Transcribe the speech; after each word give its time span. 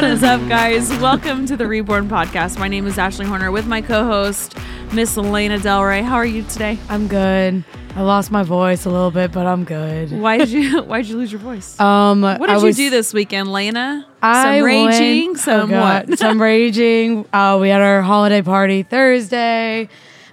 What 0.00 0.08
is 0.12 0.22
up, 0.22 0.40
guys? 0.48 0.88
Welcome 0.98 1.44
to 1.44 1.58
the 1.58 1.66
Reborn 1.66 2.08
Podcast. 2.08 2.58
My 2.58 2.68
name 2.68 2.86
is 2.86 2.96
Ashley 2.96 3.26
Horner 3.26 3.50
with 3.52 3.66
my 3.66 3.82
co-host, 3.82 4.56
Miss 4.94 5.14
Elena 5.18 5.58
Del 5.58 5.84
Rey. 5.84 6.00
How 6.00 6.14
are 6.16 6.24
you 6.24 6.42
today? 6.44 6.78
I'm 6.88 7.06
good. 7.06 7.62
I 7.94 8.00
lost 8.00 8.30
my 8.30 8.42
voice 8.42 8.86
a 8.86 8.88
little 8.88 9.10
bit, 9.10 9.30
but 9.30 9.46
I'm 9.46 9.64
good. 9.64 10.10
Why 10.10 10.38
did 10.38 10.48
you 10.48 10.80
Why 10.84 11.02
did 11.02 11.10
you 11.10 11.18
lose 11.18 11.30
your 11.30 11.42
voice? 11.42 11.78
Um, 11.78 12.22
what 12.22 12.38
did 12.38 12.48
I 12.48 12.56
you 12.56 12.64
was- 12.64 12.76
do 12.78 12.88
this 12.88 13.12
weekend, 13.12 13.52
Lena? 13.52 14.06
I 14.22 14.60
some 14.60 14.64
raging, 14.64 15.26
went- 15.32 15.38
some 15.38 15.60
oh 15.60 15.66
God, 15.66 16.08
what? 16.08 16.18
some 16.18 16.40
raging. 16.40 17.26
Uh, 17.30 17.58
we 17.60 17.68
had 17.68 17.82
our 17.82 18.00
holiday 18.00 18.40
party 18.40 18.82
Thursday, 18.82 19.90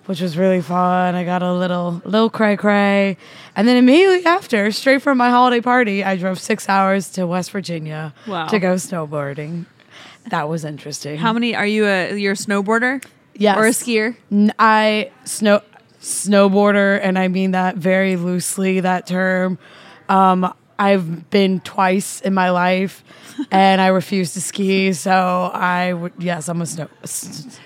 which 0.07 0.19
was 0.21 0.37
really 0.37 0.61
fun. 0.61 1.13
I 1.15 1.23
got 1.23 1.43
a 1.43 1.53
little 1.53 2.01
little 2.03 2.29
cray 2.29 2.57
cray, 2.57 3.17
and 3.55 3.67
then 3.67 3.77
immediately 3.77 4.25
after, 4.25 4.71
straight 4.71 5.01
from 5.01 5.17
my 5.17 5.29
holiday 5.29 5.61
party, 5.61 6.03
I 6.03 6.17
drove 6.17 6.39
six 6.39 6.67
hours 6.67 7.09
to 7.11 7.27
West 7.27 7.51
Virginia 7.51 8.13
Wow. 8.25 8.47
to 8.47 8.57
go 8.59 8.73
snowboarding. 8.75 9.65
That 10.29 10.49
was 10.49 10.65
interesting. 10.65 11.17
How 11.17 11.31
many 11.31 11.55
are 11.55 11.65
you? 11.65 11.85
A 11.85 12.15
you're 12.17 12.33
a 12.33 12.35
snowboarder? 12.35 13.03
Yes. 13.35 13.57
Or 13.57 13.65
a 13.67 13.69
skier? 13.69 14.15
I 14.57 15.11
snow 15.23 15.61
snowboarder, 16.01 16.99
and 17.01 17.17
I 17.19 17.27
mean 17.27 17.51
that 17.51 17.75
very 17.77 18.15
loosely. 18.15 18.79
That 18.81 19.07
term. 19.07 19.57
Um, 20.09 20.53
I've 20.79 21.29
been 21.31 21.59
twice 21.61 22.21
in 22.21 22.33
my 22.33 22.49
life, 22.51 23.03
and 23.51 23.81
I 23.81 23.87
refuse 23.87 24.33
to 24.33 24.41
ski. 24.41 24.93
So 24.93 25.51
I 25.53 25.93
would 25.93 26.13
yes, 26.19 26.49
I'm 26.49 26.61
a 26.61 26.65
snow. 26.65 26.87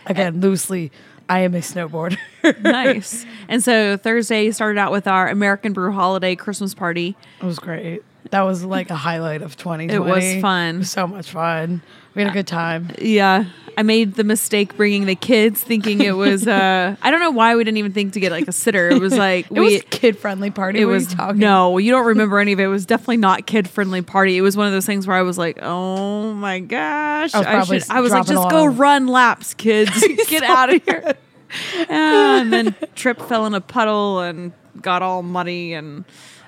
Again, 0.05 0.39
loosely, 0.41 0.91
I 1.31 1.39
am 1.39 1.55
a 1.55 1.59
snowboarder. 1.59 2.17
nice. 2.61 3.25
And 3.47 3.63
so 3.63 3.95
Thursday 3.95 4.51
started 4.51 4.77
out 4.77 4.91
with 4.91 5.07
our 5.07 5.29
American 5.29 5.71
Brew 5.71 5.93
Holiday 5.93 6.35
Christmas 6.35 6.73
party. 6.73 7.15
it 7.39 7.45
was 7.45 7.57
great. 7.57 8.03
That 8.31 8.41
was 8.41 8.65
like 8.65 8.89
a 8.89 8.97
highlight 8.97 9.41
of 9.41 9.55
2020. 9.55 9.93
It 9.93 9.99
was 9.99 10.41
fun. 10.41 10.75
It 10.75 10.79
was 10.79 10.91
so 10.91 11.07
much 11.07 11.31
fun. 11.31 11.81
We 12.15 12.21
had 12.23 12.31
a 12.31 12.33
good 12.33 12.47
time. 12.47 12.89
Yeah. 12.99 13.45
I 13.77 13.83
made 13.83 14.15
the 14.15 14.25
mistake 14.25 14.75
bringing 14.75 15.05
the 15.05 15.15
kids, 15.15 15.63
thinking 15.63 16.01
it 16.01 16.11
was. 16.11 16.45
uh 16.45 16.95
I 17.01 17.09
don't 17.09 17.21
know 17.21 17.31
why 17.31 17.55
we 17.55 17.63
didn't 17.63 17.77
even 17.77 17.93
think 17.93 18.13
to 18.13 18.19
get 18.19 18.31
like 18.33 18.47
a 18.49 18.51
sitter. 18.51 18.89
It 18.89 18.99
was 18.99 19.17
like 19.17 19.45
It 19.51 19.53
we. 19.53 19.75
was 19.75 19.81
kid 19.89 20.17
friendly 20.17 20.51
party. 20.51 20.81
it 20.81 20.85
What 20.85 20.89
are 20.89 20.93
you 20.93 21.05
was 21.05 21.13
talking 21.13 21.39
no, 21.39 21.77
you 21.77 21.89
don't 21.91 22.05
remember 22.07 22.39
any 22.39 22.51
of 22.51 22.59
it. 22.59 22.63
It 22.63 22.67
was 22.67 22.85
definitely 22.85 23.17
not 23.17 23.45
kid 23.47 23.69
friendly 23.69 24.01
party. 24.01 24.37
It 24.37 24.41
was 24.41 24.57
one 24.57 24.67
of 24.67 24.73
those 24.73 24.85
things 24.85 25.07
where 25.07 25.15
I 25.15 25.21
was 25.21 25.37
like, 25.37 25.59
"Oh 25.61 26.33
my 26.33 26.59
gosh!" 26.59 27.33
I 27.33 27.37
was 27.39 27.47
probably 27.47 27.79
should- 27.79 27.89
I 27.91 28.01
was 28.01 28.11
like, 28.11 28.25
"Just 28.27 28.49
go 28.49 28.65
run 28.65 29.07
laps, 29.07 29.53
kids. 29.53 29.91
Get 30.27 30.43
out 30.43 30.73
of 30.73 30.83
here!" 30.83 31.13
and 31.89 32.51
then 32.51 32.75
Trip 32.95 33.21
fell 33.21 33.45
in 33.45 33.53
a 33.53 33.61
puddle 33.61 34.19
and 34.19 34.51
got 34.81 35.01
all 35.01 35.23
muddy, 35.23 35.73
and 35.73 36.03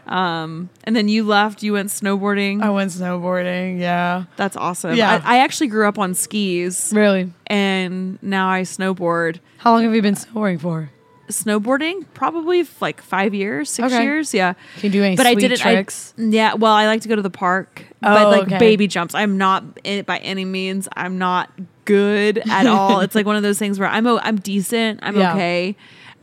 um, 0.07 0.69
and 0.83 0.95
then 0.95 1.07
you 1.07 1.23
left. 1.23 1.63
You 1.63 1.73
went 1.73 1.89
snowboarding. 1.89 2.61
I 2.61 2.69
went 2.69 2.91
snowboarding. 2.91 3.79
Yeah, 3.79 4.25
That's 4.35 4.55
awesome. 4.57 4.95
Yeah. 4.95 5.21
I, 5.23 5.35
I 5.35 5.39
actually 5.39 5.67
grew 5.67 5.87
up 5.87 5.97
on 5.99 6.13
skis, 6.13 6.91
really. 6.93 7.31
and 7.47 8.21
now 8.21 8.49
I 8.49 8.61
snowboard. 8.63 9.39
How 9.57 9.71
long 9.71 9.83
have 9.83 9.95
you 9.95 10.01
been 10.01 10.15
snowboarding 10.15 10.59
for? 10.61 10.89
snowboarding 11.29 12.05
probably 12.13 12.67
like 12.81 13.01
five 13.01 13.33
years 13.33 13.69
six 13.69 13.93
Okay. 13.93 14.03
years 14.03 14.33
yeah 14.33 14.53
Can 14.75 14.83
you 14.83 14.89
do 14.91 15.03
any 15.03 15.15
but 15.15 15.25
i 15.25 15.33
didn't 15.33 15.57
tricks? 15.57 16.13
I, 16.19 16.21
yeah 16.23 16.53
well 16.55 16.73
i 16.73 16.85
like 16.85 17.01
to 17.03 17.07
go 17.07 17.15
to 17.15 17.21
the 17.21 17.29
park 17.29 17.85
but 18.01 18.25
Oh, 18.27 18.29
like 18.29 18.43
okay. 18.43 18.57
baby 18.59 18.87
jumps 18.87 19.15
i'm 19.15 19.37
not 19.37 19.63
in, 19.85 20.03
by 20.03 20.17
any 20.19 20.43
means 20.43 20.89
i'm 20.97 21.17
not 21.17 21.49
good 21.85 22.39
at 22.49 22.67
all 22.67 22.99
it's 23.05 23.15
like 23.15 23.25
one 23.25 23.37
of 23.37 23.41
those 23.41 23.57
things 23.57 23.79
where 23.79 23.87
i'm 23.87 24.05
i'm 24.05 24.35
decent 24.35 24.99
i'm 25.01 25.15
Yeah. 25.17 25.33
okay 25.33 25.75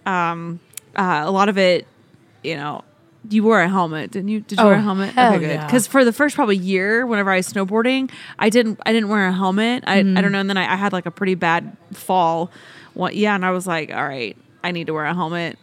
um 0.04 0.60
uh, 0.94 1.22
a 1.24 1.30
lot 1.30 1.48
of 1.48 1.56
it 1.56 1.86
you 2.44 2.56
know 2.56 2.84
you 3.28 3.42
wore 3.42 3.60
a 3.60 3.68
helmet 3.68 4.10
didn't 4.10 4.28
you 4.28 4.40
did 4.40 4.58
you 4.58 4.64
Oh, 4.64 4.68
wear 4.68 4.76
a 4.78 4.82
helmet 4.82 5.14
hell 5.14 5.32
okay 5.34 5.40
good 5.40 5.50
yeah. 5.50 5.66
because 5.66 5.86
for 5.86 6.04
the 6.04 6.12
first 6.12 6.34
probably 6.34 6.56
year 6.56 7.04
whenever 7.06 7.30
i 7.30 7.36
was 7.36 7.52
snowboarding 7.52 8.10
i 8.38 8.48
didn't 8.48 8.80
i 8.86 8.92
didn't 8.92 9.08
wear 9.10 9.26
a 9.26 9.32
helmet 9.32 9.84
i, 9.86 10.02
Mm-hmm. 10.02 10.16
I 10.16 10.20
don't 10.22 10.32
know 10.32 10.40
and 10.40 10.48
then 10.48 10.56
I, 10.56 10.72
I 10.72 10.76
had 10.76 10.92
like 10.92 11.04
a 11.06 11.10
pretty 11.10 11.34
bad 11.34 11.76
fall 11.92 12.50
well, 12.94 13.12
yeah 13.12 13.34
and 13.34 13.44
i 13.44 13.50
was 13.50 13.66
like 13.66 13.92
all 13.92 14.06
right 14.08 14.36
i 14.64 14.70
need 14.72 14.86
to 14.86 14.94
wear 14.94 15.04
a 15.04 15.14
helmet 15.14 15.58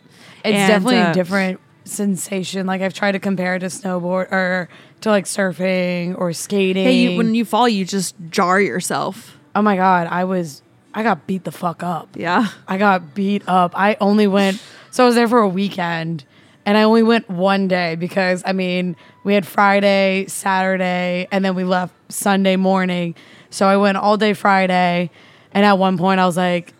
It's 0.45 0.55
And, 0.55 0.67
definitely 0.69 0.99
uh, 0.99 1.11
a 1.11 1.13
different 1.13 1.59
sensation. 1.83 2.67
Like 2.67 2.81
I've 2.81 2.93
tried 2.93 3.13
to 3.13 3.19
compare 3.19 3.55
it 3.55 3.59
to 3.59 3.67
snowboard 3.67 4.29
or 4.31 4.67
to 5.01 5.09
like 5.09 5.23
surfing 5.25 6.17
or 6.17 6.33
skating. 6.33 6.83
Hey, 6.85 7.11
you, 7.11 7.17
when 7.17 7.33
you 7.33 7.45
fall, 7.45 7.67
you 7.69 7.85
just 7.85 8.13
jar 8.29 8.59
yourself. 8.59 9.37
oh 9.55 9.61
my 9.61 9.75
god, 9.77 10.07
I 10.07 10.23
was 10.25 10.61
I 10.93 11.03
got 11.03 11.27
beat 11.27 11.43
the 11.43 11.51
fuck 11.51 11.83
up. 11.83 12.09
Yeah. 12.15 12.47
I 12.67 12.77
got 12.77 13.13
beat 13.15 13.43
up. 13.47 13.71
I 13.75 13.95
only 14.01 14.27
went 14.27 14.61
so 14.91 15.03
I 15.03 15.05
was 15.07 15.15
there 15.15 15.27
for 15.27 15.39
a 15.39 15.47
weekend 15.49 16.25
and 16.67 16.77
I 16.77 16.83
only 16.83 17.01
went 17.01 17.27
one 17.29 17.67
day 17.67 17.95
because 17.95 18.43
I 18.45 18.51
mean, 18.51 18.95
we 19.23 19.33
had 19.33 19.47
Friday, 19.47 20.25
Saturday, 20.27 21.27
and 21.31 21.43
then 21.43 21.55
we 21.55 21.63
left 21.63 21.93
Sunday 22.09 22.57
morning. 22.57 23.15
So 23.49 23.65
I 23.65 23.77
went 23.77 23.97
all 23.97 24.17
day 24.17 24.33
Friday 24.33 25.09
and 25.53 25.65
at 25.65 25.79
one 25.79 25.97
point 25.97 26.19
I 26.19 26.25
was 26.25 26.37
like 26.37 26.73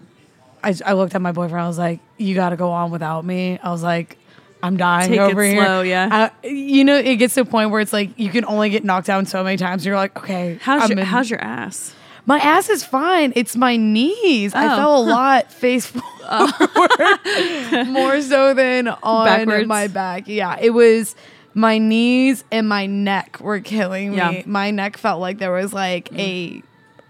I, 0.64 0.76
I 0.86 0.94
looked 0.94 1.16
at 1.16 1.22
my 1.22 1.32
boyfriend. 1.32 1.64
I 1.64 1.68
was 1.68 1.78
like, 1.78 2.00
"You 2.18 2.36
got 2.36 2.50
to 2.50 2.56
go 2.58 2.72
on 2.72 2.92
without 2.92 3.24
me." 3.24 3.60
I 3.64 3.70
was 3.72 3.84
like, 3.84 4.18
"I'm 4.62 4.76
dying 4.76 5.10
Take 5.12 5.20
it 5.20 5.38
here." 5.38 5.64
slow, 5.64 5.82
yeah. 5.82 6.32
I- 6.44 6.48
you 6.48 6.84
know, 6.84 6.98
it 6.98 7.16
gets 7.18 7.36
to 7.36 7.42
a 7.42 7.46
point 7.46 7.70
where 7.70 7.80
it's 7.80 7.94
like 7.94 8.18
you 8.20 8.30
can 8.30 8.44
only 8.44 8.70
get 8.70 8.84
knocked 8.84 9.08
down 9.08 9.26
so 9.28 9.44
many 9.44 9.56
times. 9.58 9.86
You're 9.86 9.96
like, 9.96 10.18
"Okay, 10.18 10.58
How's 10.62 10.84
I'm 10.84 10.90
your, 10.90 11.00
in- 11.00 11.06
how's 11.06 11.30
your 11.30 11.40
ass? 11.40 11.94
My 12.28 12.38
ass 12.38 12.70
is 12.70 12.84
fine. 12.84 13.34
It's 13.36 13.56
my 13.56 13.78
knees. 13.78 14.54
I 14.54 14.74
Oh, 14.74 14.78
fell 14.78 14.96
a 14.98 15.00
oh. 15.00 15.02
lot 15.04 15.52
face 15.52 15.86
forward, 15.88 17.88
more 17.88 18.22
so 18.22 18.54
than 18.54 18.90
on 18.90 19.26
Backwards? 19.26 19.68
my 19.68 19.88
back. 19.88 20.28
Yeah, 20.28 20.58
it 20.62 20.72
was 20.72 21.16
my 21.56 21.80
knees 21.80 22.44
and 22.52 22.70
my 22.70 22.86
neck 22.86 23.40
were 23.42 23.62
killing 23.62 24.12
me. 24.12 24.18
Yeah. 24.18 24.44
My 24.46 24.70
neck 24.70 24.98
felt 24.98 25.20
like 25.22 25.40
there 25.40 25.52
was 25.52 25.74
like 25.74 26.14
a 26.14 26.62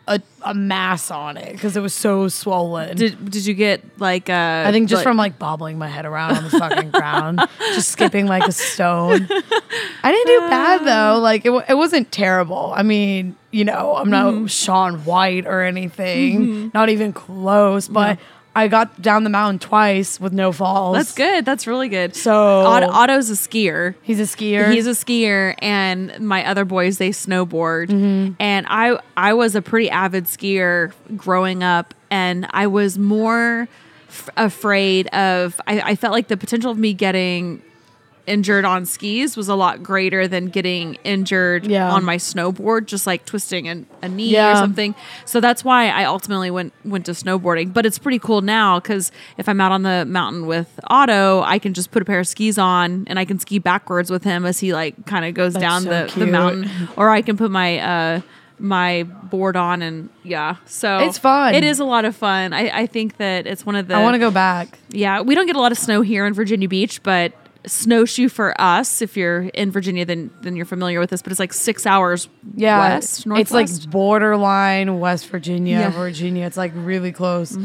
a, 0.08 0.22
a 0.44 0.54
mass 0.54 1.12
on 1.12 1.36
it 1.38 1.52
because 1.52 1.76
it 1.76 1.82
was 1.82 1.94
so 1.94 2.28
swollen. 2.30 2.96
Did 2.96 3.30
Did 3.30 3.46
you 3.46 3.54
get 3.54 3.82
like? 4.00 4.30
Uh, 4.30 4.64
I 4.66 4.72
think 4.72 4.90
just 4.90 5.00
like- 5.00 5.04
from 5.04 5.18
like 5.18 5.38
bobbling 5.38 5.78
my 5.78 5.88
head 5.88 6.06
around 6.06 6.38
on 6.38 6.44
the 6.46 6.50
fucking 6.52 6.92
ground, 6.92 7.42
just 7.76 7.90
skipping 7.90 8.26
like 8.28 8.48
a 8.48 8.52
stone. 8.52 9.28
I 9.30 10.12
didn't 10.12 10.28
do 10.28 10.40
bad 10.50 10.86
though. 10.86 11.20
Like 11.20 11.46
it, 11.46 11.52
it 11.70 11.74
wasn't 11.76 12.12
terrible. 12.12 12.72
I 12.76 12.84
mean, 12.84 13.36
you 13.52 13.66
know, 13.66 13.96
I'm 13.96 14.10
not 14.10 14.34
Mm-hmm. 14.34 14.46
Shaun 14.48 15.06
White 15.06 15.46
or 15.46 15.62
anything, 15.64 16.72
not 16.74 16.90
even 16.90 17.14
close. 17.14 17.88
But 17.88 18.20
I 18.58 18.68
got 18.68 19.00
down 19.04 19.24
the 19.24 19.30
mountain 19.30 19.60
twice 19.60 20.20
with 20.20 20.34
no 20.34 20.52
falls. 20.52 20.98
That's 20.98 21.14
good. 21.14 21.46
That's 21.46 21.68
really 21.68 21.90
good. 21.90 22.16
So 22.16 22.34
Otto's 22.34 23.30
a 23.30 23.34
skier. 23.34 23.94
he's 24.02 24.20
a 24.20 24.24
skier. 24.24 24.74
He's 24.74 24.88
a 24.88 24.92
skier, 24.92 25.54
and 25.60 26.20
my 26.20 26.44
other 26.44 26.66
boys 26.66 26.98
they 26.98 27.12
snowboard. 27.12 27.90
Mm-hmm. 27.90 28.34
And 28.40 28.66
I 28.68 29.00
I 29.16 29.34
was 29.34 29.54
a 29.54 29.62
pretty 29.62 29.92
avid 29.92 30.26
skier 30.26 30.92
growing 31.16 31.62
up, 31.62 31.94
and 32.10 32.48
I 32.50 32.66
was 32.66 32.98
more 32.98 33.68
f- 34.10 34.30
afraid 34.38 35.06
of. 35.10 35.62
I, 35.68 35.92
I 35.92 35.96
felt 35.96 36.14
like 36.14 36.28
the 36.28 36.38
potential 36.38 36.72
of 36.72 36.80
me 36.80 36.96
getting 36.96 37.62
injured 38.28 38.66
on 38.66 38.86
skis 38.86 39.36
was 39.36 39.48
a 39.48 39.56
lot 39.56 39.82
greater 39.82 40.28
than 40.28 40.48
getting 40.48 40.96
injured 41.04 41.66
Yeah. 41.66 41.92
on 41.92 42.04
my 42.04 42.18
snowboard, 42.18 42.86
just 42.86 43.08
like 43.08 43.26
twisting 43.26 43.68
a, 43.70 43.84
a 44.04 44.10
knee 44.10 44.38
or 44.38 44.56
something. 44.56 44.94
So 45.26 45.40
that's 45.40 45.64
why 45.64 45.88
I 45.90 46.04
ultimately 46.04 46.52
went 46.52 46.74
went 46.86 47.06
to 47.08 47.14
snowboarding. 47.14 47.74
But 47.74 47.86
it's 47.86 47.98
pretty 47.98 48.20
cool 48.20 48.42
now 48.42 48.80
because 48.80 49.12
if 49.38 49.50
I'm 49.50 49.60
out 49.62 49.72
on 49.72 49.82
the 49.84 50.06
mountain 50.06 50.46
with 50.46 50.80
Otto, 50.86 51.42
I 51.44 51.58
can 51.58 51.74
just 51.74 51.90
put 51.92 52.02
a 52.02 52.06
pair 52.06 52.20
of 52.20 52.28
skis 52.28 52.58
on 52.58 53.06
and 53.08 53.18
I 53.18 53.26
can 53.26 53.40
ski 53.40 53.58
backwards 53.60 54.12
with 54.12 54.24
him 54.24 54.46
as 54.46 54.60
he 54.60 54.74
like 54.74 55.06
kind 55.06 55.26
of 55.26 55.34
goes 55.34 55.54
That's 55.54 55.62
down 55.64 55.82
so 55.84 55.90
the, 56.08 56.20
the 56.20 56.28
mountain, 56.28 56.70
or 56.98 57.10
I 57.10 57.22
can 57.22 57.38
put 57.38 57.50
my 57.50 57.80
uh 57.80 58.22
my 58.60 59.04
board 59.04 59.56
on 59.56 59.84
and 59.84 60.10
yeah 60.24 60.56
so 60.66 60.98
It's 60.98 61.20
fun. 61.20 61.54
it 61.54 61.64
is 61.64 61.80
a 61.80 61.86
lot 61.86 62.06
of 62.06 62.16
fun 62.16 62.54
i, 62.54 62.70
I 62.82 62.86
think 62.88 63.18
that 63.18 63.46
it's 63.46 63.64
one 63.68 63.76
of 63.76 63.88
the 63.88 63.94
I 63.94 64.02
want 64.02 64.16
to 64.16 64.20
go 64.20 64.32
back. 64.32 64.80
yeah, 64.90 65.22
we 65.22 65.36
don't 65.36 65.46
get 65.46 65.56
a 65.56 65.60
lot 65.60 65.72
of 65.72 65.78
snow 65.78 66.02
here 66.02 66.26
in 66.26 66.34
Virginia 66.34 66.68
Beach, 66.68 67.04
but 67.04 67.34
snowshoe 67.68 68.30
for 68.30 68.60
us, 68.60 69.02
if 69.02 69.16
you're 69.18 69.44
in 69.54 69.72
Virginia, 69.72 70.06
then 70.06 70.32
then 70.42 70.56
you're 70.56 70.66
familiar 70.66 71.00
with 71.00 71.10
this. 71.10 71.22
But 71.22 71.32
it's 71.32 71.40
like 71.40 71.54
six 71.54 71.86
hours 71.86 72.30
Yeah, 72.56 72.80
west, 72.80 73.26
it's 73.28 73.52
like 73.52 73.70
borderline 73.90 75.00
West 75.00 75.28
Virginia, 75.28 75.80
Yeah. 75.80 75.90
Mm-hmm. 75.90 75.98
Virginia. 76.00 76.46
It's 76.46 76.58
like 76.58 76.72
really 76.76 77.12
close. 77.12 77.58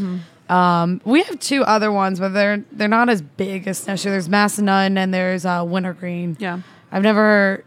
Um, 0.49 1.00
we 1.05 1.23
have 1.23 1.38
two 1.41 1.62
other 1.62 1.91
ones, 1.91 2.19
but 2.21 2.31
they're 2.31 2.65
they're 2.73 2.88
not 2.88 3.09
as 3.09 3.23
big 3.23 3.67
as 3.69 3.79
Snowshoe. 3.79 4.11
There's 4.11 4.29
Massanutten 4.29 4.99
and 4.99 5.15
there's 5.15 5.44
uh, 5.47 5.65
Wintergreen. 5.67 6.37
yeah. 6.41 6.61
I've 6.91 7.03
never 7.03 7.65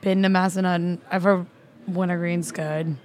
been 0.00 0.22
to 0.22 0.28
Massanutten. 0.28 0.98
I've 1.10 1.22
heard 1.22 1.46
Wintergreen's 1.86 2.50
good, 2.50 2.96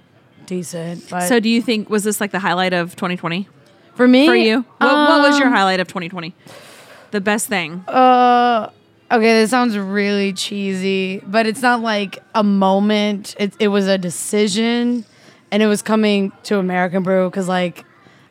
decent. 0.46 1.08
But 1.08 1.28
So, 1.28 1.38
do 1.38 1.48
you 1.48 1.62
think 1.62 1.88
was 1.88 2.02
this 2.02 2.20
like 2.20 2.32
the 2.32 2.40
highlight 2.40 2.72
of 2.72 2.96
2020 2.96 3.48
for 3.94 4.08
me, 4.08 4.26
for 4.26 4.34
you? 4.34 4.64
What, 4.78 4.92
what 4.92 5.22
was 5.22 5.38
your 5.38 5.48
um, 5.48 5.54
highlight 5.54 5.78
of 5.78 5.86
2020? 5.86 6.34
The 7.10 7.20
best 7.20 7.48
thing. 7.48 7.84
Uh, 7.88 8.70
okay, 9.10 9.40
this 9.40 9.50
sounds 9.50 9.76
really 9.78 10.32
cheesy, 10.32 11.20
but 11.26 11.46
it's 11.46 11.62
not 11.62 11.80
like 11.80 12.18
a 12.34 12.42
moment. 12.42 13.34
It 13.38 13.54
it 13.58 13.68
was 13.68 13.86
a 13.86 13.98
decision, 13.98 15.04
and 15.50 15.62
it 15.62 15.66
was 15.66 15.82
coming 15.82 16.32
to 16.44 16.58
American 16.58 17.02
Brew 17.02 17.30
because, 17.30 17.48
like, 17.48 17.84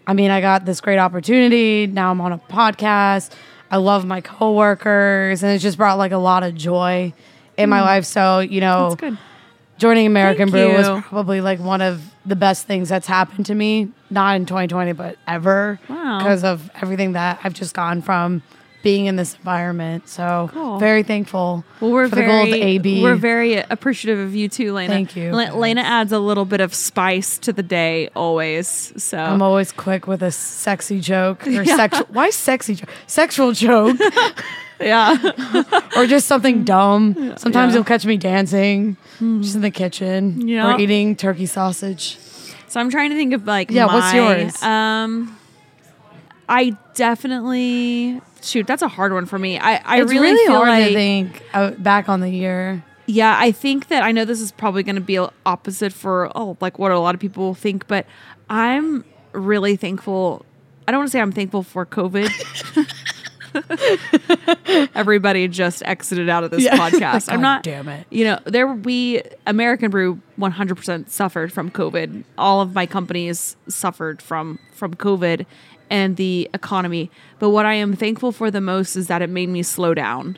I 0.06 0.14
mean, 0.14 0.32
I 0.32 0.42
got 0.42 0.66
this 0.66 0.82
great 0.82 1.00
opportunity. 1.00 1.88
Now 1.88 2.12
I'm 2.12 2.22
on 2.22 2.32
a 2.32 2.38
podcast. 2.38 3.34
I 3.70 3.78
love 3.78 4.06
my 4.06 4.22
coworkers, 4.22 5.44
and 5.44 5.52
it 5.52 5.60
just 5.60 5.78
brought 5.78 5.98
like 5.98 6.12
a 6.12 6.18
lot 6.18 6.44
of 6.44 6.56
joy 6.56 7.14
in 7.58 7.70
my 7.70 7.82
life. 7.82 8.06
So 8.06 8.40
you 8.40 8.62
know, 8.62 8.96
joining 9.78 10.06
American 10.06 10.52
Thank 10.52 10.72
Brew 10.72 10.78
was 10.78 11.04
probably 11.06 11.42
like 11.42 11.60
one 11.60 11.82
of 11.82 12.04
the 12.26 12.36
best 12.36 12.68
things 12.68 12.90
that's 12.90 13.08
happened 13.08 13.48
to 13.48 13.56
me, 13.56 13.90
not 14.10 14.36
in 14.36 14.46
2020, 14.46 14.92
but 14.94 15.18
ever. 15.28 15.80
Wow. 15.90 16.20
Because 16.20 16.44
of 16.44 16.70
everything 16.76 17.14
that 17.14 17.40
I've 17.44 17.54
just 17.54 17.74
gone 17.74 18.02
from 18.02 18.44
being 18.88 19.06
in 19.08 19.18
this 19.18 19.36
environment. 19.36 20.08
So 20.08 20.50
Cool. 20.54 20.80
very 20.80 21.04
thankful 21.04 21.66
Well, 21.82 21.92
we're 21.92 22.08
for 22.08 22.16
the 22.16 22.22
very 22.22 22.52
gold 22.52 22.64
AB. 22.64 23.04
we're 23.04 23.16
very 23.16 23.56
appreciative 23.58 24.18
of 24.26 24.34
you 24.34 24.48
too, 24.48 24.72
Laina. 24.72 24.94
Thank 24.94 25.14
you, 25.18 25.34
Le-. 25.36 25.52
Laina 25.58 25.82
adds 25.82 26.14
a 26.14 26.20
little 26.20 26.46
bit 26.46 26.62
of 26.62 26.74
spice 26.74 27.38
to 27.40 27.52
the 27.52 27.64
day 27.64 28.10
always. 28.16 28.94
So 28.96 29.18
I'm 29.18 29.42
always 29.42 29.74
quick 29.74 30.08
with 30.08 30.24
a 30.24 30.32
sexy 30.32 31.02
joke 31.02 31.46
or 31.46 31.66
sexual. 31.82 32.06
Why 32.12 32.30
sexy 32.30 32.76
joke? 32.76 32.90
Sexual 33.08 33.52
joke 33.52 33.98
yeah, 34.80 35.18
or 35.98 36.06
just 36.08 36.28
something 36.28 36.64
dumb. 36.64 37.34
Sometimes 37.38 37.72
Yeah. 37.74 37.76
You'll 37.80 37.84
catch 37.84 38.06
me 38.06 38.16
dancing 38.16 38.96
just 39.20 39.56
in 39.56 39.62
the 39.62 39.72
kitchen 39.72 40.48
Yeah. 40.48 40.76
or 40.76 40.80
eating 40.80 41.18
turkey 41.18 41.46
sausage. 41.48 42.18
so 42.70 42.80
I'm 42.80 42.90
trying 42.90 43.10
to 43.10 43.18
think 43.18 43.34
of 43.34 43.46
like 43.46 43.70
Yeah, 43.70 43.88
what's 43.88 44.14
yours? 44.14 44.64
Um, 44.64 45.36
I 46.48 46.78
definitely 46.96 48.22
shoot. 48.50 48.68
That's 48.68 48.82
a 48.82 48.88
hard 48.88 49.14
one 49.14 49.26
for 49.26 49.38
me. 49.40 49.58
I 49.60 49.76
I 49.78 50.02
it's 50.02 50.12
really, 50.12 50.28
really, 50.28 50.46
feel 50.46 50.56
hard 50.56 50.70
like 50.70 50.88
to 50.88 50.94
think 50.94 51.44
uh, 51.54 51.72
back 51.72 52.10
on 52.10 52.20
the 52.22 52.30
year. 52.30 52.84
Yeah, 53.06 53.36
I 53.40 53.52
think 53.52 53.88
that 53.88 54.04
I 54.04 54.12
know 54.12 54.26
this 54.26 54.42
is 54.42 54.52
probably 54.52 54.84
going 54.84 54.96
to 54.96 55.02
be 55.02 55.18
opposite 55.46 55.94
for 55.94 56.30
oh, 56.36 56.58
like 56.60 56.78
what 56.78 56.92
a 56.92 57.00
lot 57.00 57.16
of 57.16 57.22
people 57.22 57.54
think, 57.54 57.88
but 57.88 58.06
I'm 58.50 59.06
really 59.32 59.76
thankful. 59.78 60.46
I 60.88 60.92
don't 60.92 61.00
want 61.00 61.08
to 61.10 61.12
say 61.12 61.22
I'm 61.22 61.32
thankful 61.32 61.64
for 61.64 61.86
COVID. 61.86 62.30
Everybody 64.96 65.48
just 65.48 65.84
exited 65.84 66.30
out 66.30 66.44
of 66.44 66.52
this 66.52 66.64
Yeah. 66.64 66.78
podcast. 66.90 67.32
I'm 67.32 67.42
not. 67.42 67.64
damn 67.64 67.88
it. 67.88 68.06
You 68.10 68.26
know, 68.26 68.40
there 68.46 68.68
we 68.68 69.22
American 69.46 69.90
Brew 69.90 70.22
100% 70.40 71.10
suffered 71.10 71.52
from 71.52 71.72
COVID. 71.72 72.24
All 72.38 72.62
of 72.62 72.76
my 72.76 72.86
companies 72.86 73.56
suffered 73.68 74.22
from 74.22 74.60
from 74.74 74.94
COVID 74.94 75.46
and 75.90 76.18
the 76.18 76.50
economy. 76.54 77.10
But 77.40 77.50
what 77.50 77.66
I 77.66 77.74
am 77.76 77.96
thankful 77.96 78.32
for 78.32 78.52
the 78.52 78.62
most 78.62 78.96
is 78.96 79.08
that 79.08 79.22
it 79.22 79.30
made 79.30 79.50
me 79.50 79.64
slow 79.64 79.94
down. 79.94 80.38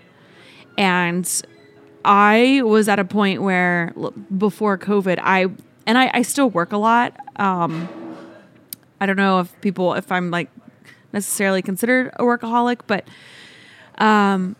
And 0.77 1.29
I 2.05 2.61
was 2.63 2.87
at 2.87 2.99
a 2.99 3.05
point 3.05 3.41
where 3.41 3.93
before 4.37 4.77
COVID, 4.77 5.19
I 5.21 5.47
and 5.85 5.97
I, 5.97 6.11
I 6.13 6.21
still 6.21 6.49
work 6.49 6.71
a 6.71 6.77
lot. 6.77 7.17
Um, 7.37 7.89
I 9.01 9.05
don't 9.05 9.17
know 9.17 9.39
if 9.39 9.59
people 9.61 9.93
if 9.93 10.11
I'm 10.11 10.31
like 10.31 10.49
necessarily 11.11 11.61
considered 11.61 12.13
a 12.15 12.23
workaholic, 12.23 12.81
but 12.87 13.07
um, 13.97 14.55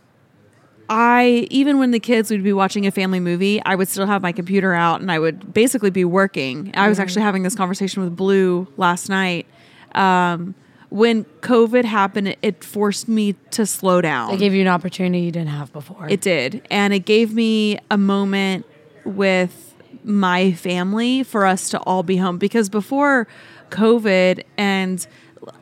I 0.89 1.47
even 1.51 1.77
when 1.77 1.91
the 1.91 1.99
kids 1.99 2.31
would 2.31 2.43
be 2.43 2.53
watching 2.53 2.87
a 2.87 2.91
family 2.91 3.19
movie, 3.19 3.61
I 3.63 3.75
would 3.75 3.87
still 3.87 4.07
have 4.07 4.21
my 4.21 4.31
computer 4.31 4.73
out 4.73 5.01
and 5.01 5.11
I 5.11 5.19
would 5.19 5.53
basically 5.53 5.91
be 5.91 6.03
working. 6.03 6.71
I 6.73 6.89
was 6.89 6.99
actually 6.99 7.21
having 7.21 7.43
this 7.43 7.55
conversation 7.55 8.03
with 8.03 8.15
Blue 8.15 8.67
last 8.75 9.07
night. 9.07 9.45
Um, 9.93 10.55
when 10.89 11.25
COVID 11.41 11.85
happened, 11.85 12.29
it, 12.29 12.39
it 12.41 12.63
forced 12.63 13.07
me 13.07 13.33
to 13.51 13.65
slow 13.65 14.01
down. 14.01 14.31
They 14.31 14.37
gave 14.37 14.53
you 14.53 14.61
an 14.61 14.67
opportunity 14.67 15.23
you 15.23 15.31
didn't 15.31 15.49
have 15.49 15.71
before. 15.71 16.07
It 16.09 16.21
did. 16.21 16.65
And 16.71 16.93
it 16.93 17.05
gave 17.05 17.33
me 17.33 17.79
a 17.91 17.97
moment 17.97 18.65
with 19.05 19.75
my 20.03 20.51
family 20.53 21.23
for 21.23 21.45
us 21.45 21.69
to 21.69 21.79
all 21.81 22.03
be 22.03 22.17
home 22.17 22.37
because 22.37 22.69
before 22.69 23.27
COVID 23.69 24.43
and 24.57 25.05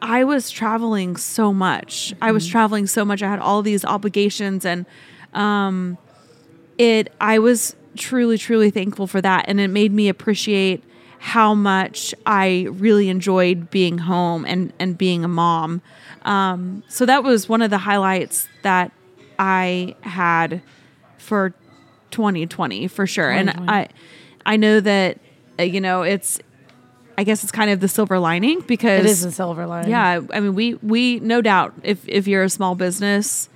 I 0.01 0.24
was 0.24 0.50
traveling 0.50 1.18
so 1.18 1.53
much. 1.53 2.13
I 2.21 2.31
was 2.31 2.47
traveling 2.47 2.88
so 2.88 3.03
much. 3.03 3.21
I 3.21 3.30
had 3.30 3.39
all 3.39 3.62
these 3.62 3.83
obligations 3.83 4.65
and 4.65 4.85
um 5.33 5.97
it 6.77 7.12
I 7.19 7.39
was 7.39 7.75
truly 7.97 8.38
truly 8.38 8.69
thankful 8.69 9.07
for 9.07 9.21
that 9.21 9.45
and 9.47 9.59
it 9.59 9.69
made 9.69 9.91
me 9.91 10.07
appreciate 10.07 10.83
how 11.19 11.53
much 11.53 12.13
I 12.25 12.67
really 12.71 13.09
enjoyed 13.09 13.69
being 13.69 13.97
home 13.99 14.45
and 14.45 14.71
and 14.79 14.97
being 14.97 15.23
a 15.23 15.27
mom. 15.27 15.81
Um 16.23 16.83
so 16.87 17.05
that 17.05 17.23
was 17.23 17.49
one 17.49 17.61
of 17.61 17.69
the 17.69 17.79
highlights 17.79 18.47
that 18.63 18.91
I 19.39 19.95
had 20.01 20.61
for 21.17 21.53
2020 22.11 22.87
for 22.87 23.05
sure. 23.07 23.29
And 23.29 23.49
I 23.67 23.89
I 24.45 24.57
know 24.57 24.79
that 24.79 25.19
uh, 25.59 25.63
you 25.63 25.81
know 25.81 26.03
it's 26.03 26.39
I 27.17 27.23
guess 27.23 27.43
it's 27.43 27.51
kind 27.51 27.71
of 27.71 27.79
the 27.79 27.87
silver 27.87 28.19
lining 28.19 28.61
because 28.61 29.05
it 29.05 29.09
is 29.09 29.25
a 29.25 29.31
silver 29.31 29.65
lining. 29.65 29.89
yeah, 29.89 30.21
I 30.31 30.39
mean 30.39 30.53
we 30.55 30.75
we 30.75 31.19
no 31.19 31.41
doubt 31.41 31.73
if 31.83 32.07
if 32.07 32.27
you're 32.27 32.43
a 32.43 32.49
small 32.49 32.75
business 32.75 33.49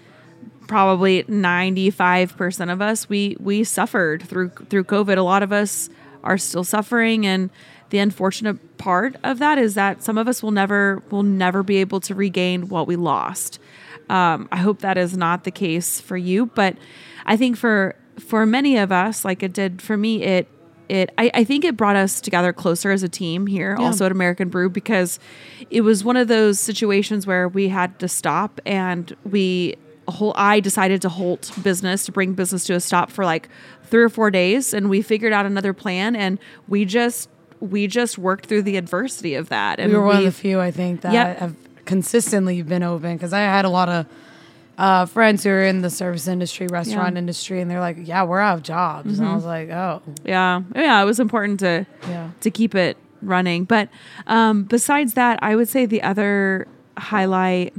probably 0.67 1.23
95% 1.23 2.71
of 2.71 2.81
us 2.81 3.09
we 3.09 3.35
we 3.41 3.63
suffered 3.63 4.23
through 4.23 4.49
through 4.69 4.85
covid 4.85 5.17
a 5.17 5.21
lot 5.21 5.43
of 5.43 5.51
us 5.51 5.89
are 6.23 6.37
still 6.37 6.63
suffering. 6.63 7.25
And 7.25 7.49
the 7.89 7.99
unfortunate 7.99 8.77
part 8.77 9.15
of 9.23 9.39
that 9.39 9.57
is 9.57 9.75
that 9.75 10.03
some 10.03 10.17
of 10.17 10.27
us 10.27 10.41
will 10.41 10.51
never 10.51 11.03
will 11.11 11.23
never 11.23 11.63
be 11.63 11.77
able 11.77 11.99
to 12.01 12.15
regain 12.15 12.69
what 12.69 12.87
we 12.87 12.95
lost. 12.95 13.59
Um, 14.09 14.49
i 14.51 14.57
hope 14.57 14.79
that 14.79 14.97
is 14.97 15.15
not 15.15 15.45
the 15.45 15.51
case 15.51 16.01
for 16.01 16.17
you 16.17 16.47
but 16.47 16.75
i 17.25 17.37
think 17.37 17.55
for 17.55 17.95
for 18.19 18.45
many 18.45 18.75
of 18.75 18.91
us 18.91 19.23
like 19.23 19.41
it 19.41 19.53
did 19.53 19.81
for 19.81 19.95
me 19.95 20.21
it 20.21 20.49
it 20.89 21.11
I, 21.17 21.31
I 21.33 21.43
think 21.45 21.63
it 21.63 21.77
brought 21.77 21.95
us 21.95 22.19
together 22.19 22.51
closer 22.51 22.91
as 22.91 23.03
a 23.03 23.07
team 23.09 23.47
here 23.47 23.77
also 23.79 24.05
at 24.05 24.11
american 24.11 24.49
brew 24.49 24.69
because 24.69 25.17
it 25.69 25.81
was 25.81 26.03
one 26.03 26.17
of 26.17 26.27
those 26.27 26.59
situations 26.59 27.25
where 27.25 27.47
we 27.47 27.69
had 27.69 27.99
to 27.99 28.09
stop 28.09 28.59
and 28.65 29.15
we 29.23 29.75
whole 30.09 30.33
i 30.35 30.59
decided 30.59 31.01
to 31.03 31.09
halt 31.09 31.49
business 31.63 32.05
to 32.05 32.11
bring 32.11 32.33
business 32.33 32.65
to 32.65 32.73
a 32.73 32.81
stop 32.81 33.11
for 33.11 33.23
like 33.23 33.47
three 33.91 34.01
or 34.01 34.09
four 34.09 34.31
days 34.31 34.73
and 34.73 34.89
we 34.89 35.01
figured 35.03 35.31
out 35.33 35.45
another 35.45 35.73
plan 35.73 36.15
and 36.15 36.39
we 36.67 36.83
just 36.85 37.29
we 37.59 37.85
just 37.85 38.17
worked 38.17 38.47
through 38.47 38.63
the 38.63 38.75
adversity 38.77 39.35
of 39.35 39.49
that 39.49 39.79
and 39.79 39.91
we 39.91 39.97
were 39.97 40.03
one 40.05 40.15
of 40.17 40.23
the 40.23 40.31
few 40.31 40.59
I 40.59 40.71
think 40.71 41.01
that 41.01 41.13
Yep. 41.13 41.37
have 41.37 41.55
consistently 41.85 42.61
been 42.63 42.81
open 42.81 43.15
because 43.17 43.33
I 43.33 43.41
had 43.41 43.65
a 43.65 43.69
lot 43.69 43.87
of 43.89 44.05
uh, 44.77 45.05
friends 45.05 45.43
who 45.43 45.51
are 45.51 45.63
in 45.63 45.81
the 45.83 45.89
service 45.91 46.27
industry, 46.27 46.65
restaurant 46.65 47.13
Yeah. 47.13 47.19
industry, 47.19 47.61
and 47.61 47.69
they're 47.69 47.81
like, 47.81 47.97
"Yeah, 47.99 48.23
we're 48.23 48.39
out 48.39 48.57
of 48.57 48.63
jobs," 48.63 49.19
and 49.19 49.27
I 49.27 49.35
was 49.35 49.45
like, 49.45 49.69
"Oh, 49.69 50.01
yeah 50.25 50.61
yeah 50.75 50.99
it 51.01 51.05
was 51.05 51.19
important 51.19 51.59
to 51.59 51.85
Yeah. 52.09 52.29
to 52.39 52.49
keep 52.49 52.73
it 52.73 52.97
running 53.21 53.65
but 53.65 53.87
um 54.25 54.63
besides 54.63 55.13
that 55.13 55.37
i 55.43 55.55
would 55.55 55.67
say 55.69 55.85
the 55.85 56.01
other 56.01 56.65
highlight 56.97 57.71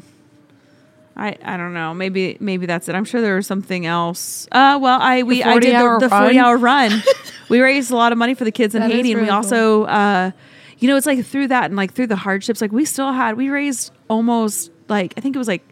I, 1.16 1.36
I 1.44 1.56
don't 1.56 1.74
know. 1.74 1.92
Maybe 1.92 2.36
maybe 2.40 2.66
that's 2.66 2.88
it. 2.88 2.94
I'm 2.94 3.04
sure 3.04 3.20
there 3.20 3.36
was 3.36 3.46
something 3.46 3.84
else. 3.86 4.46
Uh, 4.50 4.78
well, 4.80 4.98
I 5.00 5.22
we 5.22 5.42
I 5.42 5.58
did 5.58 5.74
40-hour 5.74 6.00
the, 6.00 6.08
the 6.08 6.10
40 6.10 6.38
hour 6.38 6.56
run. 6.56 7.02
we 7.48 7.60
raised 7.60 7.90
a 7.90 7.96
lot 7.96 8.12
of 8.12 8.18
money 8.18 8.34
for 8.34 8.44
the 8.44 8.52
kids 8.52 8.74
in 8.74 8.80
That 8.80 8.90
Haiti, 8.90 9.12
and 9.12 9.20
we 9.20 9.26
really 9.26 9.30
also, 9.30 9.84
uh, 9.84 10.30
you 10.78 10.88
know, 10.88 10.96
it's 10.96 11.06
like 11.06 11.24
through 11.24 11.48
that 11.48 11.66
and 11.66 11.76
like 11.76 11.92
through 11.92 12.06
the 12.06 12.16
hardships, 12.16 12.60
like 12.60 12.72
we 12.72 12.84
still 12.84 13.12
had 13.12 13.36
we 13.36 13.50
raised 13.50 13.92
almost 14.08 14.70
like 14.88 15.12
I 15.16 15.20
think 15.20 15.36
it 15.36 15.38
was 15.38 15.48
like 15.48 15.66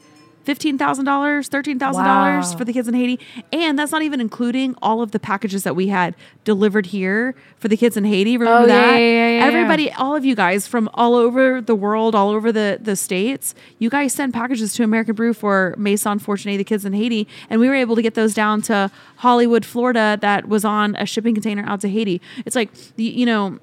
fifteen 0.44 0.78
thousand 0.78 1.04
dollars, 1.04 1.48
thirteen 1.48 1.78
thousand 1.78 2.04
dollars 2.04 2.54
for 2.54 2.64
the 2.64 2.72
kids 2.72 2.88
in 2.88 2.94
Haiti, 2.94 3.18
and 3.52 3.78
that's 3.78 3.92
not 3.92 4.02
even 4.02 4.20
including 4.20 4.74
all 4.82 5.02
of 5.02 5.10
the 5.10 5.18
packages 5.20 5.62
that 5.64 5.76
we 5.76 5.88
had 5.88 6.14
delivered 6.44 6.86
here 6.86 7.34
for 7.58 7.68
the 7.68 7.76
kids 7.76 7.96
in 7.96 8.04
Haiti. 8.04 8.36
Remember 8.36 8.64
Oh, 8.64 8.66
that? 8.66 8.92
yeah, 8.92 8.98
yeah, 8.98 9.38
yeah, 9.38 9.44
Everybody, 9.44 9.92
all 9.92 10.16
of 10.16 10.24
you 10.24 10.34
guys 10.34 10.66
from 10.66 10.88
all 10.94 11.14
over 11.14 11.60
the 11.60 11.74
world, 11.74 12.14
all 12.14 12.30
over 12.30 12.50
the 12.52 12.78
the 12.80 12.96
states, 12.96 13.54
you 13.78 13.90
guys 13.90 14.12
send 14.12 14.32
packages 14.34 14.72
to 14.74 14.82
American 14.82 15.14
Brew 15.14 15.34
for 15.34 15.74
Maison 15.78 16.18
Fortuné, 16.18 16.56
the 16.56 16.64
kids 16.64 16.84
in 16.84 16.92
Haiti, 16.92 17.28
and 17.48 17.60
we 17.60 17.68
were 17.68 17.74
able 17.74 17.96
to 17.96 18.02
get 18.02 18.14
those 18.14 18.34
down 18.34 18.62
to 18.62 18.90
Hollywood, 19.16 19.64
Florida. 19.64 20.18
That 20.20 20.48
was 20.48 20.64
on 20.64 20.96
a 20.96 21.06
shipping 21.06 21.34
container 21.34 21.64
out 21.66 21.80
to 21.82 21.88
Haiti. 21.88 22.20
It's 22.46 22.56
like 22.56 22.70
you 22.96 23.26
know. 23.26 23.58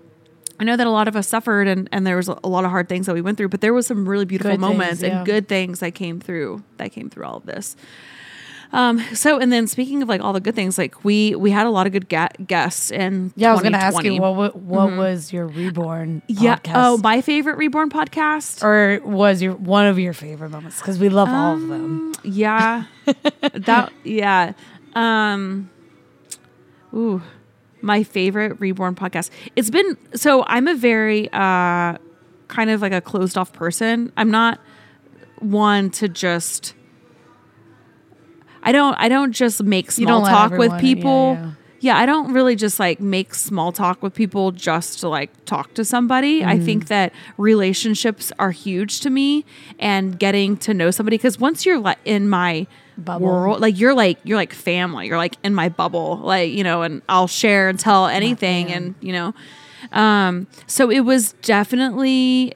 I 0.60 0.64
know 0.64 0.76
that 0.76 0.88
a 0.88 0.92
lot 0.92 1.08
of 1.08 1.16
us 1.16 1.28
suffered 1.28 1.68
and, 1.68 1.88
and 1.92 2.06
there 2.06 2.18
was 2.18 2.28
a 2.28 2.48
lot 2.48 2.66
of 2.66 2.72
hard 2.72 2.90
things 2.90 3.06
that 3.06 3.14
we 3.14 3.22
went 3.22 3.38
through, 3.38 3.50
but 3.50 3.62
there 3.62 3.74
was 3.74 3.86
some 3.86 4.08
really 4.10 4.26
beautiful 4.26 4.52
Good 4.52 4.60
things, 4.60 4.72
moments 4.72 5.02
yeah. 5.02 5.18
and 5.18 5.26
good 5.26 5.48
things 5.48 5.80
that 5.82 5.94
came 5.94 6.20
through 6.20 6.64
that 6.78 6.92
came 6.92 7.10
through 7.10 7.26
all 7.26 7.38
of 7.38 7.46
this. 7.46 7.76
Um, 8.74 9.00
so 9.14 9.40
and 9.40 9.50
then 9.52 9.66
speaking 9.68 10.02
of 10.04 10.10
like 10.10 10.20
all 10.20 10.34
the 10.34 10.42
good 10.42 10.56
things, 10.56 10.78
like 10.78 11.06
we 11.06 11.36
we 11.36 11.52
had 11.52 11.66
a 11.66 11.70
lot 11.70 11.86
of 11.88 11.94
good 11.94 12.10
ga- 12.10 12.28
guests 12.46 12.92
and 12.92 13.32
yeah." 13.38 13.50
I 13.50 13.54
was 13.54 13.62
going 13.62 13.72
to 13.72 13.78
ask 13.78 14.04
you 14.04 14.12
2020. 14.12 14.20
what 14.20 14.56
wa- 14.56 14.88
what 14.88 14.98
was 14.98 15.32
your 15.32 15.48
reborn? 15.48 16.22
Mm-hmm. 16.30 16.44
yeah. 16.44 16.58
podcast? 16.58 16.74
Oh, 16.76 16.98
my 16.98 17.22
favorite 17.22 17.58
reborn 17.58 17.90
podcast. 17.90 18.64
or 18.64 19.00
was 19.08 19.42
your 19.42 19.54
one 19.54 19.86
of 19.88 19.98
your 20.00 20.12
favorite 20.12 20.50
moments? 20.50 20.80
Because 20.82 21.00
we 21.00 21.08
love 21.08 21.30
all 21.30 21.54
of 21.54 21.68
them. 21.68 22.14
Yeah. 22.24 22.84
that 23.54 23.94
yeah. 24.04 24.52
Um 24.96 25.70
ooh. 26.94 27.22
My 27.82 28.04
favorite 28.04 28.60
reborn 28.60 28.96
podcast. 28.96 29.30
It's 29.56 29.70
been 29.70 29.98
so 30.16 30.44
I'm 30.48 30.68
a 30.68 30.76
very 30.76 31.30
uh 31.32 31.98
kind 32.48 32.70
of 32.70 32.82
like 32.82 32.94
a 32.94 33.02
closed 33.02 33.38
off 33.38 33.54
person. 33.54 34.12
I'm 34.18 34.32
not 34.32 34.60
one 35.40 35.90
to 35.92 36.08
just 36.10 36.74
I 38.64 38.72
don't 38.72 38.96
I 38.96 39.08
don't 39.10 39.32
just 39.32 39.64
make 39.64 39.92
small 39.92 40.22
talk 40.26 40.52
with 40.52 40.72
everyone- 40.72 40.76
yeah, 40.78 40.82
people. 40.96 41.34
yeah. 41.40 41.52
Yeah, 41.80 41.96
I 41.98 42.08
don't 42.08 42.34
really 42.34 42.56
just 42.56 42.80
like 42.80 43.00
make 43.00 43.36
small 43.36 43.72
talk 43.72 44.02
with 44.02 44.16
people 44.16 44.52
just 44.52 45.00
to 45.02 45.10
like 45.10 45.30
talk 45.46 45.76
to 45.76 45.86
somebody. 45.86 46.44
I 46.44 46.56
Mm-hmm. 46.56 46.66
think 46.66 46.88
that 46.88 47.14
relationships 47.38 48.32
are 48.40 48.50
huge 48.50 49.00
to 49.02 49.12
me 49.12 49.46
and 49.78 50.18
getting 50.18 50.58
to 50.58 50.74
know 50.74 50.90
somebody 50.90 51.18
because 51.18 51.40
once 51.40 51.68
you're 51.68 51.94
in 52.04 52.30
my 52.30 52.66
Bubble. 52.98 53.26
world. 53.28 53.62
Like 53.62 53.80
you're 53.80 53.94
like 53.94 54.20
you're 54.24 54.38
like 54.38 54.54
family. 54.54 55.08
You're 55.08 55.18
like 55.18 55.36
in 55.44 55.54
my 55.54 55.70
bubble. 55.70 56.18
Like 56.18 56.52
you 56.52 56.64
know, 56.64 56.82
and 56.82 57.02
I'll 57.08 57.28
share 57.28 57.70
and 57.70 57.80
tell 57.80 58.08
anything, 58.08 58.72
and 58.72 58.96
you 59.02 59.14
know. 59.14 59.34
Um, 59.92 60.48
so 60.66 60.90
it 60.90 61.02
was 61.02 61.34
definitely 61.42 62.54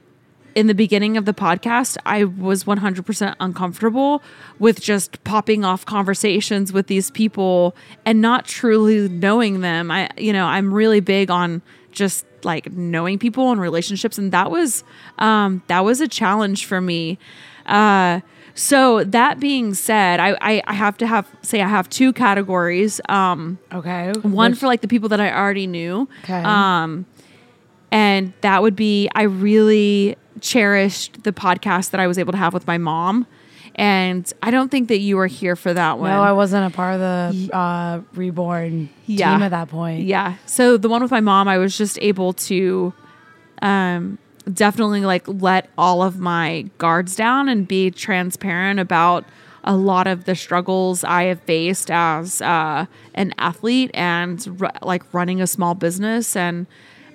in 0.55 0.67
the 0.67 0.73
beginning 0.73 1.17
of 1.17 1.25
the 1.25 1.33
podcast, 1.33 1.97
I 2.05 2.25
was 2.25 2.63
100% 2.65 3.35
uncomfortable 3.39 4.21
with 4.59 4.81
just 4.81 5.23
popping 5.23 5.63
off 5.63 5.85
conversations 5.85 6.73
with 6.73 6.87
these 6.87 7.09
people 7.11 7.75
and 8.05 8.21
not 8.21 8.45
truly 8.45 9.07
knowing 9.07 9.61
them. 9.61 9.91
I, 9.91 10.09
you 10.17 10.33
know, 10.33 10.45
I'm 10.45 10.73
really 10.73 10.99
big 10.99 11.31
on 11.31 11.61
just 11.91 12.25
like 12.43 12.71
knowing 12.71 13.19
people 13.19 13.51
and 13.51 13.61
relationships, 13.61 14.17
and 14.17 14.31
that 14.31 14.51
was 14.51 14.83
um, 15.19 15.61
that 15.67 15.81
was 15.85 16.01
a 16.01 16.07
challenge 16.07 16.65
for 16.65 16.81
me. 16.81 17.17
Uh, 17.65 18.21
so 18.55 19.03
that 19.03 19.39
being 19.39 19.73
said, 19.73 20.19
I, 20.19 20.35
I 20.41 20.61
I 20.67 20.73
have 20.73 20.97
to 20.97 21.07
have 21.07 21.27
say 21.41 21.61
I 21.61 21.67
have 21.67 21.89
two 21.89 22.13
categories. 22.13 22.99
Um, 23.09 23.57
Okay. 23.73 24.11
one 24.21 24.51
Which- 24.51 24.59
for 24.59 24.67
like 24.67 24.81
the 24.81 24.87
people 24.87 25.09
that 25.09 25.19
I 25.21 25.31
already 25.33 25.67
knew. 25.67 26.07
Okay. 26.23 26.41
Um, 26.43 27.05
and 27.91 28.33
that 28.41 28.61
would 28.61 28.75
be 28.75 29.09
I 29.15 29.23
really 29.23 30.15
cherished 30.39 31.23
the 31.23 31.31
podcast 31.33 31.91
that 31.91 31.99
I 31.99 32.07
was 32.07 32.17
able 32.17 32.31
to 32.31 32.37
have 32.37 32.53
with 32.53 32.65
my 32.67 32.77
mom. 32.77 33.27
And 33.75 34.31
I 34.43 34.51
don't 34.51 34.69
think 34.69 34.89
that 34.89 34.99
you 34.99 35.15
were 35.15 35.27
here 35.27 35.55
for 35.55 35.73
that 35.73 35.97
one. 35.97 36.09
No, 36.09 36.21
I 36.21 36.33
wasn't 36.33 36.71
a 36.71 36.75
part 36.75 36.95
of 36.95 36.99
the 36.99 37.55
uh, 37.55 38.01
reborn 38.13 38.89
Yeah. 39.05 39.31
team 39.33 39.43
at 39.43 39.51
that 39.51 39.69
point. 39.69 40.03
Yeah. 40.03 40.35
So 40.45 40.75
the 40.77 40.89
one 40.89 41.01
with 41.01 41.11
my 41.11 41.21
mom, 41.21 41.47
I 41.47 41.57
was 41.57 41.77
just 41.77 41.97
able 42.01 42.33
to 42.33 42.93
um, 43.61 44.17
definitely 44.41 45.01
like 45.01 45.27
let 45.27 45.69
all 45.77 46.01
of 46.01 46.19
my 46.19 46.69
guards 46.77 47.15
down 47.15 47.49
and 47.49 47.67
be 47.67 47.91
transparent 47.91 48.79
about 48.79 49.25
a 49.63 49.75
lot 49.75 50.07
of 50.07 50.25
the 50.25 50.35
struggles 50.35 51.03
I 51.03 51.23
have 51.25 51.41
faced 51.41 51.91
as 51.91 52.41
uh, 52.41 52.85
an 53.13 53.33
athlete 53.37 53.91
and 53.93 54.57
r- 54.61 54.71
like 54.81 55.03
running 55.13 55.41
a 55.41 55.47
small 55.47 55.75
business. 55.75 56.35
And 56.35 56.65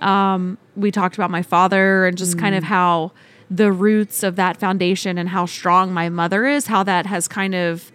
um, 0.00 0.59
we 0.76 0.90
talked 0.90 1.16
about 1.16 1.30
my 1.30 1.42
father 1.42 2.06
and 2.06 2.16
just 2.16 2.38
kind 2.38 2.54
of 2.54 2.64
how 2.64 3.12
the 3.50 3.73
roots 3.73 4.23
of 4.23 4.37
that 4.37 4.59
foundation 4.59 5.18
and 5.18 5.28
how 5.28 5.47
strong 5.47 5.92
my 5.92 6.09
mother 6.09 6.47
is, 6.47 6.66
how 6.66 6.83
that 6.85 7.06
has 7.06 7.28
kind 7.28 7.54
of 7.54 7.90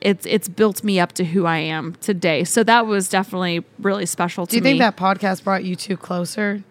it's 0.00 0.26
it's 0.26 0.48
built 0.48 0.84
me 0.84 1.00
up 1.00 1.12
to 1.12 1.24
who 1.24 1.46
I 1.46 1.58
am 1.58 1.94
today. 2.00 2.44
So 2.44 2.62
that 2.64 2.86
was 2.86 3.08
definitely 3.08 3.64
really 3.78 4.06
special 4.06 4.46
to 4.46 4.56
me. 4.56 4.60
Do 4.60 4.68
you 4.68 4.74
me. 4.74 4.78
think 4.80 4.96
that 4.96 5.02
podcast 5.02 5.44
brought 5.44 5.64
you 5.64 5.76
two 5.76 5.96
closer? 5.96 6.62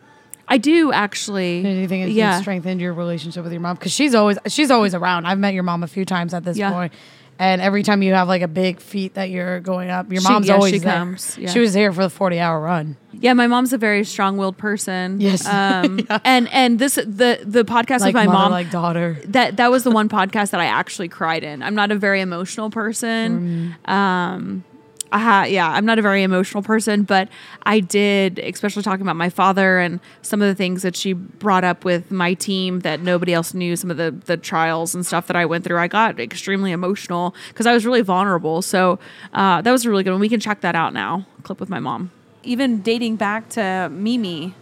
I 0.48 0.58
do 0.58 0.92
actually. 0.92 1.62
Do 1.64 1.70
you 1.70 1.88
think 1.88 2.14
yeah. 2.14 2.40
strengthened 2.42 2.80
your 2.82 2.94
relationship 2.94 3.44
with 3.44 3.52
your 3.52 3.62
mom? 3.62 3.76
Because 3.76 3.92
she's 3.92 4.16
always 4.16 4.38
she's 4.48 4.72
always 4.72 4.96
around. 4.96 5.26
I've 5.26 5.40
met 5.40 5.54
your 5.54 5.64
mom 5.64 5.84
a 5.84 5.88
few 5.88 6.06
times 6.06 6.34
at 6.34 6.44
this 6.44 6.58
Yeah. 6.58 6.72
point, 6.72 6.94
and 7.40 7.62
every 7.62 7.84
time 7.84 8.02
you 8.02 8.14
have 8.14 8.28
like 8.30 8.42
a 8.42 8.48
big 8.48 8.80
feat 8.80 9.16
that 9.16 9.30
you're 9.30 9.60
going 9.60 9.90
up, 9.90 10.12
your 10.12 10.22
She- 10.22 10.28
mom's 10.30 10.48
yeah, 10.48 10.54
always 10.56 10.74
she 10.74 10.80
there. 10.80 10.94
comes, 10.94 11.38
yeah. 11.38 11.50
She 11.52 11.60
was 11.60 11.74
here 11.74 11.92
for 11.92 12.04
the 12.04 12.10
forty 12.10 12.40
hour 12.40 12.60
run. 12.62 12.96
Yeah, 13.20 13.34
my 13.34 13.48
mom's 13.48 13.74
a 13.74 13.78
very 13.80 14.04
strong-willed 14.04 14.58
person. 14.58 15.20
Yes. 15.20 15.46
Um, 15.52 16.00
and 16.24 16.48
and 16.54 16.78
this 16.80 16.96
the 16.96 17.40
the 17.44 17.66
podcast 17.66 18.00
Like 18.02 18.14
with 18.14 18.16
my 18.16 18.26
mother, 18.28 18.38
mom 18.38 18.52
like 18.52 18.72
daughter. 18.72 19.18
that 19.26 19.58
that 19.58 19.70
was 19.72 19.84
the 19.84 19.92
one 19.92 20.08
podcast 20.18 20.52
that 20.52 20.62
I 20.62 20.66
actually 20.66 21.10
cried 21.10 21.44
in. 21.44 21.62
I'm 21.64 21.76
not 21.76 21.92
a 21.92 21.96
very 21.96 22.22
emotional 22.22 22.70
person. 22.70 23.76
Um, 23.86 24.64
I 25.12 25.20
ha- 25.20 25.44
yeah, 25.44 25.70
I'm 25.70 25.86
not 25.86 26.00
a 26.00 26.02
very 26.02 26.24
emotional 26.24 26.64
person, 26.64 27.04
but 27.04 27.30
I 27.64 27.80
did, 27.80 28.40
especially 28.40 28.84
talking 28.84 29.02
about 29.02 29.16
my 29.16 29.30
father 29.30 29.80
and 29.80 30.00
some 30.22 30.42
of 30.42 30.48
the 30.48 30.56
things 30.56 30.82
that 30.82 30.96
she 30.96 31.14
brought 31.14 31.64
up 31.64 31.86
with 31.86 32.12
my 32.12 32.34
team 32.34 32.82
that 32.82 33.02
nobody 33.02 33.34
else 33.34 33.54
knew. 33.54 33.76
Some 33.76 33.92
of 33.92 33.98
the 33.98 34.12
the 34.12 34.38
trials 34.38 34.94
and 34.94 35.06
stuff 35.06 35.28
that 35.28 35.36
I 35.36 35.46
went 35.46 35.64
through. 35.64 35.78
I 35.78 35.88
got 35.88 36.20
extremely 36.20 36.72
emotional 36.72 37.36
because 37.50 37.66
I 37.66 37.74
was 37.74 37.86
really 37.86 38.02
vulnerable. 38.02 38.62
So 38.62 39.00
uh, 39.34 39.62
that 39.62 39.72
was 39.72 39.86
a 39.86 39.90
really 39.90 40.04
good 40.04 40.12
one. 40.12 40.20
We 40.20 40.30
can 40.30 40.40
check 40.40 40.62
that 40.62 40.76
out 40.76 40.94
now. 40.94 41.26
Clip 41.44 41.60
with 41.60 41.70
my 41.70 41.80
mom. 41.80 42.12
Even 42.44 42.82
dating 42.82 43.18
back 43.18 43.50
to 43.50 43.90
Mimi, 43.92 44.56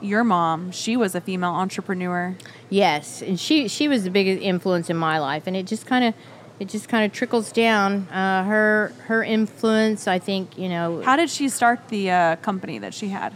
your 0.00 0.24
mom, 0.24 0.70
she 0.72 0.96
was 0.96 1.14
a 1.14 1.20
female 1.20 1.50
entrepreneur. 1.52 2.36
Yes, 2.68 3.22
and 3.22 3.38
she 3.38 3.68
she 3.68 3.88
was 3.88 4.04
the 4.04 4.10
biggest 4.10 4.42
influence 4.42 4.90
in 4.90 4.96
my 4.96 5.18
life, 5.18 5.46
and 5.46 5.56
it 5.56 5.66
just 5.66 5.86
kind 5.86 6.04
of 6.04 6.14
it 6.60 6.68
just 6.68 6.88
kind 6.88 7.04
of 7.04 7.12
trickles 7.12 7.50
down. 7.50 8.06
Uh, 8.08 8.44
her 8.44 8.92
her 9.06 9.24
influence, 9.24 10.06
I 10.06 10.18
think, 10.18 10.58
you 10.58 10.68
know. 10.68 11.00
How 11.00 11.16
did 11.16 11.30
she 11.30 11.48
start 11.48 11.88
the 11.88 12.10
uh, 12.10 12.36
company 12.36 12.78
that 12.78 12.92
she 12.92 13.08
had? 13.08 13.34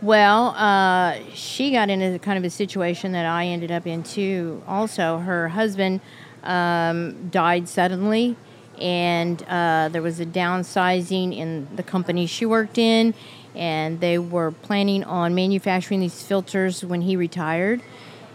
Well, 0.00 0.48
uh, 0.50 1.16
she 1.34 1.72
got 1.72 1.90
into 1.90 2.18
kind 2.20 2.38
of 2.38 2.44
a 2.44 2.50
situation 2.50 3.12
that 3.12 3.26
I 3.26 3.46
ended 3.46 3.72
up 3.72 3.86
in 3.86 4.04
too. 4.04 4.62
Also, 4.68 5.18
her 5.18 5.48
husband 5.48 6.00
um, 6.44 7.30
died 7.30 7.68
suddenly, 7.68 8.36
and 8.78 9.42
uh, 9.44 9.88
there 9.90 10.02
was 10.02 10.20
a 10.20 10.26
downsizing 10.26 11.36
in 11.36 11.66
the 11.74 11.82
company 11.82 12.26
she 12.26 12.46
worked 12.46 12.78
in, 12.78 13.14
and 13.56 14.00
they 14.00 14.18
were 14.18 14.52
planning 14.52 15.02
on 15.02 15.34
manufacturing 15.34 16.00
these 16.00 16.22
filters 16.22 16.84
when 16.84 17.00
he 17.00 17.16
retired. 17.16 17.82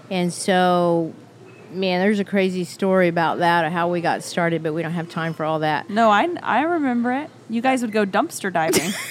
And 0.10 0.34
so, 0.34 1.14
man, 1.74 2.02
there's 2.02 2.20
a 2.20 2.26
crazy 2.26 2.64
story 2.64 3.08
about 3.08 3.40
that, 3.40 3.66
of 3.66 3.72
how 3.72 3.90
we 3.90 4.02
got 4.02 4.24
started, 4.24 4.64
but 4.64 4.74
we 4.74 4.82
don't 4.82 4.94
have 4.94 5.10
time 5.10 5.34
for 5.34 5.46
all 5.46 5.60
that. 5.60 5.90
No, 5.90 6.10
I, 6.10 6.30
I 6.42 6.62
remember 6.62 7.12
it. 7.12 7.30
You 7.50 7.62
guys 7.62 7.82
would 7.82 7.92
go 7.92 8.06
dumpster 8.06 8.52
diving. 8.52 8.92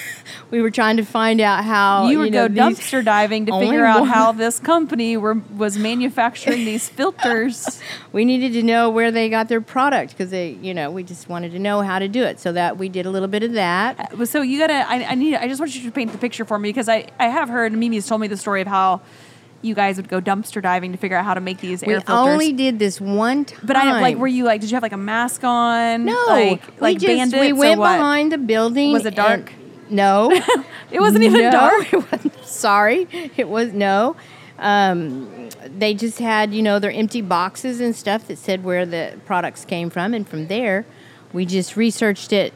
We 0.50 0.60
were 0.60 0.70
trying 0.70 0.98
to 0.98 1.04
find 1.04 1.40
out 1.40 1.64
how 1.64 2.08
you 2.08 2.18
would 2.18 2.32
know, 2.32 2.46
go 2.46 2.54
dumpster 2.54 3.02
diving 3.02 3.46
to 3.46 3.58
figure 3.58 3.84
out 3.84 4.00
one- 4.00 4.08
how 4.10 4.32
this 4.32 4.58
company 4.58 5.16
were 5.16 5.34
was 5.56 5.78
manufacturing 5.78 6.64
these 6.66 6.88
filters. 6.90 7.80
we 8.12 8.24
needed 8.24 8.52
to 8.52 8.62
know 8.62 8.90
where 8.90 9.10
they 9.10 9.30
got 9.30 9.48
their 9.48 9.62
product 9.62 10.12
because 10.12 10.30
they, 10.30 10.50
you 10.50 10.74
know, 10.74 10.90
we 10.90 11.02
just 11.02 11.28
wanted 11.28 11.52
to 11.52 11.58
know 11.58 11.80
how 11.80 11.98
to 11.98 12.06
do 12.06 12.22
it. 12.22 12.38
So 12.38 12.52
that 12.52 12.76
we 12.76 12.88
did 12.90 13.06
a 13.06 13.10
little 13.10 13.28
bit 13.28 13.42
of 13.42 13.52
that. 13.54 14.12
Uh, 14.12 14.26
so 14.26 14.42
you 14.42 14.58
gotta. 14.58 14.86
I, 14.88 15.04
I 15.04 15.14
need. 15.14 15.36
I 15.36 15.48
just 15.48 15.58
want 15.58 15.74
you 15.74 15.82
to 15.84 15.90
paint 15.90 16.12
the 16.12 16.18
picture 16.18 16.44
for 16.44 16.58
me 16.58 16.68
because 16.68 16.88
I 16.88 17.06
I 17.18 17.28
have 17.28 17.48
heard 17.48 17.72
Mimi's 17.72 18.06
told 18.06 18.20
me 18.20 18.28
the 18.28 18.36
story 18.36 18.60
of 18.60 18.66
how 18.66 19.00
you 19.62 19.74
guys 19.74 19.96
would 19.96 20.08
go 20.08 20.20
dumpster 20.20 20.60
diving 20.60 20.92
to 20.92 20.98
figure 20.98 21.16
out 21.16 21.24
how 21.24 21.34
to 21.34 21.40
make 21.40 21.58
these 21.58 21.82
We 21.82 21.94
air 21.94 22.00
filters. 22.00 22.26
We 22.26 22.32
only 22.32 22.52
did 22.52 22.78
this 22.78 23.00
one 23.00 23.44
time. 23.46 23.60
but 23.62 23.76
I 23.76 24.00
like. 24.00 24.16
Were 24.18 24.26
you 24.26 24.44
like? 24.44 24.60
Did 24.60 24.70
you 24.70 24.74
have 24.76 24.82
like 24.82 24.92
a 24.92 24.96
mask 24.96 25.42
on? 25.44 26.04
no, 26.04 26.24
like 26.28 26.66
we 26.66 26.80
like 26.80 26.98
just 26.98 27.06
bandits. 27.06 27.40
we 27.40 27.52
went 27.52 27.78
behind 27.80 28.32
the 28.32 28.38
building. 28.38 28.92
Was 28.92 29.06
it 29.06 29.14
dark? 29.14 29.52
no, 29.88 30.30
It 30.90 31.00
wasn't 31.00 31.24
even 31.24 31.40
No, 31.42 31.50
dark. 31.50 31.92
it 31.92 31.96
wasn't. 32.12 32.44
Sorry, 32.44 33.06
it 33.36 33.48
was 33.48 33.72
no. 33.72 34.16
Um, 34.58 35.48
they 35.66 35.94
just 35.94 36.18
had 36.18 36.52
you 36.54 36.62
know 36.62 36.78
their 36.78 36.92
empty 36.92 37.20
boxes 37.22 37.80
and 37.80 37.94
stuff 37.96 38.26
that 38.28 38.38
said 38.38 38.62
where 38.64 38.84
the 38.86 39.18
products 39.26 39.64
came 39.64 39.90
from, 39.90 40.12
and 40.14 40.28
from 40.28 40.46
there, 40.48 40.84
we 41.32 41.46
just 41.46 41.76
researched 41.76 42.32
it, 42.32 42.52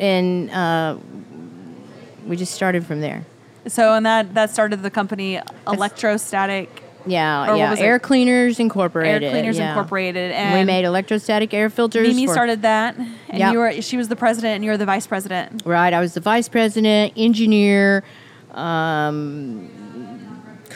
and 0.00 0.50
uh, 0.50 0.96
we 2.26 2.36
just 2.36 2.54
started 2.54 2.86
from 2.86 3.00
there. 3.00 3.24
So 3.68 3.94
and 3.94 4.06
that 4.06 4.34
that 4.34 4.50
started 4.50 4.82
the 4.82 4.90
company 4.90 5.40
Electrostatic 5.66 6.82
Yeah, 7.06 7.52
Or 7.52 7.56
yeah. 7.56 7.74
Air 7.78 7.98
Cleaners 7.98 8.58
Incorporated. 8.58 9.22
Air 9.22 9.30
Cleaners 9.30 9.58
yeah. 9.58 9.68
Incorporated, 9.70 10.32
and 10.32 10.58
we 10.58 10.64
made 10.64 10.84
electrostatic 10.84 11.54
air 11.54 11.70
filters. 11.70 12.08
Mimi 12.08 12.26
for- 12.26 12.32
started 12.32 12.62
that, 12.62 12.96
and 12.96 13.38
Yep. 13.38 13.52
you 13.52 13.58
were 13.58 13.72
she 13.82 13.96
was 13.96 14.08
the 14.08 14.16
president, 14.16 14.56
and 14.56 14.64
you 14.64 14.70
were 14.70 14.76
the 14.76 14.86
vice 14.86 15.06
president. 15.06 15.62
Right, 15.64 15.92
I 15.92 16.00
was 16.00 16.14
the 16.14 16.20
vice 16.20 16.48
president, 16.48 17.12
engineer, 17.16 18.02
um, 18.54 19.68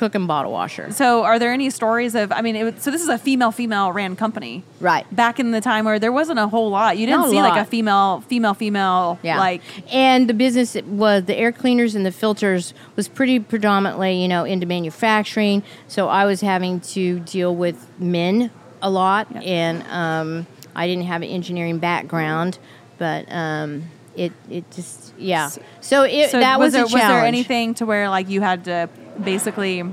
cook 0.00 0.14
and 0.14 0.26
bottle 0.26 0.50
washer. 0.50 0.90
So, 0.92 1.22
are 1.24 1.38
there 1.38 1.52
any 1.52 1.68
stories 1.68 2.14
of? 2.14 2.32
I 2.32 2.40
mean, 2.40 2.56
it, 2.56 2.64
was- 2.64 2.82
so 2.82 2.90
this 2.90 3.02
is 3.02 3.08
a 3.08 3.18
female 3.18 3.52
female 3.52 3.92
ran 3.92 4.16
company, 4.16 4.64
Right. 4.80 5.04
Back 5.14 5.38
in 5.38 5.50
the 5.50 5.60
time 5.60 5.84
where 5.84 5.98
there 5.98 6.10
wasn't 6.10 6.38
a 6.38 6.48
whole 6.48 6.70
lot, 6.70 6.96
you 6.96 7.04
didn't 7.06 7.20
Not 7.20 7.28
a 7.28 7.30
see 7.30 7.42
like 7.42 7.60
a 7.60 7.66
female 7.66 8.22
female 8.22 8.54
female 8.54 9.18
Yeah. 9.22 9.38
like 9.38 9.60
and 9.92 10.26
the 10.26 10.32
business 10.34 10.74
was 10.86 11.24
the 11.24 11.36
air 11.36 11.52
cleaners 11.52 11.94
and 11.94 12.04
the 12.06 12.12
filters 12.12 12.72
was 12.96 13.08
pretty 13.08 13.38
predominantly, 13.40 14.14
you 14.22 14.26
know, 14.26 14.44
into 14.44 14.64
manufacturing. 14.66 15.62
So 15.86 16.08
I 16.08 16.24
was 16.24 16.40
having 16.40 16.80
to 16.96 17.20
deal 17.20 17.54
with 17.54 17.86
men 17.98 18.50
a 18.80 18.88
lot, 18.88 19.26
Yep. 19.34 19.42
and 19.44 19.82
um, 19.88 20.46
I 20.74 20.86
didn't 20.86 21.04
have 21.04 21.20
an 21.20 21.28
engineering 21.28 21.78
background, 21.78 22.58
but 22.96 23.30
um, 23.30 23.84
it 24.16 24.32
it 24.48 24.64
just 24.70 25.12
yeah. 25.18 25.50
So 25.82 26.04
it 26.04 26.30
So 26.30 26.40
that 26.40 26.58
was, 26.58 26.72
there, 26.72 26.82
a 26.82 26.84
was 26.84 26.92
there 26.94 27.24
anything 27.26 27.74
to 27.74 27.84
where 27.84 28.08
like 28.08 28.30
you 28.30 28.40
had 28.40 28.64
to 28.64 28.88
basically 29.24 29.84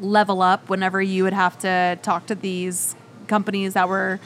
level 0.00 0.42
up 0.42 0.68
whenever 0.68 1.00
you 1.00 1.22
would 1.24 1.32
have 1.32 1.58
to 1.60 1.98
talk 2.02 2.26
to 2.26 2.34
these 2.34 2.94
companies 3.26 3.74
that 3.74 3.88
were 3.88 4.20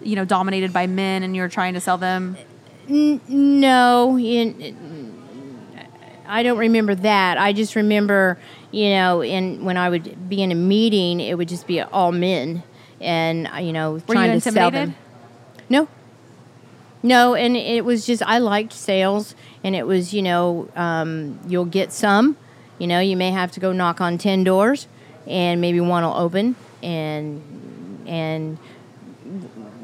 you 0.00 0.16
know 0.16 0.24
dominated 0.24 0.72
by 0.72 0.86
men 0.86 1.22
and 1.22 1.36
you're 1.36 1.48
trying 1.48 1.74
to 1.74 1.80
sell 1.80 1.96
them 1.96 2.36
No, 2.88 4.18
I 6.26 6.42
don't 6.42 6.58
remember 6.58 6.94
that. 6.96 7.38
I 7.38 7.52
just 7.52 7.76
remember, 7.76 8.38
you 8.70 8.90
know, 8.90 9.22
in 9.22 9.64
when 9.64 9.76
I 9.76 9.88
would 9.88 10.28
be 10.28 10.42
in 10.42 10.50
a 10.50 10.56
meeting, 10.56 11.20
it 11.20 11.36
would 11.36 11.48
just 11.48 11.66
be 11.66 11.80
all 11.80 12.12
men, 12.12 12.62
and 13.00 13.48
you 13.64 13.72
know, 13.72 13.92
were 13.92 14.00
trying 14.00 14.32
you 14.32 14.40
to 14.40 14.50
sell 14.50 14.70
them. 14.70 14.94
No, 15.68 15.88
no, 17.02 17.34
and 17.34 17.56
it 17.56 17.84
was 17.84 18.06
just 18.06 18.22
I 18.22 18.38
liked 18.38 18.72
sales, 18.72 19.34
and 19.62 19.76
it 19.76 19.86
was 19.86 20.12
you 20.12 20.22
know, 20.22 20.68
um, 20.74 21.38
you'll 21.46 21.64
get 21.64 21.92
some, 21.92 22.36
you 22.82 22.88
know, 22.88 22.98
you 22.98 23.16
may 23.16 23.30
have 23.30 23.52
to 23.52 23.60
go 23.60 23.70
knock 23.72 24.00
on 24.00 24.18
ten 24.18 24.42
doors, 24.42 24.88
and 25.28 25.60
maybe 25.60 25.78
one 25.78 26.02
will 26.02 26.16
open, 26.16 26.56
and 26.82 27.40
and 28.08 28.58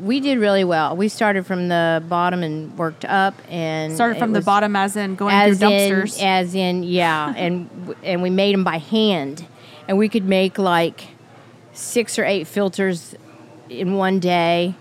we 0.01 0.19
did 0.19 0.41
really 0.41 0.65
well. 0.65 0.97
We 0.97 1.09
started 1.09 1.47
from 1.47 1.69
the 1.69 2.03
bottom 2.09 2.43
and 2.43 2.77
worked 2.77 3.05
up, 3.05 3.35
and 3.49 3.95
Started 3.95 4.19
from 4.19 4.33
the 4.33 4.41
bottom, 4.41 4.75
as 4.75 4.97
in 4.97 5.15
going 5.15 5.33
as 5.33 5.61
through 5.61 5.69
in, 5.69 5.93
dumpsters. 5.93 6.21
as 6.21 6.57
in, 6.57 6.83
yeah, 6.83 7.33
and 7.37 7.95
and 8.03 8.21
we 8.21 8.31
made 8.31 8.53
them 8.53 8.65
by 8.65 8.79
hand, 8.79 9.47
and 9.87 9.97
we 9.97 10.09
could 10.09 10.25
make 10.25 10.59
like 10.59 11.07
six 11.73 12.19
or 12.19 12.25
eight 12.25 12.49
filters 12.49 13.15
in 13.69 13.95
one 13.95 14.19
day, 14.19 14.75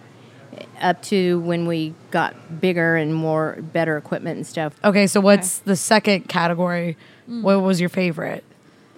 up 0.81 1.03
to 1.03 1.39
when 1.41 1.67
we 1.67 1.93
got 2.09 2.59
bigger 2.59 2.95
and 2.95 3.13
more 3.13 3.59
better 3.62 3.95
equipment 3.95 4.38
and 4.38 4.47
stuff. 4.47 4.74
Okay, 4.83 5.05
so 5.05 5.21
what's 5.21 5.59
the 5.59 5.75
second 5.75 6.29
category? 6.29 6.97
Mm. 7.29 7.41
What 7.41 7.62
was 7.62 7.79
your 7.79 7.89
favorite? 7.89 8.43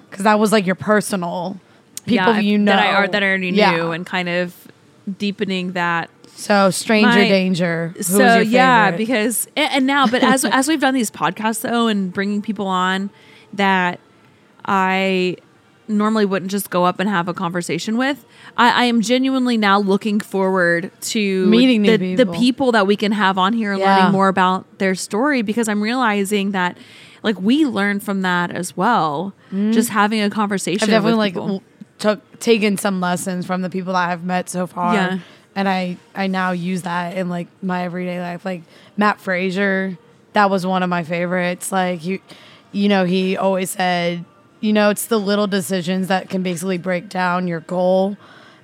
Because 0.10 0.24
that 0.24 0.40
was 0.40 0.52
like 0.52 0.66
your 0.66 0.76
personal 0.76 1.60
people 2.06 2.34
yeah, 2.34 2.40
you 2.40 2.58
know 2.58 2.72
that 2.72 2.96
I, 2.96 3.08
that 3.08 3.24
I 3.24 3.28
already 3.28 3.50
Yeah. 3.50 3.76
knew, 3.76 3.92
and 3.92 4.06
kind 4.06 4.30
of 4.30 4.56
deepening 5.18 5.74
that 5.74 6.10
So 6.36 6.70
stranger 6.72 7.10
My- 7.20 7.28
danger. 7.28 7.94
Who 7.98 8.04
so 8.04 8.18
your 8.36 8.42
yeah 8.44 8.92
because 8.92 9.48
and, 9.56 9.72
and 9.74 9.88
now 9.88 10.08
but 10.08 10.24
as 10.24 10.46
as 10.60 10.68
we've 10.68 10.80
done 10.82 10.94
these 10.94 11.12
podcasts 11.12 11.62
though 11.62 11.88
and 11.88 12.12
bringing 12.14 12.42
people 12.42 12.68
on 12.68 13.10
that 13.54 14.00
i 14.66 15.36
normally 15.88 16.26
wouldn't 16.26 16.52
just 16.52 16.70
go 16.70 16.84
up 16.86 17.00
and 17.00 17.10
have 17.10 17.28
a 17.28 17.34
conversation 17.34 17.98
with 17.98 18.24
i, 18.58 18.84
I 18.84 18.86
am 18.86 19.02
genuinely 19.02 19.58
now 19.58 19.80
looking 19.80 20.20
forward 20.20 20.92
to 21.02 21.46
Meeting 21.48 21.82
the, 21.82 21.98
the 22.16 22.26
people. 22.26 22.34
people 22.36 22.72
that 22.74 22.86
we 22.86 22.96
can 22.96 23.12
have 23.12 23.38
on 23.40 23.54
here 23.54 23.72
and 23.72 23.80
Yeah. 23.82 23.98
learning 23.98 24.12
more 24.12 24.28
about 24.28 24.66
their 24.78 24.94
story 24.96 25.42
because 25.42 25.68
i'm 25.68 25.82
realizing 25.82 26.52
that 26.52 26.78
like 27.24 27.40
we 27.40 27.66
learn 27.66 28.00
from 28.00 28.22
that 28.22 28.52
as 28.52 28.76
well 28.78 29.34
just 29.72 29.90
having 29.90 30.22
a 30.22 30.30
conversation 30.30 30.88
Mm-hmm. 30.88 30.96
I've 30.96 31.02
definitely 31.04 31.18
like 31.18 31.34
people. 31.34 31.64
took 31.98 32.40
taken 32.40 32.78
some 32.78 33.02
lessons 33.02 33.46
from 33.46 33.62
the 33.62 33.70
people 33.70 33.94
that 33.94 34.10
I've 34.10 34.24
met 34.24 34.50
so 34.50 34.68
far. 34.68 34.94
Yeah. 34.94 35.20
And 35.56 35.68
I 35.68 35.98
I 36.16 36.28
now 36.28 36.52
use 36.52 36.84
that 36.84 37.18
in 37.18 37.30
like 37.30 37.48
my 37.62 37.84
everyday 37.84 38.22
life. 38.22 38.46
Like 38.46 38.62
Matt 38.96 39.20
Frazier, 39.20 39.98
that 40.34 40.50
was 40.50 40.66
one 40.66 40.84
of 40.84 40.90
my 40.90 41.04
favorites. 41.04 41.72
Like 41.72 42.06
you 42.06 42.20
you 42.72 42.88
know, 42.88 43.04
he 43.06 43.36
always 43.36 43.72
said, 43.72 44.24
you 44.62 44.72
know, 44.72 44.90
it's 44.92 45.08
the 45.08 45.20
little 45.20 45.48
decisions 45.48 46.08
that 46.08 46.30
can 46.30 46.44
basically 46.44 46.78
break 46.78 47.10
down 47.10 47.48
your 47.48 47.62
goal. 47.62 48.16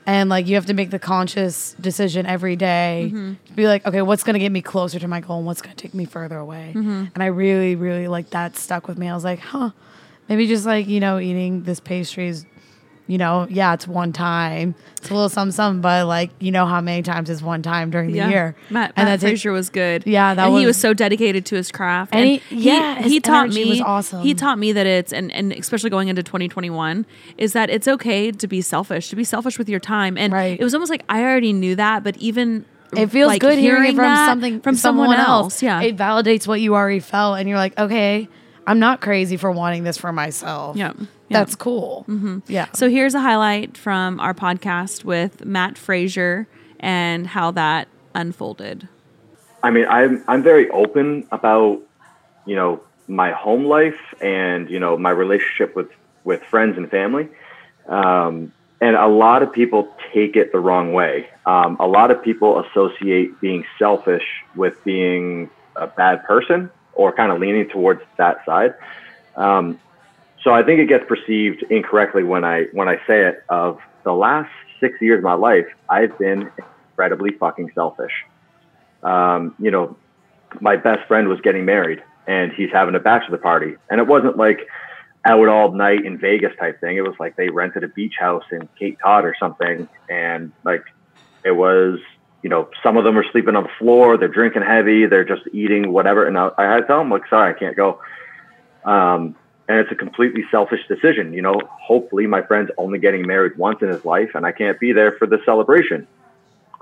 And 0.07 0.29
like 0.29 0.47
you 0.47 0.55
have 0.55 0.67
to 0.67 0.73
make 0.73 0.91
the 0.91 0.99
conscious 0.99 1.73
decision 1.81 2.25
every 2.25 2.55
day 2.55 3.09
Mm-hmm. 3.11 3.33
to 3.47 3.53
be 3.53 3.67
like, 3.67 3.85
okay, 3.87 4.01
what's 4.01 4.23
gonna 4.23 4.39
get 4.39 4.51
me 4.51 4.61
closer 4.61 4.99
to 4.99 5.07
my 5.07 5.19
goal 5.19 5.37
and 5.37 5.45
what's 5.47 5.61
gonna 5.61 5.75
take 5.75 5.93
me 5.93 6.05
further 6.05 6.37
away? 6.37 6.73
Mm-hmm. 6.75 7.05
And 7.13 7.23
I 7.23 7.27
really, 7.27 7.75
really 7.75 8.07
like 8.07 8.29
that 8.31 8.55
stuck 8.55 8.87
with 8.87 8.97
me. 8.97 9.07
I 9.09 9.15
was 9.15 9.23
like, 9.23 9.39
huh, 9.39 9.71
maybe 10.29 10.47
just 10.47 10.65
like, 10.65 10.87
you 10.87 10.99
know, 10.99 11.17
eating 11.19 11.63
this 11.63 11.79
pastry 11.79 12.27
is 12.27 12.45
you 13.07 13.17
know, 13.19 13.45
yeah, 13.49 13.73
it's 13.73 13.87
one 13.87 14.11
time. 14.13 14.73
It's 14.97 15.11
a 15.11 15.13
little 15.13 15.29
some 15.29 15.51
some, 15.51 15.81
but 15.81 16.07
like 16.07 16.31
you 16.39 16.51
know 16.51 16.65
how 16.65 16.81
many 16.81 17.03
times 17.03 17.29
is 17.29 17.43
one 17.43 17.61
time 17.61 17.91
during 17.91 18.11
the 18.11 18.17
yeah. 18.17 18.29
year. 18.29 18.55
Matt, 18.71 18.93
and 18.95 19.07
Matt. 19.07 19.19
Frazier 19.19 19.51
was 19.51 19.69
good. 19.69 20.03
Yeah, 20.07 20.33
that 20.33 20.47
and 20.47 20.53
he 20.57 20.65
was- 20.65 20.75
was 20.75 20.77
so 20.81 20.93
dedicated 20.95 21.45
to 21.47 21.55
his 21.55 21.71
craft. 21.71 22.15
And 22.15 22.25
he- 22.25 22.41
yeah, 22.49 22.95
his 22.95 23.11
he 23.11 23.19
taught 23.19 23.49
me 23.49 23.65
was 23.69 23.81
awesome. 23.81 24.21
He 24.23 24.33
taught 24.33 24.57
me 24.57 24.71
that 24.71 24.87
it's 24.87 25.13
and 25.13 25.31
and 25.31 25.51
especially 25.53 25.91
going 25.91 26.07
into 26.07 26.23
2021 26.23 27.05
is 27.37 27.53
that 27.53 27.69
it's 27.69 27.87
okay 27.87 28.31
to 28.31 28.47
be 28.47 28.61
selfish, 28.61 29.09
to 29.09 29.15
be 29.15 29.23
selfish 29.23 29.59
with 29.59 29.69
your 29.69 29.79
time. 29.79 30.17
And 30.17 30.33
Right. 30.33 30.59
it 30.59 30.63
was 30.63 30.73
almost 30.73 30.89
like 30.89 31.03
I 31.07 31.21
already 31.21 31.53
knew 31.53 31.75
that, 31.75 32.03
but 32.03 32.17
even 32.17 32.65
It 32.95 33.07
feels 33.11 33.27
like, 33.27 33.41
good 33.41 33.59
hearing, 33.59 33.93
it 33.93 33.95
from 33.95 34.15
something 34.15 34.61
from 34.61 34.75
someone, 34.75 35.19
else. 35.19 35.61
Yeah, 35.61 35.81
it 35.81 35.95
validates 35.97 36.47
what 36.47 36.61
you 36.61 36.73
already 36.73 36.99
felt, 36.99 37.37
and 37.39 37.47
you're 37.47 37.57
like, 37.59 37.77
okay, 37.77 38.27
I'm 38.67 38.79
not 38.79 39.01
crazy 39.01 39.37
for 39.37 39.51
wanting 39.51 39.83
this 39.83 39.97
for 39.97 40.11
myself. 40.11 40.75
Yeah. 40.75 40.93
Yeah. 41.29 41.39
that's 41.39 41.55
cool. 41.55 42.05
Mm-hmm. 42.07 42.39
Yeah. 42.47 42.67
So 42.73 42.89
here's 42.89 43.15
a 43.15 43.19
highlight 43.19 43.77
from 43.77 44.19
our 44.19 44.33
podcast 44.33 45.03
with 45.03 45.43
Matt 45.43 45.77
Frazier 45.77 46.47
and 46.79 47.25
how 47.25 47.51
that 47.51 47.87
unfolded. 48.13 48.87
I 49.63 49.71
mean, 49.71 49.87
I'm 49.89 50.23
I'm 50.27 50.43
very 50.43 50.69
open 50.69 51.27
about 51.31 51.81
you 52.45 52.55
know 52.55 52.81
my 53.07 53.31
home 53.31 53.65
life 53.65 53.99
and 54.21 54.69
you 54.69 54.79
know 54.79 54.97
my 54.97 55.09
relationship 55.09 55.75
with 55.75 55.89
with 56.23 56.43
friends 56.43 56.77
and 56.77 56.89
family, 56.89 57.27
um, 57.87 58.53
and 58.79 58.95
a 58.95 59.07
lot 59.07 59.41
of 59.41 59.51
people 59.51 59.87
take 60.13 60.35
it 60.35 60.51
the 60.51 60.59
wrong 60.59 60.93
way. 60.93 61.27
Um, 61.47 61.77
a 61.79 61.87
lot 61.87 62.11
of 62.11 62.23
people 62.23 62.63
associate 62.63 63.39
being 63.41 63.65
selfish 63.79 64.25
with 64.55 64.75
being 64.83 65.49
a 65.75 65.87
bad 65.87 66.23
person 66.25 66.69
or 66.95 67.11
kind 67.13 67.31
of 67.31 67.39
leaning 67.39 67.69
towards 67.69 68.01
that 68.17 68.43
side. 68.45 68.73
Um, 69.35 69.79
so 70.43 70.53
I 70.53 70.63
think 70.63 70.79
it 70.79 70.87
gets 70.87 71.05
perceived 71.07 71.63
incorrectly 71.69 72.23
when 72.23 72.43
I 72.43 72.65
when 72.71 72.87
I 72.87 72.97
say 73.07 73.27
it. 73.27 73.43
Of 73.49 73.79
the 74.03 74.13
last 74.13 74.51
six 74.79 75.01
years 75.01 75.19
of 75.19 75.23
my 75.23 75.33
life, 75.33 75.67
I've 75.89 76.17
been 76.17 76.51
incredibly 76.91 77.31
fucking 77.31 77.71
selfish 77.73 78.13
um, 79.05 79.55
you 79.59 79.71
know, 79.71 79.95
my 80.59 80.75
best 80.75 81.07
friend 81.07 81.27
was 81.29 81.39
getting 81.41 81.63
married 81.63 82.03
and 82.27 82.51
he's 82.51 82.71
having 82.71 82.95
a 82.95 82.99
bachelor 82.99 83.37
party. 83.37 83.75
And 83.89 84.01
it 84.01 84.07
wasn't 84.07 84.35
like 84.35 84.67
out 85.23 85.47
all 85.47 85.71
night 85.71 86.03
in 86.05 86.17
Vegas 86.17 86.53
type 86.59 86.81
thing. 86.81 86.97
It 86.97 87.01
was 87.01 87.15
like 87.19 87.35
they 87.35 87.49
rented 87.49 87.83
a 87.83 87.87
beach 87.87 88.15
house 88.19 88.43
in 88.51 88.67
Cape 88.79 88.99
Cod 88.99 89.23
or 89.23 89.35
something. 89.39 89.87
And 90.09 90.51
like 90.63 90.83
it 91.43 91.51
was, 91.51 91.99
you 92.45 92.49
know, 92.49 92.69
some 92.83 92.95
of 92.95 93.03
them 93.03 93.17
are 93.17 93.25
sleeping 93.31 93.55
on 93.55 93.63
the 93.63 93.69
floor, 93.79 94.19
they're 94.19 94.27
drinking 94.27 94.61
heavy, 94.61 95.07
they're 95.07 95.23
just 95.23 95.41
eating 95.51 95.91
whatever. 95.91 96.27
And 96.27 96.37
I, 96.37 96.51
I 96.59 96.65
had 96.65 96.81
to 96.81 96.85
tell 96.85 96.99
them, 96.99 97.09
like, 97.09 97.27
sorry, 97.27 97.51
I 97.55 97.57
can't 97.57 97.75
go. 97.75 97.99
Um, 98.83 99.35
and 99.67 99.79
it's 99.79 99.91
a 99.91 99.95
completely 99.95 100.43
selfish 100.51 100.81
decision. 100.87 101.33
You 101.33 101.41
know, 101.41 101.59
hopefully 101.65 102.27
my 102.27 102.43
friend's 102.43 102.69
only 102.77 102.99
getting 102.99 103.25
married 103.25 103.57
once 103.57 103.81
in 103.81 103.87
his 103.87 104.05
life 104.05 104.35
and 104.35 104.45
I 104.45 104.51
can't 104.51 104.79
be 104.79 104.91
there 104.91 105.13
for 105.13 105.25
the 105.25 105.39
celebration. 105.43 106.05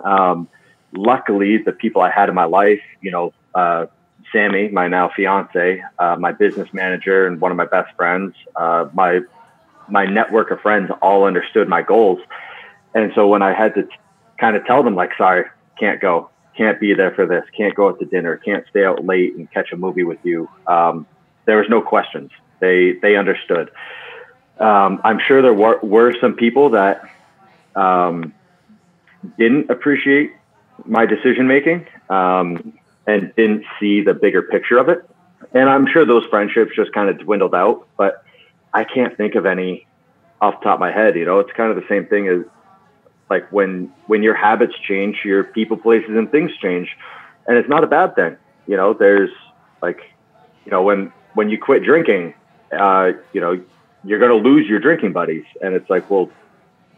Um, 0.04 0.50
luckily, 0.92 1.60
the 1.60 1.72
people 1.72 2.02
I 2.02 2.12
had 2.12 2.28
in 2.28 2.36
my 2.36 2.44
life, 2.44 2.82
you 3.00 3.12
know, 3.12 3.34
uh, 3.56 3.86
Sammy, 4.34 4.68
my 4.68 4.90
now 4.90 5.12
fiance, 5.16 5.82
uh, 5.98 6.18
my 6.20 6.34
business 6.34 6.68
manager, 6.74 7.26
and 7.26 7.40
one 7.40 7.52
of 7.52 7.58
my 7.58 7.68
best 7.68 7.96
friends, 7.96 8.36
uh, 8.58 8.90
my 8.94 9.22
my 9.88 10.06
network 10.06 10.52
of 10.52 10.60
friends 10.60 10.92
all 11.02 11.24
understood 11.24 11.70
my 11.70 11.84
goals. 11.84 12.20
And 12.94 13.14
so 13.16 13.30
when 13.30 13.42
I 13.42 13.54
had 13.54 13.74
to 13.76 13.88
kind 14.44 14.58
of 14.58 14.66
tell 14.66 14.84
them, 14.84 14.94
like, 14.94 15.12
sorry, 15.18 15.46
can't 15.80 16.02
go, 16.02 16.30
can't 16.58 16.78
be 16.78 16.94
there 16.94 17.12
for 17.12 17.26
this, 17.26 17.46
can't 17.56 17.74
go 17.76 17.88
out 17.88 17.98
to 18.00 18.06
dinner, 18.06 18.36
can't 18.36 18.66
stay 18.70 18.84
out 18.84 19.06
late 19.06 19.34
and 19.38 19.50
catch 19.52 19.72
a 19.72 19.78
movie 19.78 20.04
with 20.04 20.20
you, 20.24 20.50
um, 20.68 21.08
there 21.46 21.56
was 21.56 21.68
no 21.70 21.82
questions. 21.82 22.30
They 22.60 22.94
they 23.02 23.16
understood. 23.16 23.72
Um, 24.60 25.00
I'm 25.06 25.20
sure 25.26 25.42
there 25.42 25.54
were, 25.54 25.80
were 25.82 26.14
some 26.20 26.34
people 26.34 26.72
that 26.72 27.10
um, 27.74 28.34
didn't 29.38 29.70
appreciate 29.70 30.32
my 30.84 31.06
decision 31.06 31.48
making 31.48 31.88
um, 32.10 32.78
and 33.08 33.34
didn't 33.36 33.64
see 33.80 34.02
the 34.02 34.14
bigger 34.14 34.42
picture 34.42 34.78
of 34.78 34.90
it. 34.90 35.10
And 35.54 35.70
I'm 35.70 35.88
sure 35.88 36.06
those 36.06 36.26
friendships 36.26 36.72
just 36.76 36.92
kind 36.92 37.10
of 37.10 37.18
dwindled 37.20 37.56
out, 37.56 37.88
but 37.98 38.24
I 38.74 38.84
can't 38.84 39.16
think 39.16 39.36
of 39.36 39.46
any 39.46 39.88
off 40.42 40.60
the 40.60 40.66
top 40.66 40.76
of 40.76 40.80
my 40.82 40.92
head. 40.92 41.16
You 41.16 41.26
know, 41.26 41.40
it's 41.40 41.52
kind 41.54 41.70
of 41.72 41.78
the 41.78 41.88
same 41.88 42.06
thing 42.08 42.28
as 42.28 42.42
like 43.34 43.52
when 43.52 43.92
when 44.06 44.22
your 44.22 44.36
habits 44.36 44.76
change, 44.88 45.18
your 45.26 45.44
people, 45.44 45.76
places, 45.76 46.12
and 46.12 46.30
things 46.30 46.52
change, 46.62 46.88
and 47.48 47.58
it's 47.58 47.68
not 47.68 47.84
a 47.84 47.88
bad 47.88 48.14
thing. 48.14 48.38
You 48.68 48.78
know, 48.78 48.94
there's 48.94 49.32
like, 49.82 50.00
you 50.66 50.72
know, 50.72 50.84
when 50.84 51.12
when 51.34 51.50
you 51.50 51.58
quit 51.58 51.84
drinking, 51.84 52.36
uh, 52.72 53.14
you 53.34 53.42
know, 53.42 53.60
you're 54.04 54.20
going 54.20 54.44
to 54.44 54.50
lose 54.50 54.68
your 54.68 54.80
drinking 54.80 55.14
buddies, 55.14 55.46
and 55.64 55.74
it's 55.74 55.90
like, 55.90 56.12
well, 56.12 56.30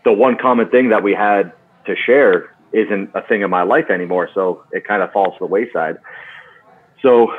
the 0.04 0.12
one 0.12 0.36
common 0.38 0.68
thing 0.70 0.90
that 0.90 1.04
we 1.04 1.14
had 1.14 1.54
to 1.86 1.96
share 1.96 2.54
isn't 2.74 3.12
a 3.14 3.22
thing 3.22 3.42
in 3.42 3.50
my 3.50 3.64
life 3.64 3.90
anymore. 3.90 4.30
So 4.34 4.66
it 4.74 4.86
kind 4.86 5.02
of 5.02 5.14
falls 5.14 5.36
to 5.36 5.40
the 5.40 5.46
wayside. 5.46 5.98
So 7.02 7.34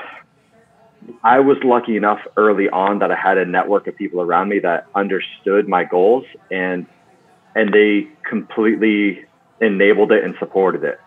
I 1.23 1.41
was 1.41 1.59
lucky 1.63 1.97
enough 1.99 2.21
early 2.39 2.71
on 2.71 3.01
that 3.01 3.11
I 3.13 3.17
had 3.17 3.37
a 3.37 3.45
network 3.45 3.87
of 3.87 3.95
people 3.97 4.23
around 4.23 4.49
me 4.49 4.61
that 4.61 4.87
understood 4.95 5.69
my 5.69 5.85
goals 5.85 6.25
and 6.51 6.87
and 7.57 7.73
they 7.73 8.07
completely 8.29 9.25
enabled 9.63 10.13
it 10.13 10.23
and 10.23 10.35
supported 10.39 10.85
it. 10.85 11.01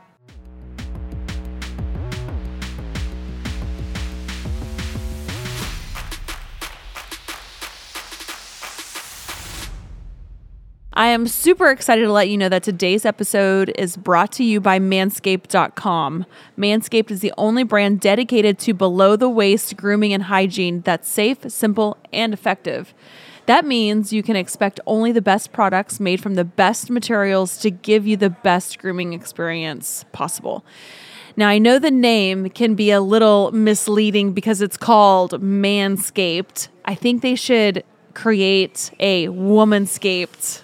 I 10.93 11.07
am 11.09 11.27
super 11.27 11.69
excited 11.69 12.01
to 12.01 12.11
let 12.11 12.29
you 12.29 12.37
know 12.37 12.49
that 12.49 12.63
today's 12.63 13.05
episode 13.05 13.71
is 13.77 13.95
brought 13.95 14.33
to 14.33 14.43
you 14.43 14.59
by 14.59 14.79
Manscaped.com. 14.79 16.25
Manscaped 16.57 17.11
is 17.11 17.21
the 17.21 17.33
only 17.37 17.63
brand 17.63 18.01
dedicated 18.01 18.59
to 18.59 18.73
below 18.73 19.15
the 19.15 19.29
waist 19.29 19.77
grooming 19.77 20.13
and 20.13 20.23
hygiene 20.23 20.81
that's 20.81 21.07
safe, 21.07 21.37
simple, 21.49 21.95
and 22.11 22.33
effective. 22.33 22.93
That 23.49 23.65
means 23.65 24.13
you 24.13 24.21
can 24.21 24.35
expect 24.35 24.79
only 24.85 25.11
the 25.11 25.23
best 25.23 25.51
products 25.51 25.99
made 25.99 26.21
from 26.21 26.35
the 26.35 26.45
best 26.45 26.91
materials 26.91 27.57
to 27.57 27.71
give 27.71 28.05
you 28.05 28.15
the 28.15 28.29
best 28.29 28.77
grooming 28.77 29.13
experience 29.13 30.05
possible. 30.11 30.63
Now, 31.35 31.49
I 31.49 31.57
know 31.57 31.79
the 31.79 31.89
name 31.89 32.51
can 32.51 32.75
be 32.75 32.91
a 32.91 33.01
little 33.01 33.51
misleading 33.51 34.33
because 34.33 34.61
it's 34.61 34.77
called 34.77 35.31
Manscaped. 35.41 36.67
I 36.85 36.93
think 36.93 37.23
they 37.23 37.33
should 37.33 37.83
create 38.13 38.91
a 38.99 39.29
Womanscaped 39.29 40.61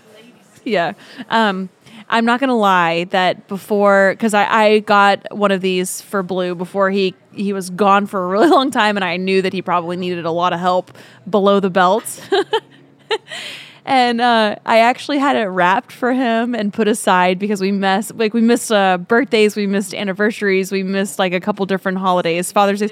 yeah. 0.65 0.93
Um, 1.29 1.69
I'm 2.09 2.25
not 2.25 2.39
gonna 2.39 2.57
lie 2.57 3.05
that 3.05 3.47
before 3.47 4.13
because 4.13 4.33
I, 4.33 4.45
I 4.45 4.79
got 4.79 5.25
one 5.35 5.51
of 5.51 5.61
these 5.61 6.01
for 6.01 6.21
Blue 6.21 6.53
before 6.53 6.91
he 6.91 7.15
he 7.33 7.53
was 7.53 7.69
gone 7.69 8.05
for 8.05 8.23
a 8.23 8.27
really 8.27 8.47
long 8.49 8.71
time, 8.71 8.97
and 8.97 9.03
I 9.03 9.17
knew 9.17 9.41
that 9.41 9.53
he 9.53 9.61
probably 9.61 9.97
needed 9.97 10.25
a 10.25 10.31
lot 10.31 10.53
of 10.53 10.59
help 10.59 10.91
below 11.29 11.59
the 11.59 11.69
belt. 11.69 12.21
and 13.85 14.19
uh, 14.21 14.55
I 14.65 14.79
actually 14.79 15.19
had 15.19 15.35
it 15.35 15.45
wrapped 15.45 15.91
for 15.91 16.13
him 16.13 16.55
and 16.55 16.73
put 16.73 16.87
aside 16.87 17.39
because 17.39 17.61
we 17.61 17.71
missed 17.71 18.15
like 18.15 18.33
we 18.33 18.41
missed 18.41 18.71
uh, 18.71 18.97
birthdays, 18.97 19.55
we 19.55 19.67
missed 19.67 19.93
anniversaries, 19.93 20.71
we 20.71 20.83
missed 20.83 21.19
like 21.19 21.33
a 21.33 21.39
couple 21.39 21.65
different 21.65 21.97
holidays, 21.99 22.51
Father's 22.51 22.79
Day. 22.79 22.89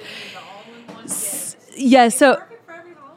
S- 1.04 1.56
Yeah, 1.76 2.10
so 2.10 2.42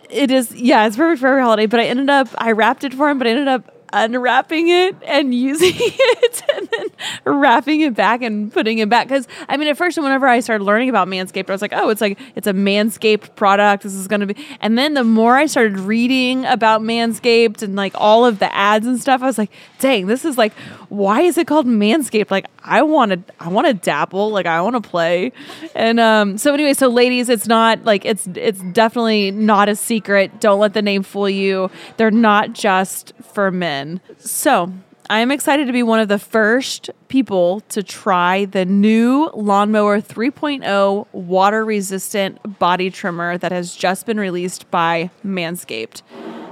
it 0.08 0.30
is 0.30 0.54
yeah, 0.54 0.86
it's 0.86 0.96
perfect 0.96 1.20
for 1.20 1.26
every 1.28 1.42
holiday. 1.42 1.66
But 1.66 1.80
I 1.80 1.84
ended 1.84 2.10
up 2.10 2.28
I 2.38 2.52
wrapped 2.52 2.84
it 2.84 2.94
for 2.94 3.08
him, 3.10 3.18
but 3.18 3.26
I 3.26 3.30
ended 3.30 3.48
up 3.48 3.72
unwrapping 3.92 4.68
it 4.68 4.96
and 5.04 5.34
using 5.34 5.72
it 5.76 6.42
and 6.54 6.68
then 6.68 6.86
wrapping 7.24 7.80
it 7.80 7.94
back 7.94 8.22
and 8.22 8.52
putting 8.52 8.78
it 8.78 8.88
back. 8.88 9.08
Because 9.08 9.26
i 9.48 9.56
mean 9.56 9.68
at 9.68 9.76
first 9.76 9.98
whenever 9.98 10.26
i 10.26 10.40
started 10.40 10.64
learning 10.64 10.88
about 10.88 11.08
manscaped 11.08 11.48
i 11.48 11.52
was 11.52 11.62
like 11.62 11.72
oh 11.74 11.88
it's 11.88 12.00
like 12.00 12.18
it's 12.34 12.46
a 12.46 12.52
manscaped 12.52 13.34
product. 13.36 13.82
This 13.82 13.94
is 13.94 14.08
going 14.08 14.20
to 14.20 14.26
be 14.26 14.46
and 14.60 14.76
then 14.78 14.94
the 14.94 15.04
more 15.04 15.36
i 15.36 15.46
started 15.46 15.78
reading 15.78 16.44
about 16.44 16.80
manscaped 16.80 17.62
and 17.62 17.76
like 17.76 17.92
all 17.96 18.24
of 18.24 18.38
the 18.38 18.54
ads 18.54 18.86
and 18.86 19.00
stuff 19.00 19.22
i 19.22 19.26
was 19.26 19.38
like 19.38 19.50
dang 19.78 20.06
this 20.06 20.24
is 20.24 20.38
like 20.38 20.52
why 20.88 21.20
is 21.22 21.38
it 21.38 21.46
called 21.46 21.66
manscaped? 21.66 22.30
Like 22.30 22.46
i 22.62 22.82
want 22.82 23.12
to 23.12 23.34
i 23.40 23.48
want 23.48 23.66
to 23.66 23.74
dabble 23.74 24.30
like 24.30 24.46
i 24.46 24.60
want 24.60 24.82
to 24.82 24.88
play. 24.88 25.32
And 25.74 26.00
um 26.00 26.38
so 26.38 26.54
anyway 26.54 26.74
so 26.74 26.88
ladies 26.88 27.28
it's 27.28 27.46
not 27.46 27.84
like 27.84 28.04
it's 28.04 28.26
it's 28.34 28.60
definitely 28.72 29.30
not 29.30 29.68
a 29.68 29.76
secret. 29.76 30.40
Don't 30.40 30.60
let 30.60 30.74
the 30.74 30.82
name 30.82 31.02
fool 31.02 31.28
you. 31.28 31.70
They're 31.96 32.10
not 32.10 32.52
just 32.52 33.12
for 33.22 33.50
men. 33.50 34.00
So 34.18 34.72
I 35.08 35.20
am 35.20 35.30
excited 35.30 35.68
to 35.68 35.72
be 35.72 35.84
one 35.84 36.00
of 36.00 36.08
the 36.08 36.18
first 36.18 36.90
people 37.06 37.60
to 37.68 37.82
try 37.84 38.44
the 38.44 38.64
new 38.64 39.30
Lawnmower 39.34 40.00
3.0 40.00 41.06
water 41.12 41.64
resistant 41.64 42.58
body 42.58 42.90
trimmer 42.90 43.38
that 43.38 43.52
has 43.52 43.76
just 43.76 44.04
been 44.04 44.18
released 44.18 44.68
by 44.72 45.10
Manscaped. 45.24 46.02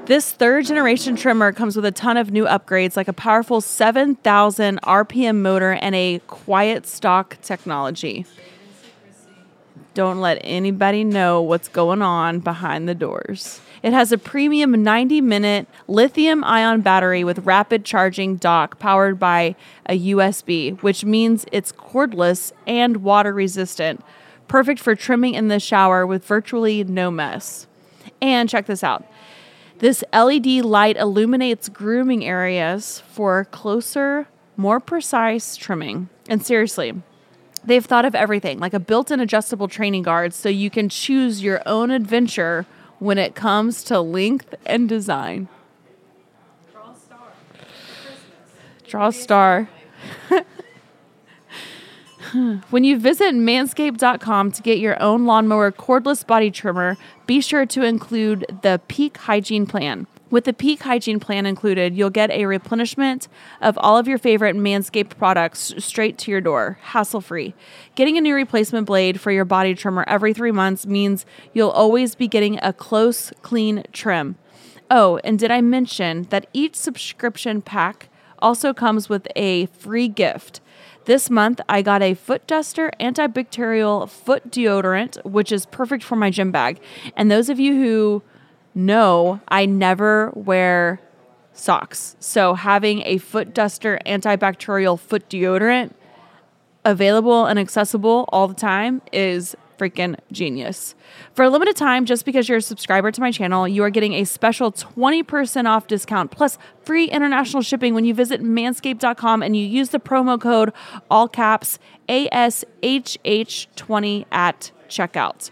This 0.07 0.33
third 0.33 0.67
generation 0.67 1.17
trimmer 1.17 1.51
comes 1.51 1.77
with 1.77 1.87
a 1.87 1.90
ton 1.90 2.19
of 2.19 2.31
new 2.31 2.45
upgrades 2.45 2.95
like 2.95 3.09
a 3.09 3.14
powerful 3.14 3.62
7,000 3.62 4.79
RPM 4.83 5.37
motor 5.37 5.73
and 5.73 5.95
a 5.95 6.21
QuietStroke 6.29 7.40
technology. 7.40 8.27
Don't 9.95 10.21
let 10.21 10.38
anybody 10.43 11.05
know 11.05 11.40
what's 11.40 11.69
going 11.69 12.03
on 12.03 12.40
behind 12.40 12.87
the 12.87 12.95
doors. 12.95 13.62
It 13.83 13.95
has 13.95 14.12
a 14.12 14.19
premium 14.19 14.83
90 14.83 15.23
minute 15.23 15.69
lithium 15.88 16.45
ion 16.45 16.83
battery 16.83 17.25
with 17.25 17.47
rapid 17.47 17.87
charging 17.87 18.37
dock 18.37 18.79
powered 18.79 19.19
by 19.19 19.57
a 19.87 19.99
USB, 19.99 20.79
which 20.83 21.07
means 21.07 21.47
it's 21.51 21.73
cordless 21.73 22.53
and 22.67 22.99
water 22.99 23.33
resistant, 23.33 24.05
perfect 24.49 24.81
for 24.81 24.95
trimming 24.95 25.33
in 25.33 25.49
the 25.49 25.59
shower 25.59 26.07
with 26.07 26.27
virtually 26.27 26.85
no 26.85 27.11
mess. 27.11 27.67
And 28.21 28.51
check 28.51 28.67
this 28.67 28.85
out 28.85 29.07
this 29.85 30.03
LED 30.14 30.64
light 30.64 30.97
illuminates 30.97 31.68
grooming 31.68 32.25
areas 32.25 33.03
for 33.12 33.44
closer, 33.44 34.27
more 34.57 34.81
precise 34.81 35.57
trimming. 35.57 36.09
And 36.27 36.42
seriously, 36.42 36.94
they've 37.62 37.85
thought 37.85 38.07
of 38.07 38.14
everything 38.14 38.59
like 38.59 38.73
a 38.73 38.81
built 38.81 39.11
in 39.11 39.20
adjustable 39.20 39.68
training 39.68 40.03
guard 40.03 40.33
so 40.33 40.49
you 40.49 40.70
can 40.70 40.88
choose 40.88 41.42
your 41.42 41.61
own 41.66 41.90
adventure 41.90 42.64
when 42.99 43.18
it 43.18 43.35
comes 43.35 43.85
to 43.85 44.01
length 44.01 44.55
and 44.64 44.88
design. 44.88 45.49
Draw 48.88 49.09
a 49.09 49.12
star. 49.12 49.68
when 52.70 52.84
you 52.84 52.98
visit 52.98 53.34
manscaped.com 53.34 54.52
to 54.52 54.62
get 54.62 54.78
your 54.78 55.00
own 55.02 55.26
lawnmower 55.26 55.72
cordless 55.72 56.26
body 56.26 56.50
trimmer, 56.50 56.96
be 57.26 57.40
sure 57.40 57.66
to 57.66 57.82
include 57.82 58.46
the 58.62 58.80
Peak 58.88 59.16
Hygiene 59.16 59.66
Plan. 59.66 60.06
With 60.30 60.44
the 60.44 60.52
Peak 60.52 60.82
Hygiene 60.82 61.20
Plan 61.20 61.46
included, 61.46 61.94
you'll 61.94 62.10
get 62.10 62.30
a 62.32 62.46
replenishment 62.46 63.28
of 63.60 63.78
all 63.78 63.96
of 63.96 64.08
your 64.08 64.18
favorite 64.18 64.56
Manscaped 64.56 65.16
products 65.16 65.74
straight 65.78 66.18
to 66.18 66.30
your 66.30 66.40
door, 66.40 66.78
hassle 66.82 67.20
free. 67.20 67.54
Getting 67.94 68.18
a 68.18 68.20
new 68.20 68.34
replacement 68.34 68.87
blade 68.87 69.20
for 69.20 69.30
your 69.30 69.44
body 69.44 69.74
trimmer 69.74 70.04
every 70.08 70.34
three 70.34 70.50
months 70.50 70.87
means 70.87 71.24
you'll 71.52 71.70
always 71.70 72.16
be 72.16 72.26
getting 72.26 72.58
a 72.62 72.72
close, 72.72 73.32
clean 73.42 73.84
trim. 73.92 74.37
Oh, 74.90 75.20
and 75.22 75.38
did 75.38 75.50
I 75.50 75.60
mention 75.60 76.24
that 76.30 76.48
each 76.52 76.74
subscription 76.74 77.62
pack 77.62 78.08
also 78.40 78.74
comes 78.74 79.08
with 79.08 79.28
a 79.37 79.66
free 79.66 80.08
gift? 80.08 80.60
This 81.05 81.29
month, 81.29 81.61
I 81.69 81.83
got 81.83 82.03
a 82.03 82.14
foot 82.14 82.47
duster 82.47 82.90
antibacterial 82.99 84.09
foot 84.09 84.51
deodorant, 84.51 85.23
which 85.25 85.53
is 85.53 85.67
perfect 85.67 86.03
for 86.03 86.17
my 86.17 86.31
gym 86.31 86.51
bag. 86.51 86.81
And 87.14 87.31
those 87.31 87.51
of 87.51 87.61
you 87.61 87.75
who 87.75 88.23
know, 88.75 89.40
I 89.49 89.67
never 89.67 90.33
wear 90.35 91.01
socks. 91.53 92.17
So 92.21 92.55
having 92.55 93.03
a 93.03 93.19
foot 93.19 93.55
duster 93.55 93.99
antibacterial 94.07 94.99
foot 94.99 95.29
deodorant 95.29 95.93
available 96.85 97.47
and 97.47 97.59
accessible 97.59 98.29
all 98.31 98.49
the 98.49 98.55
time 98.55 99.03
is 99.12 99.57
freaking 99.78 100.18
genius. 100.32 100.94
For 101.34 101.44
a 101.44 101.50
limited 101.50 101.76
time, 101.76 102.04
just 102.04 102.24
because 102.24 102.48
you're 102.48 102.58
a 102.58 102.62
subscriber 102.62 103.10
to 103.10 103.20
my 103.20 103.30
channel, 103.30 103.68
you 103.68 103.82
are 103.82 103.90
getting 103.90 104.14
a 104.14 104.24
special 104.24 104.72
20% 104.72 105.66
off 105.66 105.87
discount 105.87 106.30
plus 106.30 106.58
free 106.82 107.06
international 107.06 107.62
shipping 107.62 107.94
when 107.94 108.04
you 108.04 108.14
visit 108.14 108.42
manscaped.com 108.42 109.42
and 109.42 109.56
you 109.56 109.64
use 109.64 109.90
the 109.90 110.00
promo 110.00 110.40
code 110.40 110.72
all 111.10 111.28
caps 111.28 111.78
ASHH20 112.08 114.26
at 114.30 114.72
checkout. 114.88 115.50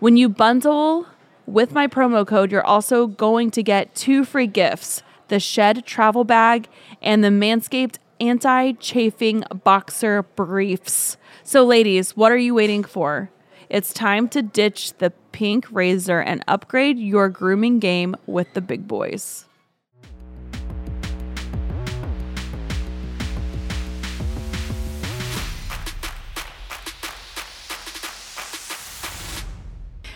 When 0.00 0.16
you 0.16 0.28
bundle 0.28 1.06
with 1.46 1.72
my 1.72 1.86
promo 1.86 2.26
code, 2.26 2.52
you're 2.52 2.66
also 2.66 3.06
going 3.06 3.50
to 3.52 3.62
get 3.62 3.94
two 3.94 4.24
free 4.24 4.46
gifts 4.46 5.02
the 5.28 5.38
Shed 5.38 5.84
travel 5.84 6.24
bag 6.24 6.68
and 7.02 7.22
the 7.22 7.28
Manscaped 7.28 7.98
anti 8.20 8.72
chafing 8.72 9.44
boxer 9.64 10.22
briefs. 10.22 11.16
So, 11.42 11.64
ladies, 11.64 12.16
what 12.16 12.32
are 12.32 12.36
you 12.36 12.54
waiting 12.54 12.84
for? 12.84 13.30
It's 13.68 13.92
time 13.92 14.28
to 14.30 14.42
ditch 14.42 14.94
the 14.98 15.10
pink 15.32 15.66
razor 15.70 16.20
and 16.20 16.42
upgrade 16.48 16.98
your 16.98 17.28
grooming 17.28 17.78
game 17.78 18.16
with 18.26 18.52
the 18.54 18.60
big 18.60 18.88
boys. 18.88 19.44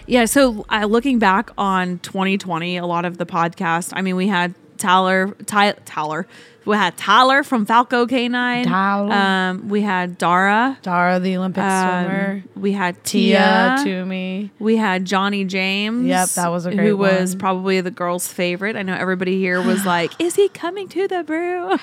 Yeah, 0.07 0.25
so 0.25 0.67
uh, 0.69 0.85
looking 0.87 1.19
back 1.19 1.51
on 1.57 1.99
2020, 2.01 2.77
a 2.77 2.85
lot 2.85 3.05
of 3.05 3.19
the 3.19 3.25
podcast, 3.25 3.93
I 3.95 4.03
mean, 4.03 4.17
we 4.17 4.27
had 4.27 4.55
Tyler, 4.77 5.37
Ty, 5.47 5.73
Tyler, 5.85 6.27
we 6.64 6.77
had 6.77 6.96
Tyler 6.96 7.42
from 7.42 7.66
Falco 7.66 8.07
K9. 8.07 8.64
Tyler. 8.64 9.12
Um, 9.12 9.68
we 9.68 9.81
had 9.83 10.18
Dara. 10.18 10.79
Dara, 10.83 11.18
the 11.20 11.37
Olympic 11.37 11.62
Um, 11.62 12.05
swimmer. 12.05 12.42
we 12.57 12.72
had 12.72 13.03
Tia, 13.05 13.77
Tia. 13.79 13.85
Toomey. 13.85 14.51
We 14.59 14.77
had 14.77 15.05
Johnny 15.05 15.44
James. 15.44 16.07
Yep, 16.07 16.29
that 16.31 16.48
was 16.48 16.66
a 16.66 16.75
great 16.75 16.87
Who 16.88 16.96
was 16.96 17.35
probably 17.35 17.81
the 17.81 17.90
girls' 17.90 18.29
favorite. 18.29 18.77
I 18.77 18.83
know 18.83 18.94
everybody 18.94 19.38
here 19.38 19.61
was 19.62 19.85
like, 19.87 20.12
"Is 20.20 20.37
he 20.37 20.48
coming 20.48 20.88
to 20.88 21.09
the 21.09 21.22
brew?" 21.25 21.77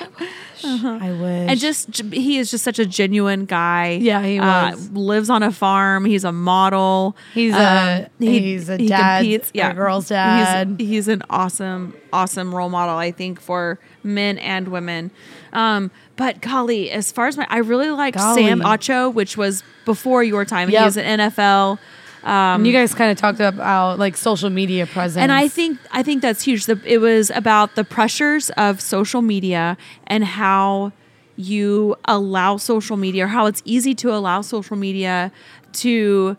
I 0.63 1.11
wish. 1.21 1.49
and 1.49 1.59
just 1.59 2.01
he 2.13 2.37
is 2.37 2.51
just 2.51 2.63
such 2.63 2.79
a 2.79 2.85
genuine 2.85 3.45
guy. 3.45 3.97
Yeah, 4.01 4.21
he 4.23 4.39
Uh, 4.39 4.75
lives 4.93 5.29
on 5.29 5.43
a 5.43 5.51
farm. 5.51 6.05
He's 6.05 6.23
a 6.23 6.31
model. 6.31 7.15
He's 7.33 7.53
a- 7.55 8.09
he's 8.19 8.69
a 8.69 8.77
dad, 8.77 9.25
a 9.25 9.73
girl's 9.73 10.09
dad. 10.09 10.75
He's, 10.79 10.89
he's 10.89 11.07
an 11.07 11.21
awesome, 11.29 11.93
awesome 12.13 12.53
role 12.53 12.69
model. 12.69 12.95
I 12.95 13.11
think 13.11 13.39
for 13.39 13.79
men 14.03 14.37
and 14.39 14.67
women. 14.69 15.11
Um, 15.53 15.91
but 16.15 16.41
golly, 16.41 16.91
as 16.91 17.11
far 17.11 17.27
as 17.27 17.37
my, 17.37 17.47
I 17.49 17.59
really 17.59 17.89
like 17.89 18.15
Golly. 18.15 18.43
Sam 18.43 18.61
Acho, 18.61 19.13
which 19.13 19.37
was 19.37 19.63
before 19.85 20.23
your 20.23 20.45
time. 20.45 20.69
Yep. 20.69 20.79
He 20.79 20.85
was 20.85 20.97
an 20.97 21.19
NFL. 21.19 21.79
and 22.23 22.67
you 22.67 22.73
guys 22.73 22.93
kind 22.93 23.11
of 23.11 23.17
talked 23.17 23.39
about 23.39 23.99
like 23.99 24.17
social 24.17 24.49
media 24.49 24.85
presence. 24.85 25.21
And 25.21 25.31
I 25.31 25.47
think 25.47 25.79
I 25.91 26.03
think 26.03 26.21
that's 26.21 26.43
huge. 26.43 26.65
The, 26.65 26.79
it 26.85 26.99
was 26.99 27.29
about 27.29 27.75
the 27.75 27.83
pressures 27.83 28.49
of 28.51 28.81
social 28.81 29.21
media 29.21 29.77
and 30.07 30.23
how 30.23 30.91
you 31.37 31.95
allow 32.05 32.57
social 32.57 32.97
media, 32.97 33.23
or 33.23 33.27
how 33.27 33.45
it's 33.45 33.61
easy 33.63 33.95
to 33.95 34.13
allow 34.13 34.41
social 34.41 34.75
media 34.75 35.31
to 35.71 36.35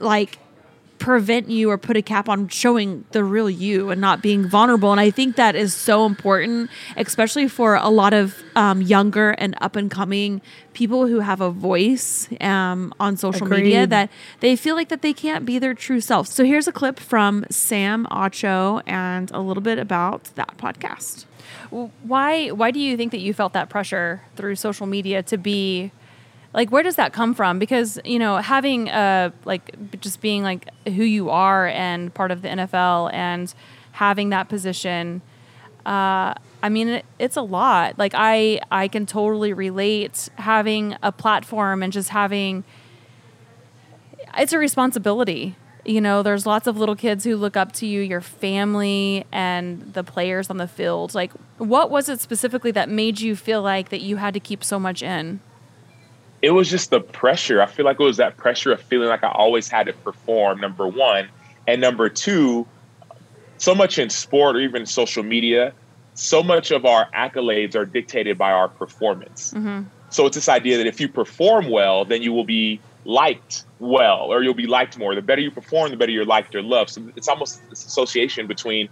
like 0.00 0.38
prevent 1.04 1.50
you 1.50 1.68
or 1.68 1.76
put 1.76 1.98
a 1.98 2.02
cap 2.02 2.30
on 2.30 2.48
showing 2.48 3.04
the 3.10 3.22
real 3.22 3.50
you 3.50 3.90
and 3.90 4.00
not 4.00 4.22
being 4.22 4.48
vulnerable. 4.48 4.90
And 4.90 4.98
I 4.98 5.10
think 5.10 5.36
that 5.36 5.54
is 5.54 5.74
so 5.74 6.06
important, 6.06 6.70
especially 6.96 7.46
for 7.46 7.74
a 7.74 7.90
lot 7.90 8.14
of 8.14 8.42
um, 8.56 8.80
younger 8.80 9.32
and 9.32 9.54
up 9.60 9.76
and 9.76 9.90
coming 9.90 10.40
people 10.72 11.06
who 11.06 11.20
have 11.20 11.42
a 11.42 11.50
voice 11.50 12.26
um, 12.40 12.94
on 12.98 13.18
social 13.18 13.46
media 13.46 13.86
that 13.86 14.08
they 14.40 14.56
feel 14.56 14.76
like 14.76 14.88
that 14.88 15.02
they 15.02 15.12
can't 15.12 15.44
be 15.44 15.58
their 15.58 15.74
true 15.74 16.00
self. 16.00 16.26
So 16.26 16.42
here's 16.42 16.66
a 16.66 16.72
clip 16.72 16.98
from 16.98 17.44
Sam 17.50 18.06
Acho 18.10 18.80
and 18.86 19.30
a 19.32 19.40
little 19.40 19.62
bit 19.62 19.78
about 19.78 20.24
that 20.36 20.56
podcast. 20.56 21.26
why 22.02 22.48
why 22.48 22.70
do 22.70 22.80
you 22.80 22.96
think 22.96 23.12
that 23.12 23.20
you 23.20 23.34
felt 23.34 23.52
that 23.52 23.68
pressure 23.68 24.22
through 24.36 24.56
social 24.56 24.86
media 24.86 25.22
to 25.24 25.36
be 25.36 25.92
like 26.54 26.70
where 26.70 26.82
does 26.82 26.96
that 26.96 27.12
come 27.12 27.34
from 27.34 27.58
because 27.58 28.00
you 28.04 28.18
know 28.18 28.38
having 28.38 28.88
uh 28.88 29.30
like 29.44 30.00
just 30.00 30.22
being 30.22 30.42
like 30.42 30.68
who 30.86 31.02
you 31.02 31.28
are 31.28 31.66
and 31.66 32.14
part 32.14 32.30
of 32.30 32.40
the 32.40 32.48
NFL 32.48 33.12
and 33.12 33.52
having 33.92 34.30
that 34.30 34.48
position 34.48 35.20
uh 35.84 36.32
I 36.62 36.68
mean 36.70 36.88
it, 36.88 37.04
it's 37.18 37.36
a 37.36 37.42
lot 37.42 37.98
like 37.98 38.12
I 38.14 38.60
I 38.70 38.88
can 38.88 39.04
totally 39.04 39.52
relate 39.52 40.30
having 40.36 40.96
a 41.02 41.12
platform 41.12 41.82
and 41.82 41.92
just 41.92 42.08
having 42.08 42.64
it's 44.38 44.52
a 44.52 44.58
responsibility. 44.58 45.56
You 45.84 46.00
know, 46.00 46.22
there's 46.22 46.46
lots 46.46 46.66
of 46.66 46.78
little 46.78 46.96
kids 46.96 47.24
who 47.24 47.36
look 47.36 47.56
up 47.56 47.72
to 47.72 47.86
you, 47.86 48.00
your 48.00 48.22
family, 48.22 49.26
and 49.30 49.92
the 49.92 50.02
players 50.02 50.48
on 50.48 50.56
the 50.56 50.66
field. 50.66 51.14
Like, 51.14 51.30
what 51.58 51.90
was 51.90 52.08
it 52.08 52.20
specifically 52.20 52.70
that 52.70 52.88
made 52.88 53.20
you 53.20 53.36
feel 53.36 53.60
like 53.60 53.90
that 53.90 54.00
you 54.00 54.16
had 54.16 54.32
to 54.34 54.40
keep 54.40 54.64
so 54.64 54.78
much 54.78 55.02
in? 55.02 55.40
It 56.44 56.50
was 56.50 56.68
just 56.68 56.90
the 56.90 57.00
pressure. 57.00 57.62
I 57.62 57.66
feel 57.66 57.86
like 57.86 57.98
it 57.98 58.02
was 58.02 58.18
that 58.18 58.36
pressure 58.36 58.70
of 58.70 58.82
feeling 58.82 59.08
like 59.08 59.24
I 59.24 59.30
always 59.30 59.66
had 59.66 59.86
to 59.86 59.94
perform, 59.94 60.60
number 60.60 60.86
one. 60.86 61.28
And 61.66 61.80
number 61.80 62.10
two, 62.10 62.66
so 63.56 63.74
much 63.74 63.98
in 63.98 64.10
sport 64.10 64.54
or 64.56 64.60
even 64.60 64.84
social 64.84 65.22
media, 65.22 65.72
so 66.12 66.42
much 66.42 66.70
of 66.70 66.84
our 66.84 67.08
accolades 67.12 67.74
are 67.74 67.86
dictated 67.86 68.36
by 68.36 68.52
our 68.52 68.68
performance. 68.68 69.54
Mm-hmm. 69.54 69.84
So 70.10 70.26
it's 70.26 70.34
this 70.34 70.50
idea 70.50 70.76
that 70.76 70.86
if 70.86 71.00
you 71.00 71.08
perform 71.08 71.70
well, 71.70 72.04
then 72.04 72.20
you 72.20 72.34
will 72.34 72.44
be 72.44 72.78
liked 73.06 73.64
well 73.78 74.30
or 74.30 74.42
you'll 74.42 74.52
be 74.52 74.66
liked 74.66 74.98
more. 74.98 75.14
The 75.14 75.22
better 75.22 75.40
you 75.40 75.50
perform, 75.50 75.92
the 75.92 75.96
better 75.96 76.12
you're 76.12 76.26
liked 76.26 76.54
or 76.54 76.62
loved. 76.62 76.90
So 76.90 77.10
it's 77.16 77.26
almost 77.26 77.66
this 77.70 77.86
association 77.86 78.46
between 78.46 78.90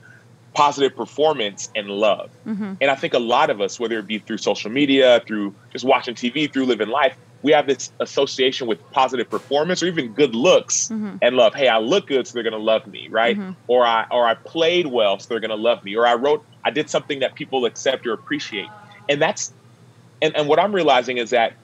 positive 0.54 0.96
performance 0.96 1.68
and 1.76 1.88
love. 1.88 2.30
Mm-hmm. 2.46 2.74
And 2.80 2.90
I 2.90 2.94
think 2.94 3.12
a 3.12 3.18
lot 3.18 3.50
of 3.50 3.60
us, 3.60 3.78
whether 3.78 3.98
it 3.98 4.06
be 4.06 4.20
through 4.20 4.38
social 4.38 4.70
media, 4.70 5.20
through 5.26 5.54
just 5.70 5.84
watching 5.84 6.14
TV, 6.14 6.50
through 6.50 6.64
living 6.64 6.88
life, 6.88 7.14
we 7.42 7.52
have 7.52 7.66
this 7.66 7.90
association 8.00 8.66
with 8.68 8.78
positive 8.92 9.28
performance 9.28 9.82
or 9.82 9.86
even 9.86 10.12
good 10.12 10.34
looks 10.34 10.90
and 11.22 11.36
love. 11.36 11.54
Hey, 11.54 11.68
I 11.68 11.78
look 11.78 12.06
good, 12.06 12.26
so 12.26 12.34
they're 12.34 12.42
gonna 12.48 12.62
love 12.62 12.86
me, 12.86 13.08
right? 13.10 13.36
Or 13.66 13.84
I 13.84 14.06
or 14.10 14.26
I 14.26 14.34
played 14.34 14.86
well, 14.86 15.18
so 15.18 15.26
they're 15.28 15.40
gonna 15.40 15.56
love 15.56 15.82
me. 15.84 15.96
Or 15.96 16.06
I 16.06 16.14
wrote, 16.14 16.44
I 16.64 16.70
did 16.70 16.88
something 16.88 17.20
that 17.20 17.34
people 17.34 17.64
accept 17.64 18.06
or 18.06 18.12
appreciate. 18.12 18.68
And 19.08 19.20
that's 19.20 19.52
and, 20.20 20.36
and 20.36 20.48
what 20.48 20.58
I'm 20.60 20.72
realizing 20.72 21.18
is 21.18 21.30
that 21.30 21.54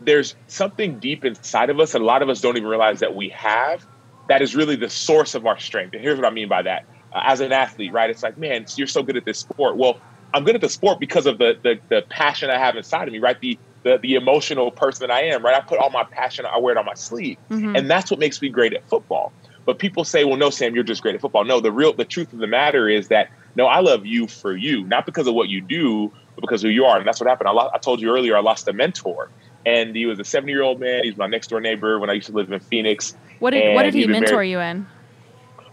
there's 0.00 0.34
something 0.48 0.98
deep 0.98 1.24
inside 1.24 1.70
of 1.70 1.78
us 1.78 1.92
that 1.92 2.00
a 2.00 2.04
lot 2.04 2.22
of 2.22 2.28
us 2.28 2.40
don't 2.40 2.56
even 2.56 2.68
realize 2.68 3.00
that 3.00 3.14
we 3.14 3.28
have 3.30 3.84
that 4.28 4.40
is 4.42 4.54
really 4.56 4.76
the 4.76 4.88
source 4.88 5.34
of 5.34 5.46
our 5.46 5.58
strength. 5.58 5.92
And 5.94 6.02
here's 6.02 6.16
what 6.18 6.26
I 6.26 6.30
mean 6.30 6.48
by 6.48 6.62
that. 6.62 6.84
Uh, 7.12 7.20
as 7.24 7.40
an 7.40 7.52
athlete, 7.52 7.92
right? 7.92 8.08
It's 8.08 8.22
like, 8.22 8.38
man, 8.38 8.64
you're 8.76 8.86
so 8.86 9.02
good 9.02 9.16
at 9.16 9.24
this 9.26 9.38
sport. 9.38 9.76
Well, 9.76 10.00
I'm 10.32 10.44
good 10.44 10.54
at 10.54 10.62
the 10.62 10.70
sport 10.70 10.98
because 10.98 11.26
of 11.26 11.38
the 11.38 11.58
the, 11.62 11.78
the 11.88 12.02
passion 12.08 12.48
I 12.48 12.58
have 12.58 12.76
inside 12.76 13.08
of 13.08 13.12
me, 13.12 13.18
right? 13.18 13.38
The, 13.38 13.58
the 13.84 13.98
the 14.02 14.14
emotional 14.14 14.70
person 14.70 15.06
that 15.06 15.14
I 15.14 15.22
am, 15.24 15.44
right? 15.44 15.54
I 15.54 15.60
put 15.60 15.78
all 15.78 15.90
my 15.90 16.04
passion, 16.12 16.44
I 16.46 16.58
wear 16.58 16.72
it 16.74 16.78
on 16.78 16.84
my 16.86 16.94
sleeve, 16.94 17.38
and 17.76 17.90
that's 17.90 18.10
what 18.10 18.20
makes 18.20 18.40
me 18.40 18.48
great 18.48 18.72
at 18.72 18.88
football. 18.88 19.32
But 19.64 19.78
people 19.78 20.04
say, 20.04 20.24
well, 20.24 20.36
no, 20.36 20.50
Sam, 20.50 20.74
you're 20.74 20.82
just 20.84 21.02
great 21.02 21.14
at 21.14 21.20
football. 21.20 21.44
No, 21.44 21.60
the 21.60 21.72
real 21.72 21.94
the 21.94 22.04
truth 22.04 22.32
of 22.32 22.38
the 22.40 22.46
matter 22.46 22.88
is 22.88 23.08
that 23.08 23.28
no, 23.54 23.66
I 23.66 23.80
love 23.80 24.06
you 24.06 24.26
for 24.26 24.56
you, 24.56 24.84
not 24.86 25.04
because 25.06 25.26
of 25.26 25.34
what 25.34 25.48
you 25.48 25.60
do, 25.60 26.10
but 26.34 26.40
because 26.40 26.64
of 26.64 26.68
who 26.68 26.74
you 26.74 26.84
are. 26.84 26.98
And 26.98 27.06
that's 27.06 27.20
what 27.20 27.28
happened. 27.28 27.48
I, 27.48 27.52
lo- 27.52 27.70
I 27.74 27.78
told 27.78 28.00
you 28.00 28.10
earlier, 28.10 28.36
I 28.36 28.40
lost 28.40 28.66
a 28.66 28.72
mentor, 28.72 29.30
and 29.66 29.94
he 29.94 30.06
was 30.06 30.18
a 30.18 30.24
70 30.24 30.50
year 30.52 30.62
old 30.62 30.80
man. 30.80 31.02
He's 31.04 31.16
my 31.16 31.26
next 31.26 31.48
door 31.48 31.60
neighbor 31.60 31.98
when 31.98 32.10
I 32.10 32.14
used 32.14 32.28
to 32.28 32.32
live 32.32 32.50
in 32.50 32.60
Phoenix. 32.60 33.14
What 33.40 33.50
did 33.50 33.74
what 33.74 33.82
did 33.82 33.94
he 33.94 34.00
he'd 34.00 34.10
mentor 34.10 34.36
married- 34.36 34.50
you 34.50 34.60
in? 34.60 34.86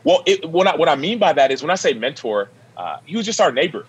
well, 0.04 0.22
it, 0.26 0.50
what 0.50 0.67
I 0.67 0.76
what 0.76 0.89
I 0.89 0.95
mean 0.95 1.19
by 1.19 1.34
that 1.34 1.52
is 1.52 1.62
when 1.62 1.72
I 1.72 1.76
say 1.76 1.93
mentor, 1.93 2.52
uh, 2.78 2.95
he 3.06 3.17
was 3.17 3.26
just 3.26 3.41
our 3.41 3.52
neighbor. 3.52 3.86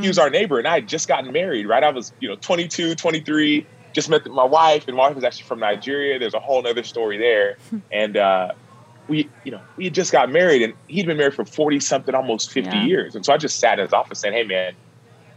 He 0.00 0.08
was 0.08 0.18
our 0.18 0.30
neighbor, 0.30 0.58
and 0.58 0.66
I 0.68 0.74
had 0.74 0.88
just 0.88 1.08
gotten 1.08 1.32
married. 1.32 1.66
Right, 1.66 1.82
I 1.82 1.90
was 1.90 2.12
you 2.20 2.28
know 2.28 2.36
22, 2.36 2.94
23, 2.94 3.68
just 3.94 4.08
met 4.08 4.22
my 4.26 4.44
wife, 4.44 4.84
and 4.88 4.96
my 4.96 5.06
wife 5.06 5.14
was 5.14 5.24
actually 5.24 5.44
from 5.46 5.60
Nigeria. 5.60 6.18
There's 6.18 6.34
a 6.34 6.40
whole 6.40 6.66
other 6.66 6.82
story 6.82 7.18
there, 7.18 7.56
and 7.92 8.16
uh, 8.16 8.48
we 9.08 9.32
you 9.44 9.52
know 9.52 9.62
we 9.76 9.84
had 9.84 9.94
just 9.94 10.12
got 10.12 10.30
married, 10.30 10.62
and 10.62 10.74
he'd 10.86 11.06
been 11.06 11.16
married 11.18 11.34
for 11.34 11.44
forty 11.44 11.80
something, 11.80 12.14
almost 12.14 12.50
fifty 12.50 12.76
Yeah. 12.78 12.84
years. 12.84 13.14
And 13.14 13.24
so 13.24 13.32
I 13.32 13.36
just 13.36 13.58
sat 13.58 13.78
in 13.78 13.84
his 13.84 13.92
office 13.92 14.20
saying, 14.20 14.34
"Hey, 14.34 14.44
man, 14.44 14.74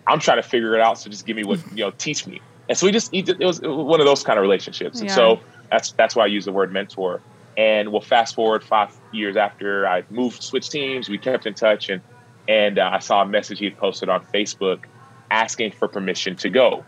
I'm 0.08 0.20
trying 0.20 0.38
to 0.38 0.48
figure 0.48 0.76
it 0.76 0.82
out. 0.82 1.00
So 1.00 1.10
just 1.10 1.26
give 1.26 1.36
me 1.36 1.44
what 1.44 1.60
you 1.72 1.84
know, 1.84 1.92
teach 1.98 2.26
me." 2.28 2.42
And 2.68 2.78
so 2.78 2.86
we 2.88 2.92
just 2.92 3.10
it 3.14 3.28
was 3.40 3.60
it 3.60 3.68
was 3.68 3.86
one 3.86 4.00
of 4.00 4.06
those 4.06 4.24
kind 4.24 4.40
of 4.40 4.42
relationships, 4.44 5.00
and 5.00 5.10
Yeah. 5.10 5.16
so 5.16 5.40
that's 5.72 5.94
that's 5.98 6.16
why 6.16 6.24
I 6.24 6.28
use 6.28 6.46
the 6.46 6.52
word 6.54 6.72
mentor. 6.74 7.22
And 7.58 7.92
we'll 7.92 8.02
fast 8.02 8.36
forward 8.36 8.64
five 8.64 8.90
years 9.12 9.38
after 9.38 9.88
I 9.88 10.04
moved, 10.10 10.44
switched 10.44 10.72
teams. 10.72 11.08
We 11.08 11.18
kept 11.18 11.46
in 11.46 11.54
touch, 11.54 11.88
and 11.90 12.02
and 12.48 12.80
uh, 12.80 12.90
I 12.94 13.00
saw 13.00 13.22
a 13.22 13.26
message 13.26 13.60
he 13.60 13.66
had 13.66 13.78
posted 13.78 14.10
on 14.10 14.26
Facebook 14.34 14.86
asking 15.32 15.72
for 15.72 15.88
permission 15.88 16.36
to 16.38 16.50
go. 16.50 16.86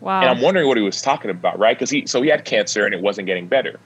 Wow. 0.00 0.20
And 0.20 0.30
I'm 0.30 0.40
wondering 0.40 0.66
what 0.68 0.76
he 0.76 0.82
was 0.82 1.00
talking 1.00 1.30
about, 1.30 1.58
right? 1.58 1.76
Because 1.76 1.90
he 1.90 2.06
so 2.06 2.22
he 2.22 2.28
had 2.28 2.44
cancer 2.44 2.84
and 2.84 2.94
it 2.94 3.00
wasn't 3.00 3.26
getting 3.26 3.48
better, 3.48 3.80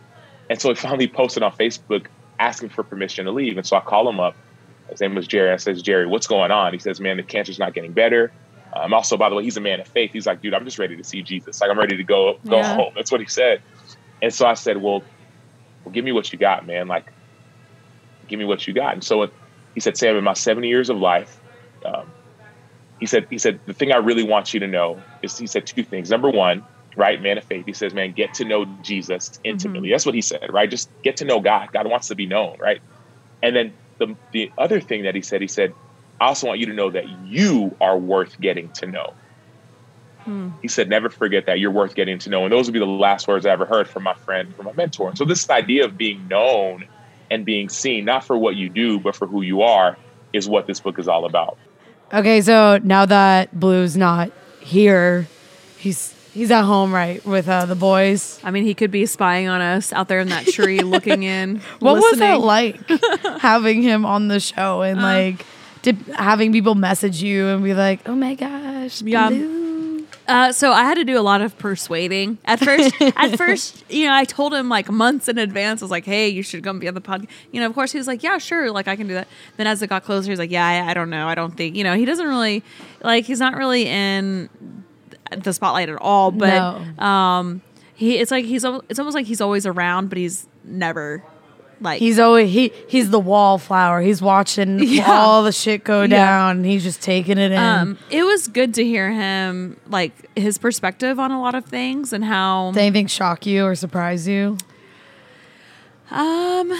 and 0.48 0.60
so 0.60 0.68
he 0.70 0.74
finally 0.74 1.08
posted 1.08 1.42
on 1.42 1.52
Facebook 1.52 2.06
asking 2.38 2.70
for 2.70 2.82
permission 2.82 3.26
to 3.26 3.32
leave. 3.32 3.56
And 3.56 3.66
so 3.66 3.76
I 3.76 3.80
call 3.80 4.08
him 4.08 4.18
up. 4.18 4.36
His 4.90 5.00
name 5.00 5.14
was 5.14 5.28
Jerry. 5.28 5.52
I 5.52 5.56
says, 5.56 5.82
Jerry, 5.82 6.06
what's 6.06 6.26
going 6.26 6.50
on? 6.50 6.72
He 6.72 6.78
says, 6.78 7.00
Man, 7.00 7.16
the 7.18 7.22
cancer's 7.22 7.58
not 7.58 7.74
getting 7.74 7.92
better. 7.92 8.32
Um, 8.76 8.94
also, 8.94 9.16
by 9.16 9.28
the 9.28 9.34
way, 9.34 9.44
he's 9.44 9.56
a 9.56 9.60
man 9.60 9.80
of 9.80 9.88
faith. 9.88 10.10
He's 10.12 10.26
like, 10.26 10.40
dude, 10.40 10.54
I'm 10.54 10.64
just 10.64 10.78
ready 10.78 10.96
to 10.96 11.04
see 11.04 11.22
Jesus. 11.22 11.60
Like, 11.60 11.70
I'm 11.70 11.78
ready 11.78 11.96
to 11.96 12.04
go 12.04 12.36
go 12.48 12.58
Yeah. 12.58 12.74
home. 12.76 12.92
That's 12.96 13.10
what 13.10 13.20
he 13.20 13.26
said. 13.26 13.62
And 14.22 14.32
so 14.32 14.46
I 14.46 14.54
said, 14.54 14.76
well, 14.78 15.02
well, 15.84 15.92
give 15.92 16.04
me 16.04 16.12
what 16.12 16.32
you 16.32 16.38
got, 16.38 16.66
man. 16.66 16.88
Like, 16.88 17.12
give 18.28 18.38
me 18.38 18.44
what 18.44 18.66
you 18.66 18.74
got. 18.74 18.94
And 18.94 19.02
so 19.02 19.28
he 19.74 19.80
said, 19.80 19.96
Sam, 19.96 20.16
in 20.16 20.24
my 20.24 20.34
70 20.34 20.68
years 20.68 20.90
of 20.90 20.98
life, 20.98 21.40
um, 21.84 22.14
he 22.98 23.06
said, 23.06 23.26
he 23.30 23.38
said, 23.38 23.60
the 23.66 23.72
thing 23.74 23.92
I 23.92 23.96
really 23.96 24.24
want 24.24 24.52
you 24.52 24.60
to 24.60 24.66
know 24.66 25.06
is, 25.22 25.36
he 25.36 25.46
said 25.46 25.66
two 25.66 25.84
things. 25.84 26.10
Number 26.10 26.30
one, 26.30 26.66
right, 26.96 27.20
man 27.20 27.38
of 27.38 27.44
faith. 27.44 27.64
He 27.66 27.72
says, 27.72 27.94
man, 27.94 28.12
get 28.12 28.34
to 28.34 28.44
know 28.44 28.66
Jesus 28.82 29.30
intimately. 29.44 29.90
That's 29.90 30.04
what 30.06 30.14
he 30.14 30.20
said, 30.20 30.52
right? 30.52 30.70
Just 30.70 30.90
get 31.02 31.16
to 31.18 31.24
know 31.24 31.40
God. 31.40 31.70
God 31.72 31.88
wants 31.88 32.08
to 32.08 32.14
be 32.14 32.26
known, 32.26 32.56
right? 32.60 32.80
And 33.42 33.56
then 33.56 33.78
the 33.98 34.16
the 34.32 34.52
other 34.58 34.80
thing 34.80 35.04
that 35.04 35.14
he 35.14 35.22
said, 35.22 35.40
he 35.40 35.48
said, 35.48 35.74
I 36.20 36.26
also 36.26 36.46
want 36.48 36.60
you 36.60 36.66
to 36.66 36.74
know 36.74 36.90
that 36.90 37.08
you 37.08 37.76
are 37.80 37.98
worth 37.98 38.38
getting 38.38 38.70
to 38.74 38.86
know. 38.86 39.16
He 40.60 40.68
said, 40.68 40.90
never 40.90 41.08
forget 41.08 41.46
that 41.46 41.58
you're 41.58 41.70
worth 41.70 41.94
getting 41.94 42.18
to 42.18 42.30
know. 42.30 42.44
And 42.44 42.52
those 42.52 42.66
would 42.66 42.74
be 42.74 42.78
the 42.80 42.86
last 42.86 43.26
words 43.26 43.46
I 43.46 43.50
ever 43.50 43.64
heard 43.64 43.88
from 43.88 44.02
my 44.02 44.14
friend, 44.14 44.54
from 44.54 44.66
my 44.66 44.72
mentor. 44.74 45.14
So 45.16 45.24
this 45.24 45.48
idea 45.48 45.86
of 45.86 45.96
being 45.96 46.28
known 46.28 46.84
and 47.30 47.44
being 47.44 47.68
seen, 47.68 48.04
not 48.04 48.24
for 48.24 48.36
what 48.36 48.56
you 48.56 48.68
do, 48.68 48.98
but 48.98 49.14
for 49.14 49.26
who 49.26 49.42
you 49.42 49.62
are, 49.62 49.96
is 50.32 50.48
what 50.48 50.66
this 50.66 50.80
book 50.80 50.98
is 50.98 51.08
all 51.08 51.24
about. 51.24 51.56
Okay, 52.12 52.40
so 52.40 52.78
now 52.82 53.06
that 53.06 53.58
Blue's 53.58 53.96
not 53.96 54.32
here, 54.60 55.28
he's 55.78 56.14
he's 56.32 56.50
at 56.50 56.62
home, 56.64 56.92
right, 56.92 57.24
with 57.24 57.48
uh, 57.48 57.66
the 57.66 57.74
boys. 57.76 58.40
I 58.42 58.50
mean, 58.50 58.64
he 58.64 58.74
could 58.74 58.90
be 58.90 59.06
spying 59.06 59.48
on 59.48 59.60
us 59.60 59.92
out 59.92 60.08
there 60.08 60.20
in 60.20 60.28
that 60.28 60.46
tree, 60.46 60.80
looking 60.82 61.22
in. 61.22 61.60
What 61.78 61.96
was 61.96 62.18
that 62.18 62.40
like 62.40 62.80
having 63.40 63.82
him 63.82 64.04
on 64.04 64.28
the 64.28 64.40
show 64.40 64.82
and 64.82 65.00
like 65.00 65.46
did, 65.82 65.96
having 66.14 66.52
people 66.52 66.74
message 66.74 67.22
you 67.22 67.46
and 67.46 67.62
be 67.62 67.74
like, 67.74 68.08
"Oh 68.08 68.14
my 68.14 68.34
gosh, 68.34 69.02
Yeah. 69.02 69.28
Blue." 69.28 69.69
Uh, 70.30 70.52
so 70.52 70.72
I 70.72 70.84
had 70.84 70.94
to 70.94 71.04
do 71.04 71.18
a 71.18 71.22
lot 71.22 71.40
of 71.40 71.58
persuading 71.58 72.38
at 72.44 72.60
first. 72.60 72.94
at 73.00 73.36
first, 73.36 73.84
you 73.90 74.06
know, 74.06 74.14
I 74.14 74.24
told 74.24 74.54
him 74.54 74.68
like 74.68 74.88
months 74.90 75.28
in 75.28 75.38
advance. 75.38 75.82
I 75.82 75.84
was 75.84 75.90
like, 75.90 76.04
"Hey, 76.04 76.28
you 76.28 76.42
should 76.42 76.62
come 76.62 76.78
be 76.78 76.86
on 76.88 76.94
the 76.94 77.00
podcast." 77.00 77.28
You 77.52 77.60
know, 77.60 77.66
of 77.66 77.74
course, 77.74 77.90
he 77.92 77.98
was 77.98 78.06
like, 78.06 78.22
"Yeah, 78.22 78.38
sure, 78.38 78.70
like 78.70 78.86
I 78.88 78.94
can 78.96 79.08
do 79.08 79.14
that." 79.14 79.28
Then 79.56 79.66
as 79.66 79.82
it 79.82 79.88
got 79.88 80.04
closer, 80.04 80.30
he's 80.30 80.38
like, 80.38 80.50
"Yeah, 80.50 80.66
I, 80.66 80.90
I 80.90 80.94
don't 80.94 81.10
know. 81.10 81.26
I 81.26 81.34
don't 81.34 81.56
think 81.56 81.74
you 81.76 81.82
know." 81.84 81.94
He 81.94 82.04
doesn't 82.04 82.26
really 82.26 82.62
like. 83.02 83.24
He's 83.24 83.40
not 83.40 83.56
really 83.56 83.86
in 83.86 84.48
the 85.36 85.52
spotlight 85.52 85.88
at 85.88 85.96
all. 86.00 86.30
But 86.30 86.84
No. 86.98 87.04
um, 87.04 87.62
he 87.94 88.16
it's 88.18 88.30
like 88.30 88.44
he's 88.44 88.64
it's 88.88 88.98
almost 88.98 89.14
like 89.14 89.26
he's 89.26 89.40
always 89.40 89.66
around, 89.66 90.08
but 90.08 90.18
he's 90.18 90.46
never 90.64 91.22
like 91.80 91.98
He's 91.98 92.18
always 92.18 92.52
he 92.52 92.72
he's 92.88 93.10
the 93.10 93.18
wallflower. 93.20 94.00
He's 94.02 94.20
watching 94.20 94.78
Yeah. 94.82 95.10
all 95.10 95.42
the 95.42 95.52
shit 95.52 95.82
go 95.84 96.06
down. 96.06 96.58
And 96.58 96.66
he's 96.66 96.82
just 96.82 97.00
taking 97.02 97.38
it 97.38 97.52
in. 97.52 97.58
Um, 97.58 97.98
it 98.10 98.22
was 98.24 98.48
good 98.48 98.74
to 98.74 98.84
hear 98.84 99.10
him 99.10 99.78
like 99.88 100.12
his 100.38 100.58
perspective 100.58 101.18
on 101.18 101.30
a 101.30 101.40
lot 101.40 101.54
of 101.54 101.64
things 101.64 102.12
and 102.12 102.24
how 102.24 102.72
Did 102.72 102.80
anything 102.80 103.06
shock 103.06 103.46
you 103.46 103.64
or 103.64 103.74
surprise 103.74 104.28
you? 104.28 104.56
Um, 106.10 106.72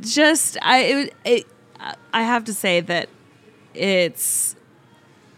just 0.00 0.56
I 0.62 0.78
it, 0.80 1.14
it 1.24 1.46
I 2.12 2.22
have 2.22 2.44
to 2.44 2.54
say 2.54 2.80
that 2.80 3.08
it's 3.74 4.56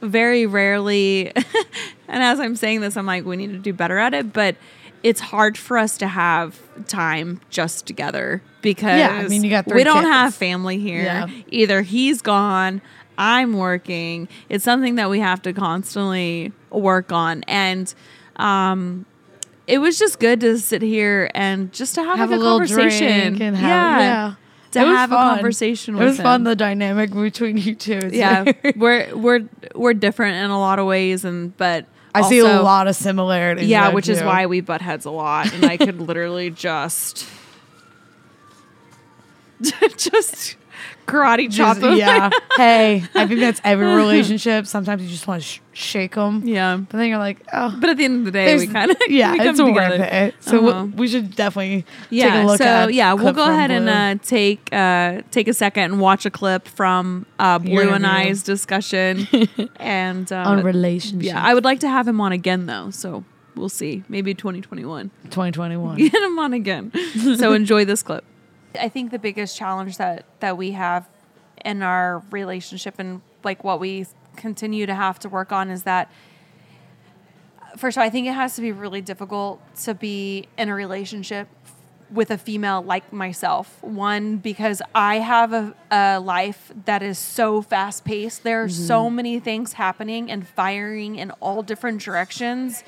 very 0.01 0.46
rarely, 0.46 1.27
and 2.09 2.23
as 2.23 2.40
I'm 2.40 2.57
saying 2.57 2.81
this, 2.81 2.96
I'm 2.96 3.07
like 3.07 3.25
we 3.25 3.37
need 3.37 3.53
to 3.53 3.59
do 3.59 3.73
better 3.73 3.99
at 3.99 4.14
it. 4.14 4.33
But 4.33 4.57
it's 5.03 5.21
hard 5.21 5.57
for 5.57 5.79
us 5.79 5.97
to 5.99 6.09
have 6.09 6.59
time 6.87 7.41
just 7.51 7.87
together 7.87 8.43
because 8.63 8.99
Yeah, 8.99 9.11
I 9.25 9.29
mean, 9.29 9.43
you 9.45 9.51
got 9.51 9.67
we 9.67 9.85
don't 9.85 10.03
kids. 10.03 10.09
have 10.13 10.35
family 10.35 10.79
here. 10.79 11.03
Yeah. 11.05 11.27
Either 11.49 11.83
he's 11.83 12.21
gone, 12.23 12.83
I'm 13.17 13.55
working. 13.55 14.29
It's 14.49 14.65
something 14.65 14.97
that 14.97 15.09
we 15.11 15.21
have 15.21 15.41
to 15.43 15.53
constantly 15.53 16.53
work 16.71 17.13
on. 17.13 17.43
And 17.49 17.93
um, 18.37 19.07
it 19.67 19.79
was 19.79 19.99
just 19.99 20.19
good 20.21 20.41
to 20.41 20.59
sit 20.59 20.83
here 20.83 21.31
and 21.35 21.73
just 21.73 21.95
to 21.97 22.03
have, 22.03 22.19
have 22.19 22.31
like 22.31 22.39
a 22.39 22.41
a, 22.41 22.43
little 22.43 22.59
conversation. 22.59 23.35
drink 23.35 23.41
and 23.41 23.57
have 23.57 23.69
yeah. 23.69 23.99
yeah. 24.01 24.35
To 24.73 24.81
It 24.83 24.87
have 24.87 25.11
a 25.11 25.15
fun. 25.17 25.35
conversation 25.37 25.97
It 25.97 25.99
with 25.99 26.09
was 26.09 26.21
fun 26.21 26.45
the 26.45 26.55
dynamic 26.55 27.13
between 27.13 27.57
you 27.57 27.75
two. 27.75 27.99
It's 28.03 28.15
yeah, 28.15 28.53
we're 28.77 29.15
we're 29.17 29.49
we're 29.75 29.95
different 29.95 30.37
in 30.45 30.51
a 30.51 30.61
lot 30.61 30.79
of 30.79 30.87
ways, 30.87 31.25
and 31.25 31.57
but 31.57 31.87
I 32.14 32.29
see 32.29 32.38
a 32.38 32.62
lot 32.62 32.88
of 32.88 32.96
similarities. 32.96 33.68
Yeah, 33.68 33.90
which 33.90 34.09
is 34.09 34.23
why 34.23 34.46
we 34.46 34.61
butt 34.61 34.81
heads 34.81 35.05
a 35.05 35.11
lot, 35.11 35.53
and 35.53 35.64
I 35.64 35.77
could 35.77 36.01
literally 36.01 36.51
just 36.51 37.27
just 39.96 40.57
karate 41.11 41.53
chop 41.53 41.77
Just- 41.79 41.87
him. 41.87 41.96
yeah. 41.99 42.31
hey, 42.57 43.05
I 43.14 43.27
think 43.27 43.40
that's 43.40 43.61
every 43.64 43.87
relationship. 43.87 44.66
Sometimes 44.66 45.03
you 45.03 45.09
just 45.09 45.27
want 45.27 45.42
to 45.42 45.49
sh- 45.49 45.61
shake 45.73 46.14
them, 46.14 46.42
yeah. 46.46 46.77
but 46.77 46.96
then 46.99 47.09
you're 47.09 47.18
like, 47.18 47.38
oh, 47.53 47.77
But 47.81 47.90
at 47.90 47.96
the 47.96 48.05
end 48.05 48.20
of 48.20 48.25
the 48.27 48.31
day, 48.31 48.46
there's- 48.46 48.61
we 48.66 48.66
kind 48.68 48.90
of 48.90 48.96
yeah, 49.09 49.33
we 49.33 49.38
come 49.38 49.49
it's 49.49 49.61
worth 49.61 50.01
it. 50.01 50.35
So 50.40 50.68
Uh-huh. 50.68 50.85
we, 50.87 50.90
we 50.92 51.09
should 51.09 51.35
definitely 51.37 51.85
Yeah. 52.11 52.31
take 52.35 52.42
a 52.42 52.46
look 52.46 52.59
so 52.59 52.64
at. 52.64 52.94
yeah, 52.94 53.12
we'll 53.12 53.25
clip 53.25 53.37
go 53.37 53.44
from 53.46 53.55
ahead 53.55 53.70
and 53.70 53.85
Blue. 53.87 53.92
uh, 53.92 54.14
take 54.25 54.68
uh, 54.73 55.23
take 55.31 55.49
a 55.49 55.55
second 55.55 55.85
and 55.85 56.01
watch 56.01 56.25
a 56.27 56.31
clip 56.31 56.68
from 56.68 57.27
uh, 57.38 57.59
Blue 57.59 57.81
and 57.90 58.05
interview. 58.05 58.31
I's 58.31 58.42
discussion. 58.42 59.27
and 59.77 60.31
uh, 60.33 60.37
on 60.46 60.62
relationships. 60.62 61.25
yeah, 61.25 61.42
I 61.42 61.55
would 61.55 61.64
like 61.64 61.81
to 61.81 61.88
have 61.88 62.07
him 62.09 62.20
on 62.20 62.33
again 62.33 62.66
though. 62.66 62.90
So 62.90 63.25
we'll 63.57 63.68
see. 63.68 64.03
Maybe 64.09 64.35
2021. 64.35 65.11
2021. 65.25 65.96
get 65.96 66.14
him 66.14 66.38
on 66.38 66.53
again. 66.53 66.92
so 67.37 67.53
enjoy 67.53 67.85
this 67.85 68.03
clip. 68.03 68.25
I 68.79 68.89
think 68.89 69.11
the 69.11 69.19
biggest 69.19 69.57
challenge 69.57 69.97
that 69.97 70.25
that 70.41 70.57
we 70.57 70.73
have 70.73 71.09
in 71.65 71.83
our 71.83 72.23
relationship 72.31 72.95
and 72.99 73.21
like 73.45 73.65
what 73.65 73.81
we 73.81 74.07
continue 74.37 74.87
to 74.87 74.95
have 74.95 75.19
to 75.21 75.29
work 75.29 75.53
on 75.53 75.71
is 75.71 75.83
that 75.85 76.11
first 77.77 77.97
of 77.97 78.01
all, 78.01 78.07
I 78.07 78.11
think 78.11 78.27
it 78.27 78.33
has 78.33 78.57
to 78.57 78.63
be 78.63 78.73
really 78.73 79.01
difficult 79.01 79.61
to 79.85 79.95
be 79.95 80.49
in 80.59 80.69
a 80.69 80.75
relationship 80.75 81.49
with 82.11 82.31
a 82.31 82.39
female 82.39 82.83
like 82.83 83.13
myself. 83.13 83.83
One, 83.83 84.39
because 84.39 84.83
I 84.95 85.17
have 85.17 85.53
a, 85.53 85.75
a 85.91 86.21
life 86.21 86.73
that 86.85 87.03
is 87.03 87.19
so 87.19 87.63
fast 87.63 88.05
paced. 88.05 88.43
There 88.43 88.63
are 88.63 88.67
mm-hmm. 88.67 88.87
so 88.87 89.09
many 89.09 89.39
things 89.39 89.75
happening 89.75 90.31
and 90.31 90.47
firing 90.47 91.17
in 91.17 91.31
all 91.41 91.63
different 91.63 92.01
directions 92.03 92.83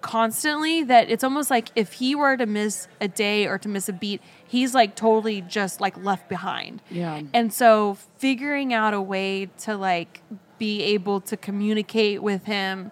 constantly 0.00 0.82
that 0.82 1.08
it's 1.08 1.22
almost 1.22 1.48
like 1.48 1.68
if 1.76 1.94
he 1.94 2.14
were 2.16 2.36
to 2.36 2.44
miss 2.44 2.88
a 3.00 3.06
day 3.06 3.46
or 3.46 3.56
to 3.56 3.68
miss 3.68 3.88
a 3.88 3.92
beat, 3.92 4.20
he's 4.52 4.74
like 4.74 4.94
totally 4.94 5.40
just 5.40 5.80
like 5.80 5.96
left 6.04 6.28
behind. 6.28 6.82
Yeah. 6.90 7.22
And 7.32 7.52
so 7.52 7.96
figuring 8.18 8.72
out 8.74 8.92
a 8.94 9.00
way 9.00 9.48
to 9.64 9.76
like 9.76 10.20
be 10.58 10.82
able 10.94 11.20
to 11.22 11.36
communicate 11.36 12.22
with 12.22 12.44
him 12.44 12.90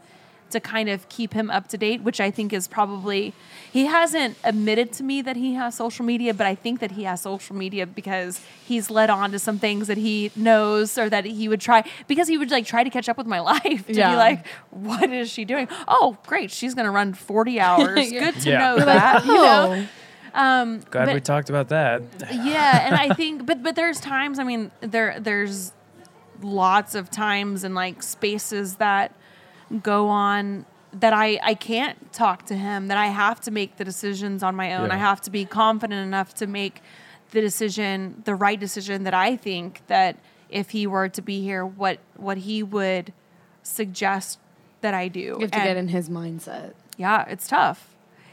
to 0.51 0.59
kind 0.59 0.89
of 0.89 1.09
keep 1.09 1.33
him 1.33 1.49
up 1.49 1.69
to 1.69 1.79
date, 1.79 2.01
which 2.03 2.19
I 2.21 2.31
think 2.33 2.53
is 2.53 2.67
probably 2.67 3.33
he 3.73 3.85
hasn't 3.87 4.37
admitted 4.43 4.91
to 4.95 5.05
me 5.05 5.23
that 5.23 5.37
he 5.37 5.55
has 5.55 5.77
social 5.77 6.05
media, 6.05 6.35
but 6.35 6.45
I 6.45 6.57
think 6.57 6.81
that 6.81 6.91
he 6.93 7.05
has 7.05 7.21
social 7.21 7.55
media 7.55 7.87
because 7.87 8.41
he's 8.67 8.91
led 8.91 9.11
on 9.11 9.31
to 9.31 9.39
some 9.39 9.59
things 9.61 9.87
that 9.87 9.97
he 9.99 10.33
knows 10.35 10.99
or 10.99 11.09
that 11.09 11.25
he 11.25 11.47
would 11.49 11.61
try 11.61 11.85
because 12.09 12.27
he 12.27 12.37
would 12.37 12.51
like 12.51 12.67
try 12.67 12.83
to 12.83 12.91
catch 12.91 13.09
up 13.09 13.17
with 13.17 13.29
my 13.29 13.39
life 13.55 13.87
to 13.87 13.93
Yeah. 13.95 14.11
be 14.11 14.17
like, 14.17 14.47
what 14.71 15.13
is 15.13 15.31
she 15.31 15.45
doing? 15.45 15.69
Oh, 15.87 16.17
great, 16.27 16.51
she's 16.51 16.75
gonna 16.75 16.91
run 16.91 17.13
40 17.15 17.61
hours. 17.61 18.11
Good 18.25 18.35
to 18.41 18.51
Yeah. 18.51 18.59
know 18.59 18.77
that. 18.85 19.25
you 19.27 19.35
know? 19.35 19.77
Oh. 19.79 19.89
Um 20.35 20.81
Glad 20.91 21.07
but- 21.07 21.15
we 21.15 21.21
talked 21.21 21.49
about 21.51 21.69
that. 21.69 22.03
yeah 22.33 22.87
and 22.87 22.95
i 22.95 23.15
think 23.21 23.47
but 23.47 23.63
but 23.63 23.75
there's 23.77 24.01
times 24.01 24.39
i 24.39 24.45
mean 24.45 24.71
there 24.81 25.19
there's 25.21 25.73
lots 26.43 26.95
of 26.95 27.11
times 27.11 27.65
and 27.65 27.75
like 27.75 28.03
spaces 28.03 28.77
that 28.77 29.13
go 29.83 30.09
on 30.09 30.65
that 30.93 31.13
i 31.13 31.39
i 31.43 31.55
can't 31.55 32.13
talk 32.13 32.47
to 32.47 32.55
him 32.57 32.89
that 32.89 32.97
i 32.99 33.07
have 33.07 33.41
to 33.41 33.51
make 33.51 33.77
the 33.77 33.85
decisions 33.85 34.43
on 34.43 34.57
my 34.57 34.75
own 34.75 34.89
Yeah. 34.89 34.95
i 34.95 34.99
have 34.99 35.21
to 35.23 35.31
be 35.31 35.45
confident 35.45 36.01
enough 36.07 36.35
to 36.37 36.47
make 36.47 36.83
the 37.33 37.41
decision 37.41 38.23
the 38.25 38.35
right 38.35 38.59
decision 38.59 39.05
that 39.05 39.15
i 39.15 39.37
think 39.37 39.83
that 39.87 40.19
if 40.49 40.71
he 40.71 40.87
were 40.87 41.09
to 41.11 41.23
be 41.23 41.43
here 41.43 41.65
what 41.65 41.99
what 42.17 42.39
he 42.39 42.63
would 42.63 43.13
suggest 43.63 44.39
that 44.81 44.95
i 44.95 45.07
do 45.09 45.21
you 45.21 45.39
have 45.41 45.51
to 45.51 45.57
And- 45.59 45.65
get 45.69 45.77
in 45.77 45.89
his 45.89 46.09
mindset. 46.09 46.73
yeah, 46.97 47.25
it's 47.29 47.47
tough. 47.47 47.87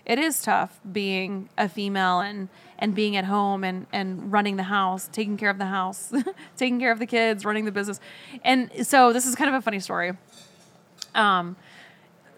It 0.08 0.18
is 0.20 0.42
tough 0.42 0.80
being 0.90 1.50
a 1.58 1.68
female 1.70 2.22
and 2.22 2.48
and 2.80 2.96
being 2.96 3.16
at 3.18 3.26
home 3.26 3.64
and 3.64 3.86
and 3.92 4.32
running 4.32 4.56
the 4.56 4.64
house, 4.64 5.10
taking 5.12 5.36
care 5.38 5.50
of 5.50 5.58
the 5.60 5.66
house, 5.66 6.12
taking 6.58 6.80
care 6.80 6.92
of 6.92 7.00
the 7.00 7.06
kids, 7.06 7.44
running 7.46 7.66
the 7.66 7.72
business. 7.72 8.00
And 8.44 8.72
so 8.88 9.12
this 9.14 9.26
is 9.28 9.36
kind 9.36 9.50
of 9.50 9.56
a 9.56 9.62
funny 9.62 9.80
story. 9.82 10.14
Um 11.14 11.56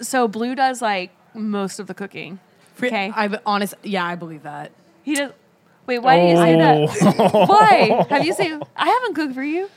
so 0.02 0.28
Blue 0.28 0.56
does 0.56 0.82
like 0.82 1.12
most 1.34 1.80
of 1.80 1.88
the 1.88 1.94
cooking. 1.94 2.40
Okay. 2.82 3.12
I've 3.16 3.36
honest, 3.46 3.76
yeah, 3.84 4.06
I 4.06 4.16
believe 4.16 4.44
that. 4.44 4.72
He 5.04 5.16
does 5.16 5.32
Wait, 5.86 6.00
why 6.00 6.20
do 6.20 6.26
you 6.28 6.36
say 6.38 6.56
that? 6.56 7.34
Why? 7.50 8.06
Have 8.10 8.24
you 8.26 8.34
seen 8.34 8.62
I 8.76 8.88
haven't 8.88 9.16
cooked 9.16 9.34
for 9.34 9.44
you? 9.44 9.70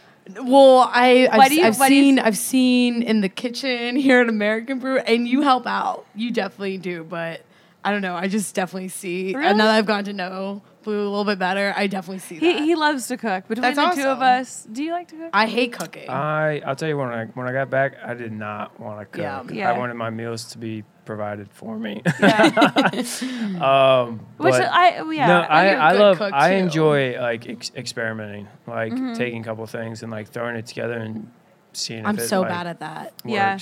Well, 0.42 0.88
I 0.92 1.28
Why 1.32 1.44
I've, 1.44 1.48
do 1.50 1.54
you- 1.56 1.64
I've 1.64 1.78
why 1.78 1.86
you 1.88 2.02
seen 2.02 2.18
s- 2.18 2.24
I've 2.26 2.36
seen 2.38 3.02
in 3.02 3.20
the 3.22 3.28
kitchen 3.28 3.96
here 3.96 4.20
at 4.20 4.28
American 4.28 4.78
Brew, 4.78 4.98
and 4.98 5.26
you 5.26 5.40
help 5.42 5.66
out. 5.66 6.04
You 6.14 6.30
definitely 6.30 6.78
do, 6.78 7.02
but 7.02 7.42
I 7.84 7.90
don't 7.90 8.02
know. 8.02 8.14
I 8.14 8.28
just 8.28 8.54
definitely 8.54 8.88
see. 8.88 9.34
Really? 9.34 9.46
And 9.48 9.58
now 9.58 9.64
that 9.66 9.74
I've 9.76 9.86
gotten 9.86 10.04
to 10.06 10.12
know 10.12 10.62
Blue 10.84 11.00
a 11.00 11.08
little 11.08 11.24
bit 11.24 11.38
better, 11.38 11.72
I 11.76 11.86
definitely 11.88 12.20
see 12.20 12.36
He 12.38 12.52
that. 12.52 12.62
he 12.62 12.74
loves 12.76 13.08
to 13.08 13.16
cook. 13.16 13.48
Between 13.48 13.62
That's 13.74 13.96
the 13.96 14.02
two 14.02 14.08
of 14.08 14.20
us, 14.22 14.66
do 14.70 14.82
you 14.84 14.92
like 14.92 15.08
to 15.08 15.16
cook? 15.16 15.30
I 15.32 15.46
hate 15.46 15.72
cooking. 15.72 16.08
I 16.08 16.60
I'll 16.60 16.76
tell 16.76 16.88
you 16.88 16.96
when 16.96 17.08
I 17.08 17.24
when 17.26 17.48
I 17.48 17.52
got 17.52 17.70
back, 17.70 17.94
I 18.04 18.14
did 18.14 18.32
not 18.32 18.78
want 18.78 19.00
to 19.00 19.04
cook. 19.06 19.20
Yeah. 19.22 19.42
Yeah. 19.50 19.70
I 19.72 19.78
wanted 19.78 19.94
my 19.94 20.10
meals 20.10 20.44
to 20.52 20.58
be 20.58 20.84
provided 21.04 21.48
for 21.52 21.76
me. 21.78 22.02
yeah. 22.20 22.44
um, 23.60 24.20
Which 24.38 24.52
but- 24.52 24.62
I 24.70 25.02
yeah. 25.10 25.26
no, 25.26 25.38
you're 25.40 25.50
I, 25.50 25.64
a 25.66 25.78
I 25.80 25.92
good 25.92 26.00
love 26.00 26.22
I 26.32 26.50
enjoy 26.54 27.20
like 27.20 27.48
ex- 27.48 27.72
experimenting, 27.74 28.48
like 28.66 28.92
Mm-hmm. 28.92 29.14
taking 29.14 29.40
a 29.40 29.44
couple 29.44 29.66
things 29.66 30.02
and 30.02 30.10
like 30.12 30.28
throwing 30.28 30.56
it 30.56 30.66
together 30.66 30.94
and 30.94 31.30
seeing. 31.72 32.00
It. 32.00 32.06
I'm 32.06 32.16
if 32.18 32.24
it, 32.24 32.28
so 32.28 32.40
like, 32.40 32.50
bad 32.50 32.66
at 32.66 32.80
that. 32.80 33.12
Yeah. 33.24 33.58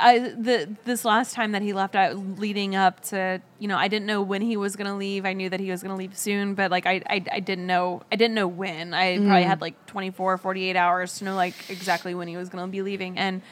I 0.00 0.18
the 0.18 0.74
this 0.84 1.04
last 1.04 1.34
time 1.34 1.52
that 1.52 1.62
he 1.62 1.72
left 1.72 1.96
out 1.96 2.16
leading 2.38 2.74
up 2.74 3.00
to 3.04 3.40
you 3.58 3.68
know 3.68 3.76
I 3.76 3.88
didn't 3.88 4.06
know 4.06 4.22
when 4.22 4.42
he 4.42 4.56
was 4.56 4.76
gonna 4.76 4.96
leave. 4.96 5.24
I 5.24 5.32
knew 5.32 5.48
that 5.48 5.60
he 5.60 5.70
was 5.70 5.82
gonna 5.82 5.96
leave 5.96 6.16
soon, 6.16 6.54
but 6.54 6.70
like 6.70 6.86
I 6.86 7.02
I, 7.08 7.24
I 7.32 7.40
didn't 7.40 7.66
know 7.66 8.02
I 8.10 8.16
didn't 8.16 8.34
know 8.34 8.48
when. 8.48 8.94
I 8.94 9.18
mm. 9.18 9.26
probably 9.26 9.44
had 9.44 9.60
like 9.60 9.86
24, 9.86 10.38
48 10.38 10.76
hours 10.76 11.18
to 11.18 11.24
know 11.24 11.34
like 11.34 11.54
exactly 11.70 12.14
when 12.14 12.28
he 12.28 12.36
was 12.36 12.48
gonna 12.48 12.68
be 12.68 12.82
leaving. 12.82 13.18
And 13.18 13.42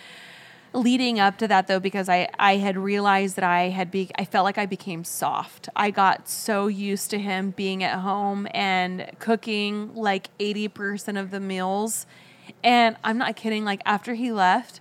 leading 0.72 1.20
up 1.20 1.38
to 1.38 1.48
that 1.48 1.66
though, 1.66 1.80
because 1.80 2.08
I 2.08 2.28
I 2.38 2.56
had 2.56 2.76
realized 2.76 3.36
that 3.36 3.44
I 3.44 3.70
had 3.70 3.90
be 3.90 4.10
I 4.16 4.24
felt 4.24 4.44
like 4.44 4.58
I 4.58 4.66
became 4.66 5.04
soft. 5.04 5.68
I 5.74 5.90
got 5.90 6.28
so 6.28 6.66
used 6.66 7.10
to 7.10 7.18
him 7.18 7.50
being 7.50 7.82
at 7.82 8.00
home 8.00 8.46
and 8.52 9.10
cooking 9.18 9.94
like 9.94 10.28
eighty 10.38 10.68
percent 10.68 11.18
of 11.18 11.30
the 11.30 11.40
meals. 11.40 12.06
And 12.62 12.96
I'm 13.02 13.18
not 13.18 13.36
kidding. 13.36 13.64
Like 13.64 13.80
after 13.86 14.14
he 14.14 14.32
left, 14.32 14.80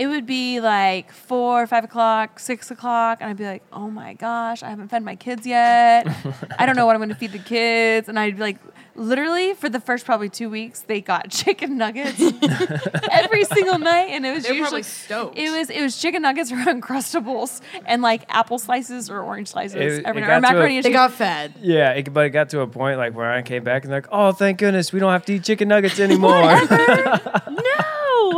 it 0.00 0.06
would 0.06 0.24
be 0.26 0.60
like 0.60 1.12
four, 1.12 1.66
five 1.66 1.84
o'clock, 1.84 2.38
six 2.40 2.70
o'clock, 2.70 3.18
and 3.20 3.28
I'd 3.30 3.36
be 3.36 3.44
like, 3.44 3.62
"Oh 3.72 3.90
my 3.90 4.14
gosh, 4.14 4.62
I 4.62 4.70
haven't 4.70 4.88
fed 4.88 5.02
my 5.04 5.14
kids 5.16 5.46
yet. 5.46 6.06
I 6.58 6.64
don't 6.66 6.76
know 6.76 6.86
what 6.86 6.94
I'm 6.96 7.00
going 7.00 7.10
to 7.10 7.14
feed 7.14 7.32
the 7.32 7.38
kids." 7.38 8.08
And 8.08 8.18
I'd 8.18 8.36
be 8.36 8.42
like, 8.42 8.56
literally 8.96 9.54
for 9.54 9.68
the 9.68 9.80
first 9.80 10.04
probably 10.06 10.28
two 10.28 10.48
weeks, 10.50 10.80
they 10.80 11.00
got 11.00 11.30
chicken 11.40 11.76
nuggets 11.76 12.18
every 13.12 13.44
single 13.44 13.78
night, 13.78 14.08
and 14.10 14.24
it 14.26 14.32
was 14.34 14.44
They 14.44 14.52
were 14.52 14.58
usually 14.58 14.82
stoked. 14.82 15.36
It 15.38 15.50
was 15.50 15.70
it 15.70 15.82
was 15.82 15.96
chicken 16.00 16.22
nuggets 16.22 16.50
or 16.56 16.56
uncrustables 16.56 17.60
and 17.86 18.02
like 18.02 18.22
apple 18.28 18.58
slices 18.58 19.10
or 19.10 19.20
orange 19.20 19.48
slices 19.48 19.98
It- 19.98 20.04
every 20.06 20.22
it 20.22 20.26
night, 20.26 20.38
or 20.38 20.40
got 20.40 20.48
to 20.48 20.48
a- 20.48 20.52
macaroni 20.54 20.76
and 20.78 20.84
They 20.84 20.88
cheese. 20.90 20.96
got 20.96 21.12
fed. 21.12 21.54
Yeah, 21.60 21.92
it, 21.92 22.12
but 22.12 22.24
it 22.26 22.30
got 22.30 22.48
to 22.50 22.60
a 22.60 22.66
point 22.66 22.98
like 22.98 23.14
where 23.14 23.30
I 23.30 23.42
came 23.42 23.64
back 23.64 23.84
and 23.84 23.92
they're 23.92 24.00
like, 24.00 24.08
oh, 24.12 24.32
thank 24.32 24.58
goodness 24.58 24.92
we 24.92 25.00
don't 25.00 25.12
have 25.12 25.24
to 25.26 25.34
eat 25.34 25.44
chicken 25.44 25.68
nuggets 25.68 26.00
anymore. 26.00 26.40
no, 26.40 27.18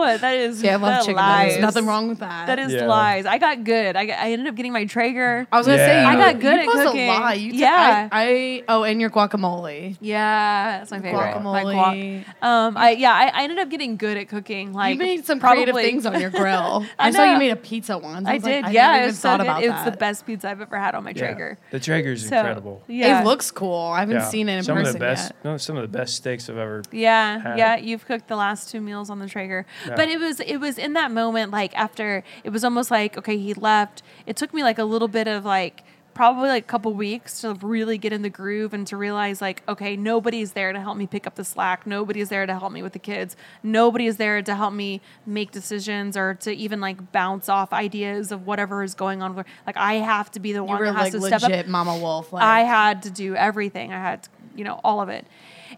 that 0.04 0.34
is 0.36 0.62
Yeah, 0.62 0.72
I 0.72 0.76
love 0.76 0.82
that 0.82 1.00
chicken 1.02 1.16
lies. 1.16 1.46
nuggets. 1.56 1.60
Nothing 1.62 1.86
wrong 1.86 2.08
with 2.08 2.18
that. 2.20 2.46
That 2.46 2.58
is 2.58 2.72
Yeah. 2.72 2.86
lies. 2.86 3.26
I 3.26 3.38
got 3.38 3.64
good. 3.64 3.96
I, 3.96 4.06
got, 4.06 4.18
I 4.18 4.32
ended 4.32 4.48
up 4.48 4.54
getting 4.54 4.72
my 4.72 4.84
Traeger. 4.84 5.46
I 5.50 5.58
was 5.58 5.66
gonna 5.66 5.78
Yeah. 5.78 5.86
say 5.86 6.00
you, 6.02 6.06
I 6.08 6.16
got 6.32 6.40
good 6.40 6.62
you 6.64 6.70
at 6.70 6.76
cooking. 6.86 7.06
To 7.12 7.18
lie. 7.20 7.32
You 7.34 7.52
t- 7.52 7.58
Yeah. 7.58 8.08
I, 8.10 8.22
I 8.22 8.64
oh, 8.68 8.82
and 8.84 9.00
your 9.00 9.10
guacamole. 9.10 9.96
Yeah, 10.00 10.78
that's 10.78 10.90
my 10.90 11.00
favorite. 11.00 11.40
My 11.42 11.62
Guacamole. 11.64 12.24
guac. 12.24 12.44
Um, 12.46 12.76
I 12.76 12.90
yeah, 12.90 13.12
I, 13.12 13.26
I 13.40 13.42
ended 13.44 13.58
up 13.58 13.68
getting 13.68 13.96
good 13.96 14.16
at 14.16 14.28
cooking. 14.28 14.72
Like 14.72 14.94
you 14.94 14.98
made 14.98 15.24
some 15.24 15.38
probably- 15.40 15.64
creative 15.64 15.80
things 15.82 16.06
on 16.06 16.20
your 16.20 16.30
grill. 16.42 16.84
I 16.98 17.08
I, 17.08 17.10
saw 17.10 17.24
you 17.32 17.38
made 17.38 17.50
a 17.50 17.56
pizza 17.56 17.98
once. 17.98 18.27
I 18.27 18.35
was 18.35 18.44
like, 18.44 18.52
did. 18.54 18.64
I 18.64 18.70
yeah, 18.70 18.87
never 18.92 18.98
it 18.98 19.02
even 19.04 19.14
so 19.14 19.29
thought 19.29 19.37
good. 19.40 19.46
about 19.46 19.62
It 19.62 19.70
was 19.70 19.85
the 19.85 19.90
best 19.92 20.27
pizza 20.27 20.48
I've 20.50 20.60
ever 20.60 20.79
had 20.79 20.94
on 20.94 21.04
my 21.04 21.10
Yeah. 21.10 21.27
Traeger. 21.27 21.58
The 21.70 21.81
Traeger's 21.81 22.29
So, 22.29 22.37
incredible. 22.37 22.83
Yeah, 22.88 23.20
It 23.20 23.24
looks 23.24 23.50
cool. 23.50 23.87
I 23.92 24.00
haven't 24.00 24.16
Yeah. 24.16 24.24
seen 24.29 24.48
it 24.48 24.56
in 24.58 24.62
some 24.64 24.77
person 24.77 24.88
of 24.88 24.92
the 24.94 24.98
best, 24.98 25.31
yet. 25.31 25.44
no, 25.44 25.56
some 25.56 25.77
of 25.77 25.83
the 25.83 25.98
best 25.98 26.14
steaks 26.16 26.48
I've 26.48 26.56
ever. 26.58 26.83
Yeah, 26.92 27.38
had. 27.40 27.58
yeah, 27.58 27.77
you've 27.77 28.06
cooked 28.06 28.29
the 28.29 28.37
last 28.37 28.70
two 28.70 28.81
meals 28.81 29.10
on 29.10 29.18
the 29.18 29.29
Traeger. 29.29 29.66
Yeah. 29.92 29.96
But 29.96 30.08
it 30.08 30.18
was 30.18 30.40
it 30.40 30.56
was 30.56 30.78
in 30.78 30.92
that 30.94 31.10
moment 31.10 31.52
like 31.52 31.76
after 31.76 32.24
it 32.44 32.50
was 32.50 32.64
almost 32.64 32.90
like 32.90 33.16
okay, 33.18 33.36
he 33.38 33.54
left. 33.54 34.02
It 34.26 34.36
took 34.36 34.52
me 34.52 34.62
like 34.62 34.78
a 34.78 34.84
little 34.84 35.08
bit 35.08 35.28
of 35.28 35.44
like 35.44 35.84
probably 36.14 36.50
like 36.50 36.64
a 36.64 36.66
couple 36.66 36.92
weeks 36.92 37.40
to 37.40 37.54
really 37.54 37.96
get 37.96 38.12
in 38.12 38.20
the 38.20 38.28
groove 38.28 38.74
and 38.74 38.86
to 38.86 38.98
realize 38.98 39.40
like 39.40 39.62
okay 39.66 39.96
nobody's 39.96 40.52
there 40.52 40.70
to 40.70 40.78
help 40.78 40.94
me 40.96 41.06
pick 41.06 41.26
up 41.26 41.36
the 41.36 41.44
slack 41.44 41.86
nobody's 41.86 42.28
there 42.28 42.44
to 42.44 42.52
help 42.52 42.70
me 42.70 42.82
with 42.82 42.92
the 42.92 42.98
kids 42.98 43.34
nobody 43.62 44.06
is 44.06 44.18
there 44.18 44.42
to 44.42 44.54
help 44.54 44.74
me 44.74 45.00
make 45.24 45.50
decisions 45.52 46.14
or 46.14 46.34
to 46.34 46.52
even 46.52 46.82
like 46.82 47.12
bounce 47.12 47.48
off 47.48 47.72
ideas 47.72 48.30
of 48.30 48.46
whatever 48.46 48.82
is 48.82 48.92
going 48.94 49.22
on 49.22 49.34
like 49.66 49.76
i 49.78 49.94
have 49.94 50.30
to 50.30 50.38
be 50.38 50.52
the 50.52 50.58
You 50.58 50.64
one 50.64 50.80
were 50.80 50.84
that 50.84 50.96
has 50.96 51.14
like 51.14 51.22
to 51.22 51.26
step 51.28 51.42
up 51.44 51.48
legit 51.48 51.66
Mama 51.66 51.96
Wolf. 51.96 52.30
Like, 52.30 52.42
I 52.44 52.60
had 52.60 53.02
to 53.04 53.10
do 53.10 53.34
everything. 53.34 53.92
I 53.92 53.98
had, 53.98 54.24
to, 54.24 54.30
you 54.54 54.64
know, 54.64 54.80
all 54.84 55.00
of 55.00 55.08
it. 55.08 55.26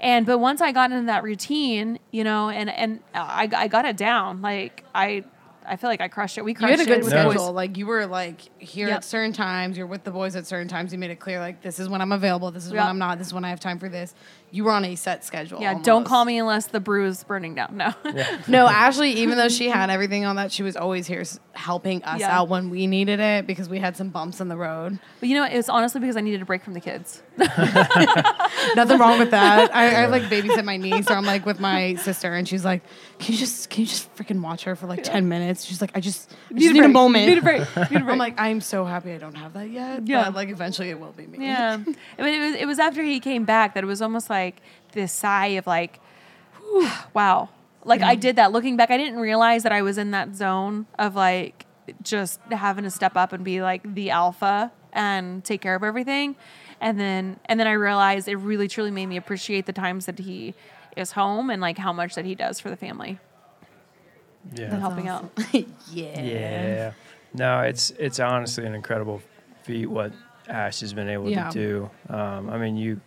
And 0.05 0.26
but 0.26 0.38
once 0.38 0.61
I 0.61 0.70
got 0.72 0.92
into 0.92 1.07
that 1.07 1.22
routine, 1.24 1.98
you 2.12 2.22
know, 2.24 2.50
and 2.50 2.68
and 2.70 3.00
I, 3.14 3.48
I 3.57 3.68
got 3.68 3.86
it 3.86 3.96
down. 3.96 4.42
Like 4.42 4.84
I 4.94 5.24
I 5.66 5.76
feel 5.76 5.88
like 5.88 6.02
I 6.02 6.09
crushed 6.09 6.36
it. 6.36 6.44
We 6.44 6.50
You 6.50 6.57
crushed 6.57 6.78
had 6.78 6.80
a 6.80 6.82
it 6.92 7.00
good 7.00 7.05
schedule. 7.07 7.52
Like 7.55 7.78
you 7.78 7.86
were 7.86 8.05
like 8.07 8.40
here 8.62 8.88
Yep. 8.88 8.96
at 8.98 9.05
certain 9.05 9.32
times. 9.32 9.78
You're 9.78 9.86
with 9.86 10.05
the 10.05 10.11
boys 10.11 10.36
at 10.36 10.46
certain 10.46 10.68
times. 10.68 10.92
You 10.92 10.98
made 10.98 11.11
it 11.11 11.20
clear 11.20 11.40
like 11.40 11.62
this 11.62 11.78
is 11.80 11.88
when 11.88 12.02
I'm 12.02 12.12
available. 12.12 12.50
This 12.50 12.66
is 12.66 12.72
when 12.72 12.82
I'm 12.82 12.98
not. 12.98 13.16
This 13.16 13.28
is 13.28 13.32
when 13.34 13.46
I 13.46 13.48
have 13.48 13.61
time 13.61 13.78
for 13.78 13.88
this. 13.88 14.14
You 14.55 14.62
were 14.62 14.70
on 14.70 14.84
a 14.84 14.94
set 14.94 15.24
schedule. 15.24 15.61
Yeah, 15.61 15.80
don't 15.82 16.05
call 16.05 16.24
me 16.24 16.38
unless 16.38 16.66
the 16.68 16.78
brew 16.78 17.07
is 17.09 17.24
burning 17.24 17.57
down. 17.57 17.76
No. 17.76 17.92
No, 18.46 18.68
Ashley, 18.68 19.11
even 19.14 19.36
though 19.36 19.48
she 19.48 19.68
had 19.68 19.90
everything 19.90 20.24
on 20.24 20.36
that, 20.36 20.52
she 20.52 20.62
was 20.62 20.76
always 20.76 21.09
here 21.09 21.24
helping 21.55 22.05
us 22.05 22.20
Yeah. 22.20 22.38
out 22.38 22.48
when 22.48 22.70
we 22.70 22.86
needed 22.86 23.18
it 23.18 23.48
because 23.48 23.68
we 23.68 23.80
had 23.80 23.96
some 23.96 24.11
bumps 24.11 24.40
in 24.40 24.46
the 24.48 24.57
road. 24.57 25.00
but 25.18 25.28
you 25.28 25.34
know, 25.34 25.44
it 25.44 25.57
was 25.57 25.68
honestly 25.68 26.00
because 26.00 26.16
I 26.16 26.20
needed 26.20 26.40
a 26.40 26.44
break 26.44 26.62
from 26.62 26.74
the 26.74 26.80
kids. 26.80 27.20
Nothing 28.76 28.98
wrong 28.98 29.18
with 29.18 29.30
that. 29.32 29.74
I, 29.74 30.02
I 30.05 30.07
like 30.07 30.22
babysit 30.24 30.64
my 30.64 30.76
niece, 30.76 31.11
or 31.11 31.14
I'm 31.14 31.24
like 31.24 31.44
with 31.46 31.59
my 31.59 31.94
sister, 31.96 32.32
and 32.32 32.48
she's 32.48 32.64
like, 32.64 32.82
"Can 33.18 33.32
you 33.32 33.38
just 33.38 33.70
can 33.70 33.80
you 33.82 33.86
just 33.86 34.14
freaking 34.16 34.40
watch 34.40 34.64
her 34.64 34.76
for 34.76 34.86
like 34.86 35.02
ten 35.02 35.28
minutes?" 35.28 35.64
She's 35.64 35.80
like, 35.80 35.90
"I 35.96 36.00
just, 36.00 36.30
I 36.50 36.55
just 36.59 36.72
need, 36.74 36.84
a 36.84 36.88
moment." 36.88 37.26
Need 37.28 37.38
a 37.38 37.42
break. 37.42 37.61
Need 37.61 37.76
a 37.76 37.86
break. 37.88 38.05
I'm 38.09 38.18
like, 38.18 38.34
I'm 38.38 38.61
so 38.61 38.84
happy 38.84 39.12
I 39.12 39.18
don't 39.18 39.34
have 39.34 39.55
that 39.55 39.68
yet. 39.70 40.07
Yeah. 40.07 40.24
but 40.26 40.34
like 40.34 40.48
eventually 40.50 40.90
it 40.90 41.00
will 41.00 41.12
be 41.12 41.26
me. 41.26 41.38
Yeah. 41.44 41.78
I 42.18 42.22
mean, 42.22 42.40
it 42.42 42.50
was, 42.50 42.61
it 42.61 42.66
was 42.66 42.78
after 42.78 43.02
he 43.02 43.18
came 43.20 43.44
back 43.44 43.74
that 43.74 43.82
it 43.82 43.86
was 43.88 44.00
almost 44.02 44.30
like 44.30 44.43
this 44.92 45.12
sigh 45.12 45.47
of 45.59 45.66
like, 45.66 46.01
whew, 46.61 46.88
wow. 47.14 47.49
Like 47.84 48.01
I 48.03 48.14
did 48.14 48.36
that. 48.36 48.51
Looking 48.53 48.76
back, 48.76 48.90
I 48.90 48.97
didn't 48.97 49.18
realize 49.20 49.62
that 49.64 49.72
I 49.72 49.82
was 49.82 49.99
in 49.99 50.11
that 50.12 50.34
zone 50.34 50.86
of 50.99 51.14
like 51.14 51.66
just 52.03 52.40
having 52.51 52.84
to 52.84 52.90
step 52.90 53.14
up 53.16 53.32
and 53.34 53.45
be 53.45 53.61
like 53.61 53.82
the 53.95 54.11
alpha 54.11 54.72
and 54.92 55.45
take 55.45 55.61
care 55.61 55.74
of 55.74 55.82
everything. 55.84 56.34
And 56.80 56.99
then 56.99 57.38
and 57.45 57.61
then 57.61 57.66
I 57.66 57.72
realized 57.72 58.26
it 58.28 58.36
really 58.36 58.68
truly 58.68 58.90
made 58.90 59.07
me 59.07 59.16
appreciate 59.18 59.66
the 59.66 59.72
times 59.74 60.07
that 60.07 60.18
he 60.18 60.55
is 60.97 61.12
home 61.12 61.51
and 61.51 61.61
like 61.61 61.76
how 61.76 61.92
much 61.92 62.14
that 62.14 62.24
he 62.24 62.34
does 62.34 62.59
for 62.59 62.70
the 62.70 62.76
family 62.76 63.18
and 64.51 64.59
Yeah. 64.59 64.78
helping 64.80 65.09
out. 65.09 65.30
yeah. 65.53 66.20
Yeah. 66.22 66.92
No, 67.34 67.61
it's 67.61 67.90
it's 67.99 68.18
honestly 68.20 68.64
an 68.64 68.74
incredible 68.74 69.20
feat 69.64 69.86
what 69.86 70.12
Ash 70.49 70.80
has 70.80 70.92
been 70.95 71.09
able 71.09 71.30
Yeah. 71.30 71.51
to 71.51 71.90
do. 72.09 72.14
Um, 72.14 72.49
I 72.51 72.57
mean, 72.59 72.76
you 72.76 73.01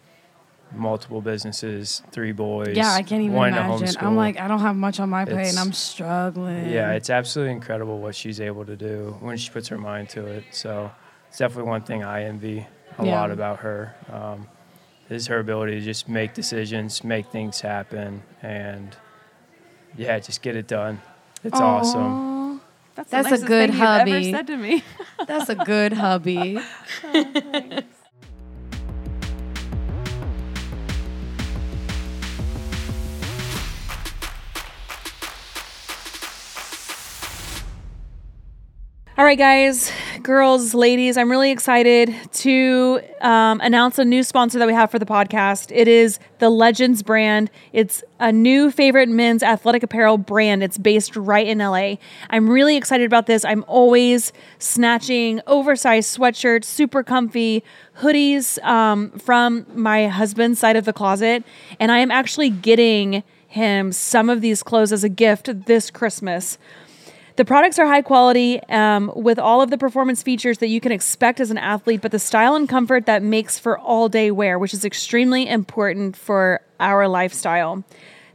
multiple 0.73 1.21
businesses, 1.21 2.01
three 2.11 2.31
boys. 2.31 2.75
Yeah, 2.75 2.91
I 2.91 3.01
can't 3.03 3.21
even 3.21 3.35
imagine. 3.35 3.95
I'm 3.99 4.15
like, 4.15 4.39
I 4.39 4.47
don't 4.47 4.59
have 4.59 4.75
much 4.75 4.99
on 4.99 5.09
my 5.09 5.25
plate, 5.25 5.49
and 5.49 5.59
I'm 5.59 5.73
struggling. 5.73 6.69
Yeah, 6.69 6.91
it's 6.93 7.09
absolutely 7.09 7.53
incredible 7.53 7.99
what 7.99 8.15
she's 8.15 8.39
able 8.41 8.65
to 8.65 8.75
do 8.75 9.15
when 9.21 9.37
she 9.37 9.49
puts 9.49 9.67
her 9.69 9.77
mind 9.77 10.09
to 10.09 10.25
it. 10.25 10.43
So 10.51 10.91
it's 11.29 11.37
definitely 11.37 11.69
one 11.69 11.83
thing 11.83 12.03
I 12.03 12.23
envy 12.25 12.65
a 12.97 13.05
Yeah. 13.05 13.11
lot 13.19 13.31
about 13.31 13.59
her. 13.59 13.95
Um, 14.11 14.47
is 15.09 15.27
her 15.27 15.39
ability 15.39 15.71
to 15.79 15.81
just 15.81 16.09
make 16.09 16.33
decisions, 16.33 17.01
make 17.03 17.27
things 17.27 17.61
happen, 17.61 18.23
and 18.41 18.95
yeah, 19.97 20.19
just 20.19 20.41
get 20.41 20.55
it 20.57 20.67
done. 20.67 21.01
It's 21.45 21.61
awesome. 21.61 22.59
That's, 22.95 23.09
That's 23.11 23.27
a 23.27 23.29
the 23.29 23.29
nicest 23.29 23.47
good 23.47 23.69
thing 23.69 23.79
you've 23.79 23.81
ever 23.89 24.09
hubby. 24.11 24.31
said 24.31 24.47
to 24.47 24.57
me. 24.57 24.83
that's 25.25 25.49
a 25.49 25.55
good 25.55 25.93
hubby. 25.93 26.59
All 39.17 39.25
right, 39.25 39.35
guys, 39.35 39.91
girls, 40.21 40.75
ladies, 40.75 41.17
I'm 41.17 41.31
really 41.31 41.49
excited 41.49 42.13
to 42.33 43.01
um, 43.19 43.59
announce 43.61 43.97
a 43.97 44.05
new 44.05 44.21
sponsor 44.21 44.59
that 44.59 44.67
we 44.67 44.75
have 44.75 44.91
for 44.91 44.99
the 44.99 45.07
podcast. 45.07 45.75
It 45.75 45.87
is 45.87 46.19
the 46.37 46.51
Legends 46.51 47.01
brand. 47.01 47.49
It's 47.73 48.03
a 48.19 48.31
new 48.31 48.69
favorite 48.69 49.09
men's 49.09 49.41
athletic 49.41 49.81
apparel 49.81 50.19
brand. 50.19 50.61
It's 50.61 50.77
based 50.77 51.15
right 51.15 51.47
in 51.47 51.57
LA. 51.57 51.95
I'm 52.29 52.47
really 52.47 52.77
excited 52.77 53.07
about 53.07 53.25
this. 53.25 53.43
I'm 53.43 53.65
always 53.67 54.33
snatching 54.59 55.41
oversized 55.47 56.15
sweatshirts, 56.15 56.65
super 56.65 57.01
comfy 57.01 57.63
hoodies 58.01 58.63
um, 58.63 59.09
from 59.13 59.65
my 59.73 60.09
husband's 60.09 60.59
side 60.59 60.75
of 60.75 60.85
the 60.85 60.93
closet. 60.93 61.43
And 61.79 61.91
I 61.91 61.97
am 61.97 62.11
actually 62.11 62.51
getting 62.51 63.23
him 63.47 63.91
some 63.93 64.29
of 64.29 64.41
these 64.41 64.61
clothes 64.61 64.91
as 64.91 65.03
a 65.03 65.09
gift 65.09 65.65
this 65.65 65.89
Christmas. 65.89 66.59
The 67.37 67.45
products 67.45 67.77
are 67.77 67.85
high 67.85 68.01
quality 68.01 68.63
um, 68.63 69.11
with 69.15 69.37
all 69.37 69.61
of 69.61 69.69
the 69.69 69.77
performance 69.77 70.23
features 70.23 70.57
that 70.57 70.69
you 70.69 70.81
can 70.81 70.91
expect 70.91 71.39
as 71.39 71.51
an 71.51 71.59
athlete, 71.59 72.01
but 72.01 72.11
the 72.11 72.17
style 72.17 72.55
and 72.55 72.67
comfort 72.67 73.05
that 73.05 73.21
makes 73.21 73.59
for 73.59 73.77
all 73.77 74.09
day 74.09 74.31
wear, 74.31 74.57
which 74.57 74.73
is 74.73 74.83
extremely 74.83 75.47
important 75.47 76.17
for 76.17 76.61
our 76.79 77.07
lifestyle. 77.07 77.83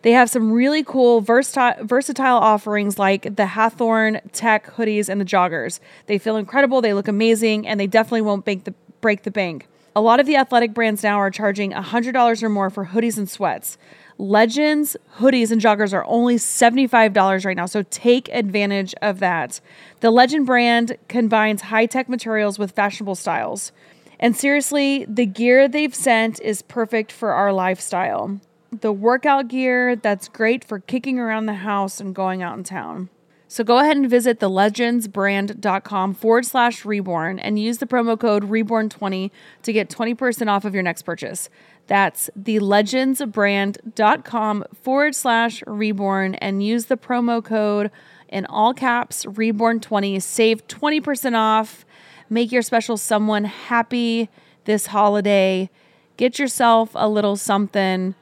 They 0.02 0.12
have 0.12 0.30
some 0.30 0.52
really 0.52 0.84
cool 0.84 1.20
versatile, 1.20 2.36
offerings 2.36 2.96
like 2.96 3.22
the 3.24 3.46
Hathorn 3.46 4.20
Tech 4.30 4.72
hoodies 4.76 5.08
and 5.08 5.20
the 5.20 5.24
joggers. 5.24 5.80
They 6.06 6.18
feel 6.18 6.36
incredible, 6.36 6.80
they 6.80 6.94
look 6.94 7.08
amazing, 7.08 7.66
and 7.66 7.80
they 7.80 7.88
definitely 7.88 8.22
won't 8.22 8.44
the, 8.44 8.74
break 9.00 9.24
the 9.24 9.32
bank. 9.32 9.66
A 9.96 10.00
lot 10.00 10.20
of 10.20 10.26
the 10.26 10.36
athletic 10.36 10.74
brands 10.74 11.02
now 11.02 11.18
are 11.18 11.30
charging 11.30 11.72
$100 11.72 12.42
or 12.42 12.48
more 12.48 12.70
for 12.70 12.86
hoodies 12.86 13.18
and 13.18 13.28
sweats. 13.28 13.78
Legends 14.22 14.96
hoodies 15.18 15.50
and 15.50 15.60
joggers 15.60 15.92
are 15.92 16.04
only 16.06 16.36
$75 16.36 17.44
right 17.44 17.56
now, 17.56 17.66
so 17.66 17.82
take 17.90 18.28
advantage 18.28 18.94
of 19.02 19.18
that. 19.18 19.60
The 19.98 20.12
Legend 20.12 20.46
brand 20.46 20.96
combines 21.08 21.62
high 21.62 21.86
tech 21.86 22.08
materials 22.08 22.56
with 22.56 22.70
fashionable 22.70 23.16
styles. 23.16 23.72
And 24.20 24.36
seriously, 24.36 25.04
the 25.08 25.26
gear 25.26 25.66
they've 25.66 25.92
sent 25.92 26.40
is 26.40 26.62
perfect 26.62 27.10
for 27.10 27.32
our 27.32 27.52
lifestyle. 27.52 28.38
The 28.70 28.92
workout 28.92 29.48
gear 29.48 29.96
that's 29.96 30.28
great 30.28 30.62
for 30.62 30.78
kicking 30.78 31.18
around 31.18 31.46
the 31.46 31.54
house 31.54 31.98
and 31.98 32.14
going 32.14 32.44
out 32.44 32.56
in 32.56 32.62
town. 32.62 33.08
So 33.52 33.62
go 33.64 33.78
ahead 33.80 33.98
and 33.98 34.08
visit 34.08 34.40
thelegendsbrand.com 34.40 36.14
forward 36.14 36.46
slash 36.46 36.86
reborn 36.86 37.38
and 37.38 37.58
use 37.58 37.76
the 37.76 37.86
promo 37.86 38.18
code 38.18 38.44
reborn20 38.44 39.30
to 39.64 39.72
get 39.74 39.90
20% 39.90 40.48
off 40.48 40.64
of 40.64 40.72
your 40.72 40.82
next 40.82 41.02
purchase. 41.02 41.50
That's 41.86 42.30
thelegendsbrand.com 42.40 44.64
forward 44.72 45.14
slash 45.14 45.62
reborn 45.66 46.34
and 46.36 46.64
use 46.64 46.86
the 46.86 46.96
promo 46.96 47.44
code 47.44 47.90
in 48.26 48.46
all 48.46 48.72
caps 48.72 49.26
reborn20. 49.26 50.22
Save 50.22 50.66
20% 50.66 51.36
off. 51.36 51.84
Make 52.30 52.52
your 52.52 52.62
special 52.62 52.96
someone 52.96 53.44
happy 53.44 54.30
this 54.64 54.86
holiday. 54.86 55.68
Get 56.16 56.38
yourself 56.38 56.92
a 56.94 57.06
little 57.06 57.36
something 57.36 58.14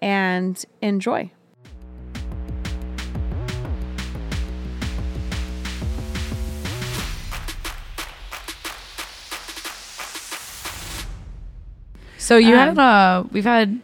and 0.00 0.64
enjoy. 0.80 1.30
So 12.28 12.36
you 12.36 12.52
Um, 12.56 12.76
had 12.76 12.78
uh 12.78 13.24
we've 13.32 13.44
had 13.56 13.80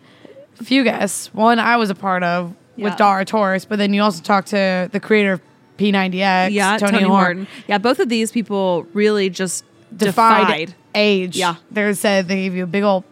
a 0.61 0.65
few 0.65 0.85
guests. 0.85 1.33
One 1.33 1.59
I 1.59 1.79
was 1.79 1.89
a 1.89 1.95
part 1.95 2.23
of 2.23 2.53
Yeah. 2.77 2.85
with 2.85 2.97
Dara 2.99 3.25
Torres, 3.25 3.65
but 3.65 3.79
then 3.79 3.95
you 3.95 4.03
also 4.03 4.23
talked 4.23 4.49
to 4.49 4.91
the 4.93 5.01
creator 5.01 5.33
of 5.33 5.41
P90X, 5.79 6.51
Yeah, 6.53 6.77
Tony, 6.77 6.93
Tony, 6.99 7.05
Horn. 7.05 7.47
Yeah, 7.67 7.79
both 7.79 7.99
of 8.01 8.11
these 8.11 8.31
people 8.31 8.87
really 8.93 9.31
just 9.31 9.65
Defied, 9.97 10.47
defied. 10.47 10.75
age. 10.95 11.37
Yeah. 11.39 11.55
They 11.71 11.95
said 11.95 12.29
they 12.29 12.37
gave 12.37 12.55
you 12.55 12.65
a 12.65 12.67
big 12.67 12.83
old 12.85 13.05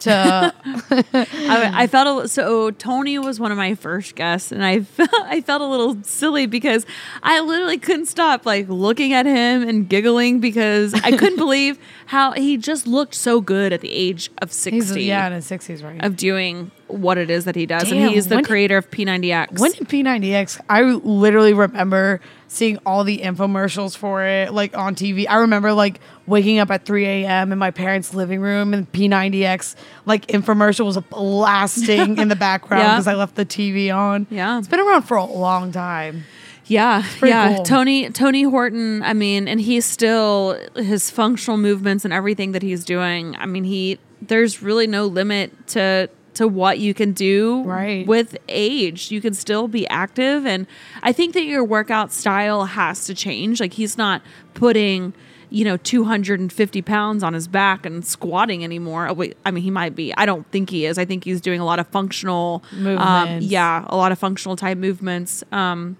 to 0.00 0.54
I, 0.64 1.70
I 1.74 1.86
felt 1.86 2.24
a, 2.24 2.28
so. 2.28 2.70
Tony 2.70 3.18
was 3.18 3.38
one 3.38 3.52
of 3.52 3.58
my 3.58 3.74
first 3.74 4.14
guests, 4.14 4.52
and 4.52 4.64
I 4.64 4.80
felt, 4.82 5.10
I 5.14 5.40
felt 5.40 5.62
a 5.62 5.66
little 5.66 6.02
silly 6.02 6.46
because 6.46 6.86
I 7.22 7.40
literally 7.40 7.78
couldn't 7.78 8.06
stop 8.06 8.46
like 8.46 8.68
looking 8.68 9.12
at 9.12 9.26
him 9.26 9.66
and 9.66 9.88
giggling 9.88 10.40
because 10.40 10.94
I 10.94 11.16
couldn't 11.16 11.36
believe 11.38 11.78
how 12.06 12.32
he 12.32 12.56
just 12.56 12.86
looked 12.86 13.14
so 13.14 13.40
good 13.40 13.72
at 13.72 13.80
the 13.80 13.92
age 13.92 14.30
of 14.42 14.50
he's 14.50 14.56
sixty. 14.56 15.04
yeah 15.04 15.26
in 15.26 15.32
his 15.32 15.46
sixties 15.46 15.82
right. 15.82 16.02
of 16.04 16.16
doing 16.16 16.70
what 16.88 17.18
it 17.18 17.30
is 17.30 17.44
that 17.46 17.56
he 17.56 17.66
does, 17.66 17.84
Damn, 17.88 17.98
and 18.02 18.10
he's 18.10 18.28
the 18.28 18.42
creator 18.42 18.76
of 18.76 18.90
P90X. 18.90 19.58
When 19.58 19.72
did 19.72 19.88
P90X? 19.88 20.60
I 20.68 20.82
literally 20.82 21.54
remember 21.54 22.20
seeing 22.48 22.78
all 22.86 23.02
the 23.04 23.18
infomercials 23.18 23.96
for 23.96 24.22
it, 24.24 24.52
like 24.52 24.76
on 24.76 24.94
TV. 24.94 25.26
I 25.28 25.36
remember 25.36 25.72
like 25.72 26.00
waking 26.26 26.58
up 26.58 26.70
at 26.70 26.84
3 26.84 27.04
a.m. 27.06 27.52
in 27.52 27.58
my 27.58 27.70
parents' 27.70 28.14
living 28.14 28.40
room, 28.40 28.72
and 28.74 28.90
P90X 28.92 29.74
like 30.06 30.26
infomercial 30.28 30.84
was 30.86 30.96
blasting 30.98 32.18
in 32.18 32.28
the 32.28 32.36
background 32.50 32.82
Yeah. 32.82 32.92
because 32.94 33.08
I 33.08 33.14
left 33.14 33.34
the 33.34 33.46
TV 33.46 33.94
on. 33.94 34.26
Yeah. 34.30 34.58
it's 34.58 34.68
been 34.68 34.80
around 34.80 35.02
for 35.02 35.16
a 35.16 35.24
long 35.24 35.72
time. 35.72 36.24
Yeah, 36.66 37.04
yeah. 37.22 37.56
cool. 37.56 37.64
Tony 37.64 38.08
Tony 38.10 38.42
Horton. 38.44 39.02
I 39.02 39.12
mean, 39.12 39.48
and 39.48 39.60
he's 39.60 39.84
still 39.84 40.58
his 40.76 41.10
functional 41.10 41.58
movements 41.58 42.04
and 42.06 42.14
everything 42.14 42.52
that 42.52 42.62
he's 42.62 42.84
doing. 42.84 43.36
I 43.36 43.44
mean, 43.46 43.64
he 43.64 43.98
there's 44.22 44.62
really 44.62 44.86
no 44.86 45.04
limit 45.04 45.52
to 45.68 46.08
to 46.34 46.46
what 46.48 46.78
you 46.78 46.94
can 46.94 47.12
do 47.12 47.62
Right. 47.64 48.06
with 48.06 48.36
age. 48.48 49.10
You 49.10 49.20
can 49.20 49.34
still 49.34 49.68
be 49.68 49.86
active, 49.88 50.44
and 50.46 50.66
I 51.02 51.12
think 51.12 51.34
that 51.34 51.44
your 51.44 51.64
workout 51.64 52.12
style 52.12 52.64
has 52.66 53.06
to 53.06 53.14
change. 53.14 53.60
Like 53.60 53.74
he's 53.74 53.96
not 53.98 54.22
putting. 54.54 55.14
You 55.50 55.64
know, 55.64 55.76
250 55.76 56.82
pounds 56.82 57.22
on 57.22 57.32
his 57.32 57.46
back 57.46 57.86
and 57.86 58.04
squatting 58.04 58.64
anymore. 58.64 59.06
Oh, 59.08 59.12
wait, 59.12 59.36
I 59.46 59.52
mean, 59.52 59.62
he 59.62 59.70
might 59.70 59.94
be. 59.94 60.12
I 60.16 60.26
don't 60.26 60.44
think 60.50 60.68
he 60.68 60.84
is. 60.84 60.98
I 60.98 61.04
think 61.04 61.22
he's 61.22 61.40
doing 61.40 61.60
a 61.60 61.64
lot 61.64 61.78
of 61.78 61.86
functional 61.88 62.64
Um, 62.72 62.82
Movements. 62.82 63.46
yeah, 63.46 63.84
a 63.86 63.96
lot 63.96 64.10
of 64.10 64.18
functional 64.18 64.56
type 64.56 64.78
movements. 64.78 65.44
Um, 65.52 65.96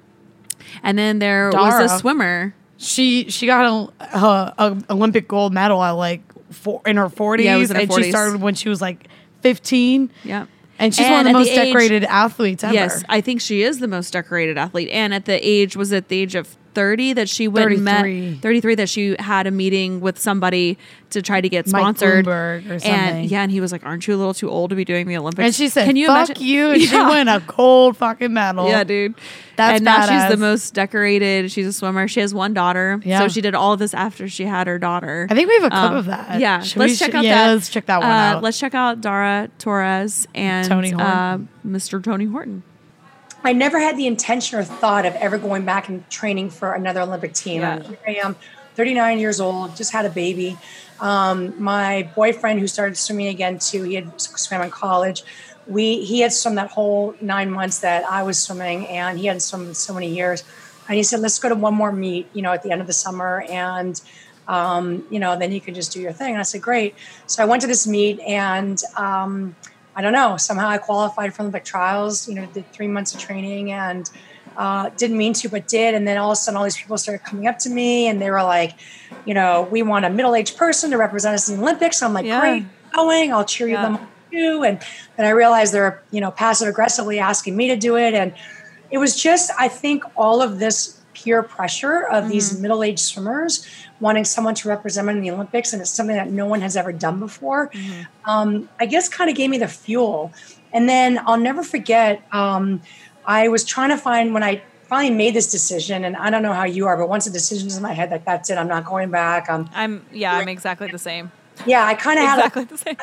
and 0.82 0.98
then 0.98 1.20
there 1.20 1.50
Dara. 1.50 1.62
was 1.82 1.92
a 1.92 1.98
swimmer. 2.00 2.52
She 2.78 3.30
she 3.30 3.46
got 3.46 3.64
a, 4.00 4.16
a, 4.18 4.54
a 4.58 4.82
Olympic 4.90 5.28
gold 5.28 5.52
medal 5.52 5.80
at 5.84 5.90
like 5.92 6.22
four, 6.50 6.80
in 6.84 6.96
her 6.96 7.08
forties, 7.08 7.44
Yeah, 7.46 7.54
it 7.54 7.58
was 7.60 7.70
in 7.70 7.76
her 7.76 7.82
and 7.82 7.90
40s. 7.92 8.02
she 8.04 8.10
started 8.10 8.40
when 8.40 8.54
she 8.56 8.68
was 8.68 8.80
like 8.80 9.06
fifteen. 9.44 10.10
Yeah. 10.24 10.46
and 10.78 10.92
she's 10.94 11.06
And 11.06 11.12
one 11.14 11.20
of 11.20 11.26
the 11.26 11.32
the 11.32 11.38
most 11.38 11.48
age- 11.50 11.66
decorated 11.72 12.04
athletes 12.04 12.64
ever. 12.64 12.74
Yes, 12.74 13.04
I 13.08 13.20
think 13.20 13.40
she 13.40 13.62
is 13.62 13.78
the 13.78 13.86
most 13.88 14.12
decorated 14.12 14.58
athlete. 14.58 14.88
And 14.90 15.14
at 15.14 15.24
the 15.26 15.38
age, 15.46 15.76
was 15.76 15.92
it 15.92 16.08
the 16.08 16.18
age 16.20 16.34
of 16.34 16.56
30 16.74 17.12
that 17.14 17.28
she 17.28 17.48
went 17.48 17.72
and 17.72 17.84
met 17.84 18.02
33. 18.02 18.38
33 18.40 18.74
that 18.76 18.88
she 18.88 19.16
had 19.18 19.46
a 19.46 19.50
meeting 19.50 20.00
with 20.00 20.18
somebody 20.18 20.76
to 21.10 21.22
try 21.22 21.40
to 21.40 21.48
get 21.48 21.66
Mike 21.68 21.80
sponsored. 21.80 22.26
Bloomberg 22.26 22.68
or 22.70 22.84
And 22.84 23.30
yeah, 23.30 23.42
and 23.42 23.52
he 23.52 23.60
was 23.60 23.70
like, 23.72 23.86
Aren't 23.86 24.06
you 24.08 24.14
a 24.14 24.18
little 24.18 24.34
too 24.34 24.50
old 24.50 24.70
to 24.70 24.76
be 24.76 24.84
doing 24.84 25.06
the 25.06 25.16
Olympics? 25.16 25.44
and 25.46 25.54
she 25.54 25.68
said, 25.68 25.86
Can 25.86 25.94
you 25.96 26.08
"Fuck 26.08 26.30
imagine? 26.30 26.44
you," 26.44 26.70
and 26.72 26.82
she 26.82 26.96
won 26.96 27.28
a 27.28 27.40
gold 27.40 27.96
fucking 27.96 28.32
medal. 28.32 28.68
Yeah, 28.68 28.82
dude. 28.84 29.14
That's 29.56 29.76
and 29.76 29.84
now 29.84 30.06
she's 30.06 30.30
the 30.30 30.36
most 30.36 30.74
decorated. 30.74 31.52
She's 31.52 31.66
a 31.68 31.72
swimmer. 31.72 32.08
She 32.08 32.18
has 32.18 32.34
one 32.34 32.54
daughter. 32.54 33.00
Yeah. 33.04 33.20
So 33.20 33.28
she 33.28 33.40
did 33.40 33.54
all 33.54 33.72
of 33.72 33.78
this 33.78 33.94
after 33.94 34.28
she 34.28 34.44
had 34.44 34.66
her 34.66 34.80
daughter. 34.80 35.28
I 35.30 35.34
think 35.34 35.48
we 35.48 35.54
have 35.54 35.64
a 35.64 35.70
clip 35.70 35.82
Um, 35.82 35.96
of 35.96 36.06
that. 36.06 36.40
Yeah, 36.40 36.60
Should 36.60 36.78
let's 36.80 36.98
check 36.98 37.14
out 37.14 37.22
yeah, 37.24 37.46
that. 37.46 37.52
let's 37.54 37.68
check 37.68 37.86
that 37.86 38.00
one 38.00 38.10
uh, 38.10 38.12
out. 38.12 38.42
Let's 38.42 38.58
check 38.58 38.74
out 38.74 39.00
Dara 39.00 39.48
Torres 39.60 40.26
and 40.34 40.66
Tony 40.66 40.90
Horton. 40.90 41.06
uh, 41.06 41.38
Mr. 41.64 42.02
Tony 42.02 42.24
Horton. 42.24 42.64
I 43.44 43.52
never 43.52 43.78
had 43.78 43.98
the 43.98 44.06
intention 44.06 44.58
or 44.58 44.64
thought 44.64 45.04
of 45.04 45.14
ever 45.16 45.36
going 45.36 45.66
back 45.66 45.88
and 45.88 46.08
training 46.08 46.48
for 46.48 46.72
another 46.72 47.02
Olympic 47.02 47.34
team. 47.34 47.60
Yeah. 47.60 47.76
And 47.76 47.86
here 47.86 47.98
I 48.06 48.14
am, 48.24 48.36
39 48.74 49.18
years 49.18 49.38
old, 49.38 49.76
just 49.76 49.92
had 49.92 50.06
a 50.06 50.10
baby. 50.10 50.56
Um, 50.98 51.62
my 51.62 52.10
boyfriend, 52.14 52.60
who 52.60 52.66
started 52.66 52.96
swimming 52.96 53.28
again 53.28 53.58
too, 53.58 53.82
he 53.82 53.94
had 53.94 54.18
swam 54.20 54.62
in 54.62 54.70
college. 54.70 55.22
We 55.66 56.04
he 56.04 56.20
had 56.20 56.32
swum 56.32 56.54
that 56.56 56.70
whole 56.70 57.14
nine 57.20 57.50
months 57.50 57.80
that 57.80 58.04
I 58.04 58.22
was 58.22 58.38
swimming, 58.38 58.86
and 58.86 59.18
he 59.18 59.26
hadn't 59.26 59.40
swum 59.40 59.68
in 59.68 59.74
so 59.74 59.94
many 59.94 60.14
years. 60.14 60.42
And 60.88 60.96
he 60.96 61.02
said, 61.02 61.20
"Let's 61.20 61.38
go 61.38 61.48
to 61.48 61.54
one 61.54 61.74
more 61.74 61.92
meet, 61.92 62.28
you 62.32 62.42
know, 62.42 62.52
at 62.52 62.62
the 62.62 62.70
end 62.70 62.80
of 62.80 62.86
the 62.86 62.92
summer, 62.92 63.44
and 63.48 64.00
um, 64.46 65.04
you 65.10 65.18
know, 65.18 65.38
then 65.38 65.52
you 65.52 65.60
can 65.60 65.74
just 65.74 65.92
do 65.92 66.00
your 66.00 66.12
thing." 66.12 66.32
And 66.32 66.38
I 66.38 66.42
said, 66.42 66.62
"Great." 66.62 66.94
So 67.26 67.42
I 67.42 67.46
went 67.46 67.62
to 67.62 67.68
this 67.68 67.86
meet, 67.86 68.20
and 68.20 68.78
um, 68.96 69.56
I 69.96 70.02
don't 70.02 70.12
know. 70.12 70.36
Somehow 70.36 70.68
I 70.68 70.78
qualified 70.78 71.34
for 71.34 71.42
Olympic 71.42 71.64
trials. 71.64 72.26
You 72.28 72.34
know, 72.34 72.46
did 72.46 72.72
three 72.72 72.88
months 72.88 73.14
of 73.14 73.20
training 73.20 73.70
and 73.72 74.10
uh, 74.56 74.90
didn't 74.96 75.18
mean 75.18 75.32
to, 75.34 75.48
but 75.48 75.68
did. 75.68 75.94
And 75.94 76.06
then 76.06 76.16
all 76.18 76.30
of 76.30 76.34
a 76.34 76.36
sudden, 76.36 76.56
all 76.58 76.64
these 76.64 76.76
people 76.76 76.98
started 76.98 77.24
coming 77.24 77.46
up 77.46 77.58
to 77.60 77.70
me 77.70 78.08
and 78.08 78.20
they 78.20 78.30
were 78.30 78.42
like, 78.42 78.72
you 79.24 79.34
know, 79.34 79.68
we 79.70 79.82
want 79.82 80.04
a 80.04 80.10
middle-aged 80.10 80.56
person 80.56 80.90
to 80.90 80.98
represent 80.98 81.34
us 81.34 81.48
in 81.48 81.56
the 81.56 81.62
Olympics. 81.62 82.02
I'm 82.02 82.12
like, 82.12 82.26
Yeah. 82.26 82.40
great, 82.40 82.64
going. 82.94 83.32
I'll 83.32 83.44
cheer 83.44 83.66
you 83.66 83.74
Yeah. 83.74 83.82
them 83.82 83.94
on 83.94 84.08
too. 84.32 84.62
And 84.64 84.82
then 85.16 85.26
I 85.26 85.30
realized 85.30 85.72
they're, 85.72 86.02
you 86.10 86.20
know, 86.20 86.30
passive 86.30 86.68
aggressively 86.68 87.18
asking 87.18 87.56
me 87.56 87.68
to 87.68 87.76
do 87.76 87.96
it. 87.96 88.14
And 88.14 88.34
it 88.90 88.98
was 88.98 89.20
just, 89.20 89.50
I 89.58 89.68
think, 89.68 90.02
all 90.16 90.42
of 90.42 90.58
this 90.58 91.03
peer 91.14 91.42
pressure 91.42 92.02
of 92.06 92.28
these 92.28 92.58
middle-aged 92.60 92.98
swimmers 92.98 93.66
wanting 94.00 94.24
someone 94.24 94.54
to 94.56 94.68
represent 94.68 95.06
them 95.06 95.16
in 95.16 95.22
the 95.22 95.30
Olympics, 95.30 95.72
and 95.72 95.80
it's 95.80 95.90
something 95.90 96.16
that 96.16 96.30
no 96.30 96.46
one 96.46 96.60
has 96.60 96.76
ever 96.76 96.92
done 96.92 97.18
before. 97.20 97.70
Um, 98.24 98.68
I 98.80 98.86
guess 98.86 99.08
kind 99.08 99.30
of 99.30 99.36
gave 99.36 99.50
me 99.50 99.58
the 99.58 99.68
fuel. 99.68 100.32
And 100.72 100.88
then 100.88 101.20
I'll 101.26 101.38
never 101.38 101.62
forget. 101.62 102.22
Um, 102.32 102.82
I 103.24 103.48
was 103.48 103.64
trying 103.64 103.90
to 103.90 103.96
find 103.96 104.34
when 104.34 104.42
I 104.42 104.60
finally 104.88 105.14
made 105.14 105.34
this 105.34 105.50
decision, 105.50 106.04
and 106.04 106.16
I 106.16 106.28
don't 106.30 106.42
know 106.42 106.52
how 106.52 106.64
you 106.64 106.86
are, 106.86 106.96
but 106.96 107.08
once 107.08 107.24
the 107.24 107.30
decision's 107.30 107.76
in 107.76 107.82
my 107.82 107.92
head, 107.92 108.10
like 108.10 108.24
that's 108.24 108.50
it, 108.50 108.58
I'm 108.58 108.68
not 108.68 108.84
going 108.84 109.10
back. 109.10 109.48
Um, 109.48 109.70
I'm 109.74 110.04
yeah, 110.12 110.36
I'm 110.36 110.48
exactly 110.48 110.88
the 110.90 110.98
same. 110.98 111.30
yeah, 111.64 111.84
I 111.86 111.94
kind 111.94 112.18
of 112.18 112.24
had 112.26 112.38
a, 112.38 112.46
Exactly 112.46 112.64
the 112.64 112.76
same. 112.78 112.96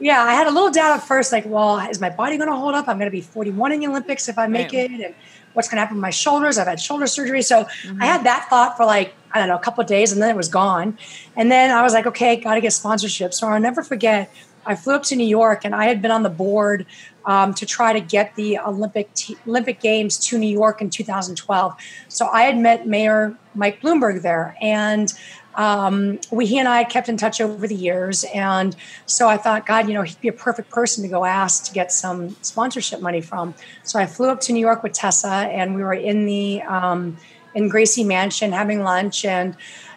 yeah, 0.00 0.22
I 0.22 0.32
had 0.34 0.46
a 0.46 0.50
little 0.50 0.70
doubt 0.70 0.96
at 0.98 1.06
first, 1.06 1.30
like, 1.30 1.44
well, 1.46 1.78
is 1.88 2.00
my 2.00 2.10
body 2.10 2.38
going 2.38 2.48
to 2.50 2.56
hold 2.56 2.74
up? 2.74 2.88
I'm 2.88 2.96
going 2.98 3.06
to 3.10 3.12
be 3.12 3.20
41 3.20 3.72
in 3.72 3.80
the 3.80 3.86
Olympics 3.88 4.28
if 4.28 4.38
I 4.38 4.46
make 4.46 4.72
Right. 4.72 4.90
it, 4.90 5.00
and 5.00 5.14
what's 5.58 5.68
going 5.68 5.78
to 5.78 5.80
happen 5.80 5.96
with 5.96 6.02
my 6.02 6.10
shoulders? 6.10 6.56
I've 6.56 6.68
had 6.68 6.80
shoulder 6.80 7.08
surgery, 7.08 7.42
so 7.42 7.64
Mm-hmm. 7.64 8.00
I 8.00 8.06
had 8.06 8.24
that 8.24 8.46
thought 8.48 8.76
for 8.76 8.84
like 8.86 9.14
I 9.32 9.40
don't 9.40 9.48
know 9.48 9.56
a 9.56 9.60
couple 9.60 9.82
of 9.82 9.88
days, 9.88 10.12
and 10.12 10.22
then 10.22 10.30
it 10.30 10.36
was 10.36 10.48
gone. 10.48 10.96
And 11.36 11.50
then 11.50 11.70
I 11.70 11.82
was 11.82 11.92
like, 11.92 12.06
okay, 12.06 12.36
got 12.36 12.54
to 12.54 12.60
get 12.60 12.72
sponsorship. 12.72 13.34
So 13.34 13.48
I'll 13.48 13.60
never 13.60 13.82
forget. 13.82 14.32
I 14.64 14.76
flew 14.76 14.94
up 14.94 15.02
to 15.04 15.16
New 15.16 15.26
York, 15.26 15.64
and 15.64 15.74
I 15.74 15.86
had 15.86 16.00
been 16.00 16.10
on 16.12 16.22
the 16.22 16.30
board 16.30 16.86
um, 17.26 17.54
to 17.54 17.66
try 17.66 17.92
to 17.92 18.00
get 18.00 18.36
the 18.36 18.58
Olympic 18.58 19.12
t- 19.14 19.36
Olympic 19.46 19.80
Games 19.80 20.16
to 20.28 20.38
New 20.38 20.48
York 20.48 20.80
in 20.80 20.90
2012. 20.90 21.74
So 22.08 22.28
I 22.28 22.42
had 22.42 22.56
met 22.56 22.86
Mayor 22.86 23.36
Mike 23.54 23.80
Bloomberg 23.82 24.22
there, 24.22 24.56
and 24.62 25.12
um, 25.58 26.20
we 26.30 26.46
he 26.46 26.58
and 26.60 26.68
I 26.68 26.84
kept 26.84 27.08
in 27.08 27.16
touch 27.16 27.40
over 27.40 27.66
the 27.66 27.74
years, 27.74 28.24
and 28.32 28.76
so 29.06 29.28
I 29.28 29.36
thought, 29.36 29.66
God, 29.66 29.88
you 29.88 29.94
know, 29.94 30.02
he'd 30.02 30.20
be 30.20 30.28
a 30.28 30.32
perfect 30.32 30.70
person 30.70 31.02
to 31.02 31.08
go 31.08 31.24
ask 31.24 31.64
to 31.64 31.72
get 31.72 31.90
some 31.90 32.36
sponsorship 32.42 33.00
money 33.00 33.20
from. 33.20 33.54
So 33.82 33.98
I 33.98 34.06
flew 34.06 34.30
up 34.30 34.40
to 34.42 34.52
New 34.52 34.60
York 34.60 34.84
with 34.84 34.92
Tessa, 34.92 35.28
and 35.28 35.74
we 35.74 35.82
were 35.82 35.94
in 35.94 36.26
the 36.26 36.62
um, 36.62 37.18
in 37.56 37.68
Gracie 37.68 38.04
Mansion 38.04 38.52
having 38.52 38.84
lunch, 38.84 39.24
and 39.24 39.56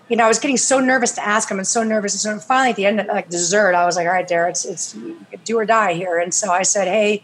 you 0.09 0.17
know, 0.17 0.25
I 0.25 0.27
was 0.27 0.39
getting 0.39 0.57
so 0.57 0.79
nervous 0.79 1.11
to 1.11 1.25
ask 1.25 1.49
him, 1.51 1.59
and 1.59 1.67
so 1.67 1.83
nervous, 1.83 2.13
and 2.13 2.41
so 2.41 2.45
finally 2.45 2.71
at 2.71 2.75
the 2.75 2.87
end, 2.87 2.99
of 2.99 3.05
like 3.05 3.29
dessert, 3.29 3.75
I 3.75 3.85
was 3.85 3.95
like, 3.95 4.07
all 4.07 4.13
right, 4.13 4.27
Dara, 4.27 4.49
it's 4.49 4.65
it's 4.65 4.97
do 5.45 5.59
or 5.59 5.65
die 5.65 5.93
here, 5.93 6.17
and 6.17 6.33
so 6.33 6.51
I 6.51 6.63
said, 6.63 6.87
hey, 6.87 7.21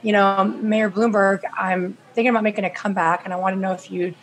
you 0.00 0.12
know, 0.12 0.44
Mayor 0.44 0.90
Bloomberg, 0.90 1.42
I'm 1.58 1.98
thinking 2.14 2.30
about 2.30 2.44
making 2.44 2.64
a 2.64 2.70
comeback, 2.70 3.26
and 3.26 3.34
I 3.34 3.36
want 3.36 3.56
to 3.56 3.60
know 3.60 3.72
if 3.72 3.90
you'd 3.90 4.14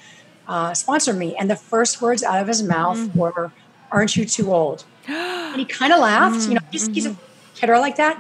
uh, 0.51 0.73
sponsor 0.73 1.13
me. 1.13 1.29
And 1.39 1.49
the 1.49 1.55
first 1.55 2.01
words 2.01 2.21
out 2.23 2.39
of 2.41 2.47
his 2.53 2.61
mouth 2.61 2.99
were, 3.15 3.51
"Aren't 3.91 4.13
you 4.17 4.25
too 4.25 4.47
old?" 4.53 4.83
And 5.07 5.59
he 5.63 5.65
kind 5.65 5.91
of 5.93 5.99
laughed. 5.99 6.47
You 6.49 6.55
know, 6.55 6.61
he's, 6.71 6.87
he's 6.87 7.05
a 7.07 7.15
kidder 7.55 7.77
like 7.79 7.95
that. 8.03 8.15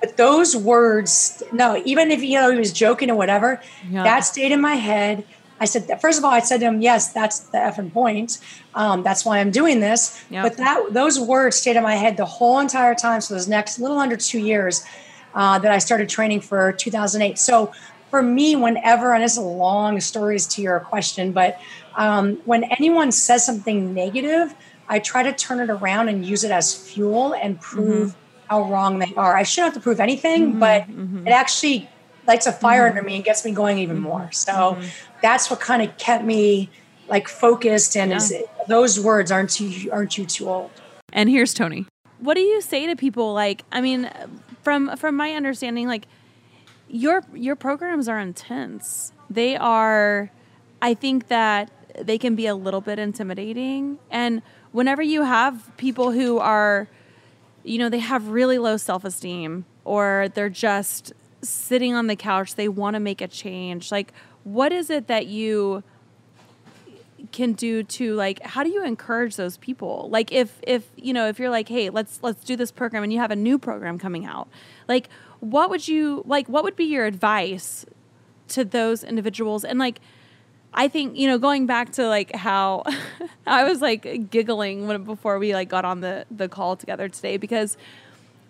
But 0.00 0.16
those 0.16 0.56
words, 0.56 1.42
no, 1.52 1.80
even 1.84 2.10
if 2.10 2.20
you 2.22 2.34
know 2.40 2.50
he 2.50 2.58
was 2.58 2.72
joking 2.72 3.10
or 3.10 3.16
whatever, 3.16 3.60
Yeah. 3.90 4.02
that 4.08 4.20
stayed 4.20 4.52
in 4.52 4.60
my 4.60 4.74
head. 4.90 5.24
I 5.58 5.64
said, 5.64 5.82
first 6.02 6.18
of 6.18 6.24
all, 6.24 6.30
I 6.40 6.40
said 6.40 6.60
to 6.60 6.66
him, 6.66 6.80
"Yes, 6.82 7.12
that's 7.18 7.38
the 7.52 7.58
effing 7.68 7.90
point. 7.92 8.30
Um, 8.74 9.02
that's 9.02 9.24
why 9.26 9.38
I'm 9.40 9.50
doing 9.50 9.80
this." 9.80 10.02
Yeah. 10.30 10.42
But 10.42 10.56
that 10.58 10.78
those 10.92 11.16
words 11.18 11.56
stayed 11.56 11.76
in 11.76 11.82
my 11.82 11.96
head 12.02 12.16
the 12.16 12.26
whole 12.38 12.58
entire 12.58 12.94
time. 12.94 13.20
So 13.22 13.32
those 13.34 13.48
next 13.48 13.78
little 13.78 13.98
under 13.98 14.16
two 14.30 14.38
years 14.38 14.84
uh, 15.34 15.58
that 15.62 15.72
I 15.72 15.78
started 15.78 16.08
training 16.08 16.40
for 16.42 16.72
2008. 16.72 17.38
So 17.38 17.72
for 18.16 18.22
me, 18.22 18.56
whenever, 18.56 19.12
and 19.12 19.22
it's 19.22 19.36
a 19.36 19.42
long 19.42 20.00
stories 20.00 20.46
to 20.46 20.62
your 20.62 20.80
question, 20.80 21.32
but 21.32 21.60
um, 21.96 22.36
when 22.46 22.64
anyone 22.64 23.12
says 23.12 23.44
something 23.44 23.92
negative, 23.92 24.54
I 24.88 25.00
try 25.00 25.22
to 25.22 25.34
turn 25.34 25.60
it 25.60 25.68
around 25.68 26.08
and 26.08 26.24
use 26.24 26.42
it 26.42 26.50
as 26.50 26.74
fuel 26.74 27.34
and 27.34 27.60
prove 27.60 28.12
mm-hmm. 28.12 28.46
how 28.48 28.70
wrong 28.70 29.00
they 29.00 29.12
are. 29.18 29.36
I 29.36 29.42
shouldn't 29.42 29.74
have 29.74 29.82
to 29.82 29.84
prove 29.84 30.00
anything, 30.00 30.52
mm-hmm, 30.52 30.60
but 30.60 30.84
mm-hmm. 30.84 31.26
it 31.26 31.30
actually 31.30 31.90
lights 32.26 32.46
a 32.46 32.52
fire 32.52 32.88
under 32.88 33.02
me 33.02 33.16
and 33.16 33.24
gets 33.24 33.44
me 33.44 33.52
going 33.52 33.76
even 33.80 33.98
more. 33.98 34.30
So 34.32 34.80
that's 35.20 35.50
what 35.50 35.60
kind 35.60 35.82
of 35.82 35.94
kept 35.98 36.24
me 36.24 36.70
like 37.08 37.28
focused 37.28 37.98
and 37.98 38.14
is 38.14 38.32
it, 38.32 38.48
those 38.66 38.98
words 38.98 39.30
aren't 39.30 39.60
you 39.60 39.92
aren't 39.92 40.18
you 40.18 40.26
too 40.26 40.48
old 40.48 40.72
And 41.12 41.30
here's 41.30 41.54
Tony. 41.54 41.86
What 42.18 42.34
do 42.34 42.40
you 42.40 42.60
say 42.60 42.86
to 42.86 42.96
people 42.96 43.32
like 43.32 43.62
I 43.70 43.80
mean 43.80 44.10
from 44.62 44.96
from 44.96 45.14
my 45.14 45.30
understanding 45.34 45.86
like 45.86 46.08
your 46.88 47.22
your 47.34 47.56
programs 47.56 48.08
are 48.08 48.18
intense. 48.18 49.12
They 49.28 49.56
are 49.56 50.30
I 50.80 50.94
think 50.94 51.28
that 51.28 51.70
they 51.98 52.18
can 52.18 52.34
be 52.34 52.46
a 52.46 52.54
little 52.54 52.80
bit 52.80 52.98
intimidating 52.98 53.98
and 54.10 54.42
whenever 54.72 55.02
you 55.02 55.22
have 55.22 55.74
people 55.76 56.12
who 56.12 56.38
are 56.38 56.88
you 57.64 57.78
know 57.78 57.88
they 57.88 57.98
have 57.98 58.28
really 58.28 58.58
low 58.58 58.76
self-esteem 58.76 59.64
or 59.84 60.28
they're 60.34 60.50
just 60.50 61.12
sitting 61.42 61.94
on 61.94 62.06
the 62.06 62.16
couch 62.16 62.54
they 62.54 62.68
want 62.68 62.94
to 62.94 63.00
make 63.00 63.22
a 63.22 63.28
change 63.28 63.90
like 63.90 64.12
what 64.44 64.72
is 64.72 64.90
it 64.90 65.06
that 65.06 65.26
you 65.26 65.82
can 67.32 67.52
do 67.54 67.82
to 67.82 68.14
like 68.14 68.42
how 68.42 68.62
do 68.62 68.70
you 68.70 68.84
encourage 68.84 69.36
those 69.36 69.56
people 69.56 70.08
like 70.10 70.30
if 70.32 70.58
if 70.62 70.88
you 70.96 71.12
know 71.12 71.26
if 71.28 71.38
you're 71.38 71.50
like 71.50 71.68
hey 71.68 71.90
let's 71.90 72.20
let's 72.22 72.44
do 72.44 72.56
this 72.56 72.70
program 72.70 73.02
and 73.02 73.12
you 73.12 73.18
have 73.18 73.30
a 73.30 73.36
new 73.36 73.58
program 73.58 73.98
coming 73.98 74.24
out 74.24 74.48
like 74.88 75.08
what 75.40 75.70
would 75.70 75.86
you 75.86 76.22
like 76.26 76.48
what 76.48 76.64
would 76.64 76.76
be 76.76 76.84
your 76.84 77.06
advice 77.06 77.84
to 78.48 78.64
those 78.64 79.02
individuals 79.04 79.64
and 79.64 79.78
like 79.78 80.00
I 80.74 80.88
think 80.88 81.16
you 81.16 81.26
know 81.26 81.38
going 81.38 81.66
back 81.66 81.92
to 81.92 82.06
like 82.06 82.34
how 82.34 82.84
I 83.46 83.64
was 83.64 83.80
like 83.80 84.30
giggling 84.30 84.86
when 84.86 85.04
before 85.04 85.38
we 85.38 85.54
like 85.54 85.68
got 85.68 85.84
on 85.84 86.00
the 86.00 86.26
the 86.30 86.48
call 86.48 86.76
together 86.76 87.08
today 87.08 87.36
because 87.36 87.76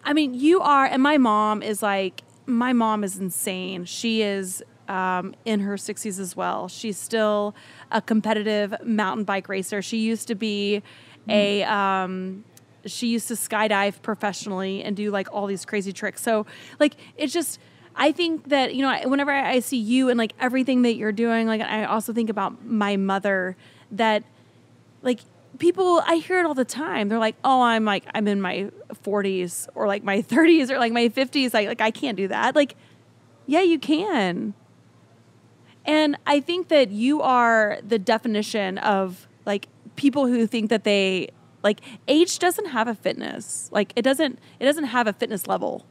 I 0.04 0.12
mean 0.12 0.34
you 0.34 0.60
are 0.60 0.86
and 0.86 1.02
my 1.02 1.18
mom 1.18 1.62
is 1.62 1.82
like 1.82 2.22
my 2.46 2.72
mom 2.72 3.04
is 3.04 3.18
insane. 3.18 3.84
She 3.84 4.22
is 4.22 4.62
um, 4.88 5.34
in 5.44 5.60
her 5.60 5.74
60s 5.74 6.18
as 6.20 6.36
well. 6.36 6.68
She's 6.68 6.96
still 6.96 7.54
a 7.90 8.00
competitive 8.00 8.74
mountain 8.84 9.24
bike 9.24 9.48
racer. 9.48 9.82
She 9.82 9.98
used 9.98 10.28
to 10.28 10.34
be 10.34 10.82
a 11.28 11.64
um, 11.64 12.44
she 12.86 13.08
used 13.08 13.28
to 13.28 13.34
skydive 13.34 14.02
professionally 14.02 14.82
and 14.82 14.96
do 14.96 15.10
like 15.10 15.28
all 15.32 15.46
these 15.46 15.64
crazy 15.64 15.92
tricks. 15.92 16.22
So 16.22 16.46
like 16.78 16.94
it's 17.16 17.32
just 17.32 17.58
I 17.94 18.12
think 18.12 18.48
that 18.48 18.74
you 18.74 18.82
know 18.82 19.08
whenever 19.08 19.32
I 19.32 19.60
see 19.60 19.78
you 19.78 20.08
and 20.08 20.18
like 20.18 20.32
everything 20.38 20.82
that 20.82 20.94
you're 20.94 21.12
doing, 21.12 21.46
like 21.46 21.60
I 21.60 21.84
also 21.84 22.12
think 22.12 22.30
about 22.30 22.64
my 22.64 22.96
mother 22.96 23.56
that 23.92 24.24
like 25.02 25.20
people 25.58 26.02
I 26.06 26.16
hear 26.16 26.38
it 26.38 26.46
all 26.46 26.54
the 26.54 26.64
time. 26.64 27.08
They're 27.08 27.18
like, 27.18 27.36
"Oh, 27.42 27.62
I'm 27.62 27.84
like 27.84 28.04
I'm 28.14 28.28
in 28.28 28.40
my 28.40 28.70
40s 29.04 29.68
or 29.74 29.86
like 29.86 30.04
my 30.04 30.22
30s 30.22 30.70
or 30.70 30.78
like 30.78 30.92
my 30.92 31.08
50s. 31.08 31.54
Like 31.54 31.68
like 31.68 31.80
I 31.80 31.90
can't 31.90 32.16
do 32.16 32.28
that." 32.28 32.54
Like 32.54 32.76
yeah, 33.46 33.62
you 33.62 33.78
can. 33.78 34.54
And 35.86 36.16
I 36.26 36.40
think 36.40 36.68
that 36.68 36.90
you 36.90 37.22
are 37.22 37.78
the 37.86 37.98
definition 37.98 38.78
of 38.78 39.28
like 39.46 39.68
people 39.94 40.26
who 40.26 40.46
think 40.46 40.68
that 40.70 40.84
they 40.84 41.30
like 41.66 41.80
age 42.06 42.38
doesn't 42.38 42.66
have 42.66 42.86
a 42.86 42.94
fitness. 42.94 43.68
Like 43.72 43.92
it 43.96 44.02
doesn't 44.02 44.38
it 44.60 44.64
doesn't 44.64 44.84
have 44.84 45.08
a 45.08 45.12
fitness 45.12 45.48
level. 45.48 45.84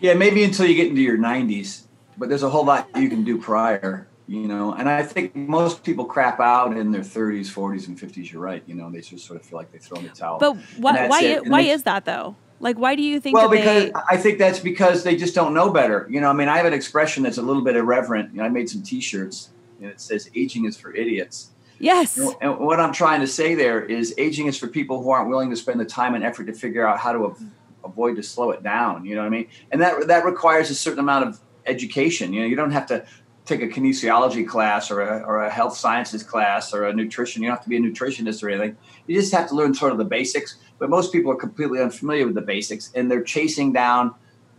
Yeah, 0.00 0.14
maybe 0.14 0.42
until 0.42 0.66
you 0.66 0.74
get 0.74 0.88
into 0.88 1.00
your 1.00 1.16
90s, 1.16 1.82
but 2.18 2.28
there's 2.28 2.42
a 2.42 2.50
whole 2.50 2.64
lot 2.64 2.88
you 2.96 3.08
can 3.08 3.22
do 3.22 3.38
prior, 3.38 4.08
you 4.26 4.48
know. 4.48 4.74
And 4.74 4.88
I 4.88 5.04
think 5.04 5.36
most 5.36 5.84
people 5.84 6.04
crap 6.04 6.40
out 6.40 6.76
in 6.76 6.90
their 6.90 7.02
30s, 7.02 7.46
40s, 7.46 7.86
and 7.86 7.96
50s. 7.96 8.32
You're 8.32 8.42
right. 8.42 8.64
You 8.66 8.74
know, 8.74 8.90
they 8.90 9.00
just 9.00 9.24
sort 9.24 9.40
of 9.40 9.46
feel 9.46 9.58
like 9.60 9.70
they 9.70 9.78
throw 9.78 9.98
in 9.98 10.04
the 10.08 10.10
towel. 10.10 10.40
But 10.40 10.56
why 10.76 11.06
why 11.06 11.22
it. 11.22 11.46
why 11.46 11.60
is 11.60 11.84
that 11.84 12.04
though? 12.04 12.34
Like 12.58 12.76
why 12.76 12.96
do 12.96 13.02
you 13.02 13.20
think 13.20 13.36
well, 13.36 13.48
that 13.48 13.56
because 13.56 13.84
they 13.84 13.92
I 14.10 14.16
think 14.16 14.38
that's 14.38 14.58
because 14.58 15.04
they 15.04 15.14
just 15.14 15.36
don't 15.36 15.54
know 15.54 15.70
better. 15.70 16.08
You 16.10 16.20
know, 16.20 16.30
I 16.30 16.32
mean, 16.32 16.48
I 16.48 16.56
have 16.56 16.66
an 16.66 16.74
expression 16.74 17.22
that's 17.22 17.38
a 17.38 17.42
little 17.42 17.62
bit 17.62 17.76
irreverent. 17.76 18.32
You 18.32 18.38
know, 18.38 18.44
I 18.44 18.48
made 18.48 18.68
some 18.68 18.82
T-shirts, 18.82 19.50
and 19.80 19.88
it 19.88 20.00
says 20.00 20.28
"Aging 20.34 20.64
is 20.64 20.76
for 20.76 20.92
idiots." 20.92 21.53
Yes. 21.84 22.18
And 22.40 22.58
what 22.58 22.80
I'm 22.80 22.92
trying 22.92 23.20
to 23.20 23.26
say 23.26 23.54
there 23.54 23.84
is, 23.84 24.14
aging 24.16 24.46
is 24.46 24.56
for 24.56 24.68
people 24.68 25.02
who 25.02 25.10
aren't 25.10 25.28
willing 25.28 25.50
to 25.50 25.56
spend 25.56 25.78
the 25.78 25.84
time 25.84 26.14
and 26.14 26.24
effort 26.24 26.46
to 26.46 26.54
figure 26.54 26.86
out 26.86 26.98
how 26.98 27.12
to 27.12 27.26
av- 27.26 27.42
avoid 27.84 28.16
to 28.16 28.22
slow 28.22 28.52
it 28.52 28.62
down. 28.62 29.04
You 29.04 29.14
know 29.14 29.20
what 29.20 29.26
I 29.26 29.30
mean? 29.30 29.48
And 29.70 29.82
that 29.82 30.06
that 30.06 30.24
requires 30.24 30.70
a 30.70 30.74
certain 30.74 31.00
amount 31.00 31.28
of 31.28 31.40
education. 31.66 32.32
You 32.32 32.40
know, 32.40 32.46
you 32.46 32.56
don't 32.56 32.70
have 32.70 32.86
to 32.86 33.04
take 33.44 33.60
a 33.60 33.68
kinesiology 33.68 34.48
class 34.48 34.90
or 34.90 35.02
a, 35.02 35.22
or 35.24 35.44
a 35.44 35.50
health 35.50 35.76
sciences 35.76 36.22
class 36.22 36.72
or 36.72 36.84
a 36.84 36.92
nutrition. 36.94 37.42
You 37.42 37.48
don't 37.48 37.56
have 37.56 37.64
to 37.64 37.68
be 37.68 37.76
a 37.76 37.80
nutritionist 37.80 38.42
or 38.42 38.48
anything. 38.48 38.78
You 39.06 39.20
just 39.20 39.34
have 39.34 39.50
to 39.50 39.54
learn 39.54 39.74
sort 39.74 39.92
of 39.92 39.98
the 39.98 40.06
basics. 40.06 40.56
But 40.78 40.88
most 40.88 41.12
people 41.12 41.30
are 41.32 41.36
completely 41.36 41.80
unfamiliar 41.80 42.24
with 42.24 42.34
the 42.34 42.40
basics, 42.40 42.90
and 42.94 43.10
they're 43.10 43.22
chasing 43.22 43.72
down 43.72 44.14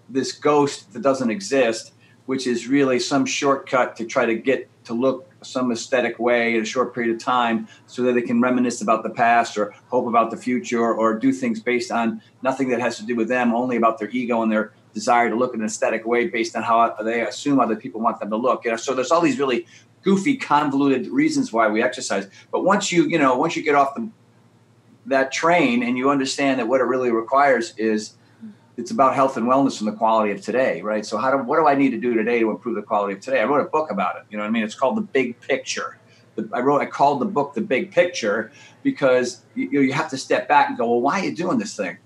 this 0.09 0.31
ghost 0.31 0.93
that 0.93 1.01
doesn't 1.01 1.31
exist, 1.31 1.93
which 2.27 2.45
is 2.45 2.67
really 2.67 2.99
some 2.99 3.25
shortcut 3.25 3.95
to 3.95 4.05
try 4.05 4.27
to 4.27 4.35
get 4.35 4.69
to 4.85 4.93
look 4.93 5.27
some 5.45 5.71
aesthetic 5.71 6.19
way 6.19 6.55
in 6.55 6.61
a 6.61 6.65
short 6.65 6.93
period 6.93 7.15
of 7.15 7.21
time 7.21 7.67
so 7.87 8.01
that 8.03 8.13
they 8.13 8.21
can 8.21 8.41
reminisce 8.41 8.81
about 8.81 9.03
the 9.03 9.09
past 9.09 9.57
or 9.57 9.73
hope 9.87 10.07
about 10.07 10.31
the 10.31 10.37
future 10.37 10.79
or, 10.81 11.15
do 11.15 11.31
things 11.31 11.61
based 11.61 11.91
on 11.91 12.21
nothing 12.41 12.69
that 12.69 12.79
has 12.79 12.97
to 12.97 13.05
do 13.05 13.15
with 13.15 13.29
them, 13.29 13.53
only 13.53 13.77
about 13.77 13.97
their 13.99 14.09
ego 14.09 14.41
and 14.41 14.51
their 14.51 14.73
desire 14.93 15.29
to 15.29 15.35
look 15.35 15.53
in 15.53 15.61
an 15.61 15.65
aesthetic 15.65 16.05
way 16.05 16.27
based 16.27 16.55
on 16.55 16.63
how 16.63 16.93
they 17.03 17.21
assume 17.21 17.59
other 17.59 17.75
people 17.75 18.01
want 18.01 18.19
them 18.19 18.29
to 18.29 18.35
look. 18.35 18.65
You 18.65 18.71
know, 18.71 18.77
so 18.77 18.93
there's 18.93 19.11
all 19.11 19.21
these 19.21 19.39
really 19.39 19.65
goofy, 20.01 20.35
convoluted 20.35 21.07
reasons 21.07 21.53
why 21.53 21.67
we 21.67 21.81
exercise. 21.81 22.27
But 22.51 22.63
once 22.63 22.91
you, 22.91 23.07
you 23.07 23.17
know, 23.17 23.37
once 23.37 23.55
you 23.55 23.63
get 23.63 23.75
off 23.75 23.95
the 23.95 24.09
that 25.05 25.31
train 25.31 25.83
and 25.83 25.97
you 25.97 26.09
understand 26.09 26.59
that 26.59 26.67
what 26.67 26.81
it 26.81 26.85
really 26.85 27.11
requires 27.11 27.73
is 27.77 28.13
it's 28.77 28.91
about 28.91 29.15
health 29.15 29.37
and 29.37 29.47
wellness 29.47 29.79
and 29.79 29.87
the 29.87 29.93
quality 29.93 30.31
of 30.31 30.41
today, 30.41 30.81
right? 30.81 31.05
So 31.05 31.17
how 31.17 31.31
do 31.31 31.37
what 31.37 31.57
do 31.57 31.67
I 31.67 31.75
need 31.75 31.91
to 31.91 31.97
do 31.97 32.13
today 32.13 32.39
to 32.39 32.49
improve 32.51 32.75
the 32.75 32.81
quality 32.81 33.13
of 33.13 33.21
today? 33.21 33.39
I 33.39 33.45
wrote 33.45 33.65
a 33.65 33.69
book 33.69 33.89
about 33.91 34.17
it. 34.17 34.23
You 34.29 34.37
know 34.37 34.43
what 34.43 34.49
I 34.49 34.51
mean? 34.51 34.63
It's 34.63 34.75
called 34.75 34.97
The 34.97 35.01
Big 35.01 35.39
Picture. 35.39 35.97
I 36.51 36.59
wrote 36.59 36.81
I 36.81 36.85
called 36.85 37.21
the 37.21 37.25
book 37.25 37.53
The 37.53 37.61
Big 37.61 37.91
Picture 37.91 38.51
because 38.83 39.43
you, 39.55 39.81
you 39.81 39.93
have 39.93 40.09
to 40.09 40.17
step 40.17 40.49
back 40.49 40.69
and 40.69 40.77
go, 40.77 40.89
well, 40.89 41.01
why 41.01 41.21
are 41.21 41.25
you 41.25 41.35
doing 41.35 41.57
this 41.57 41.75
thing? 41.75 41.97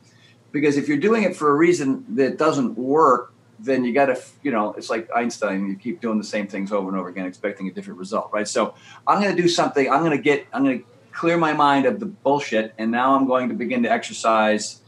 Because 0.51 0.77
if 0.77 0.87
you're 0.87 0.97
doing 0.97 1.23
it 1.23 1.35
for 1.35 1.49
a 1.49 1.55
reason 1.55 2.05
that 2.15 2.37
doesn't 2.37 2.77
work, 2.77 3.33
then 3.59 3.83
you 3.83 3.93
got 3.93 4.05
to, 4.05 4.21
you 4.41 4.51
know, 4.51 4.73
it's 4.73 4.89
like 4.89 5.09
Einstein. 5.15 5.67
You 5.67 5.75
keep 5.75 6.01
doing 6.01 6.17
the 6.17 6.23
same 6.23 6.47
things 6.47 6.71
over 6.71 6.89
and 6.89 6.97
over 6.97 7.09
again, 7.09 7.25
expecting 7.25 7.67
a 7.67 7.71
different 7.71 7.99
result, 7.99 8.29
right? 8.31 8.47
So 8.47 8.75
I'm 9.05 9.21
going 9.21 9.35
to 9.35 9.41
do 9.41 9.49
something. 9.49 9.89
I'm 9.89 9.99
going 10.03 10.15
to 10.15 10.23
get. 10.23 10.47
I'm 10.53 10.63
going 10.63 10.79
to 10.79 10.85
clear 11.11 11.37
my 11.37 11.53
mind 11.53 11.85
of 11.85 11.99
the 11.99 12.05
bullshit, 12.05 12.73
and 12.77 12.91
now 12.91 13.15
I'm 13.15 13.27
going 13.27 13.49
to 13.49 13.55
begin 13.55 13.83
to 13.83 13.91
exercise 13.91 14.81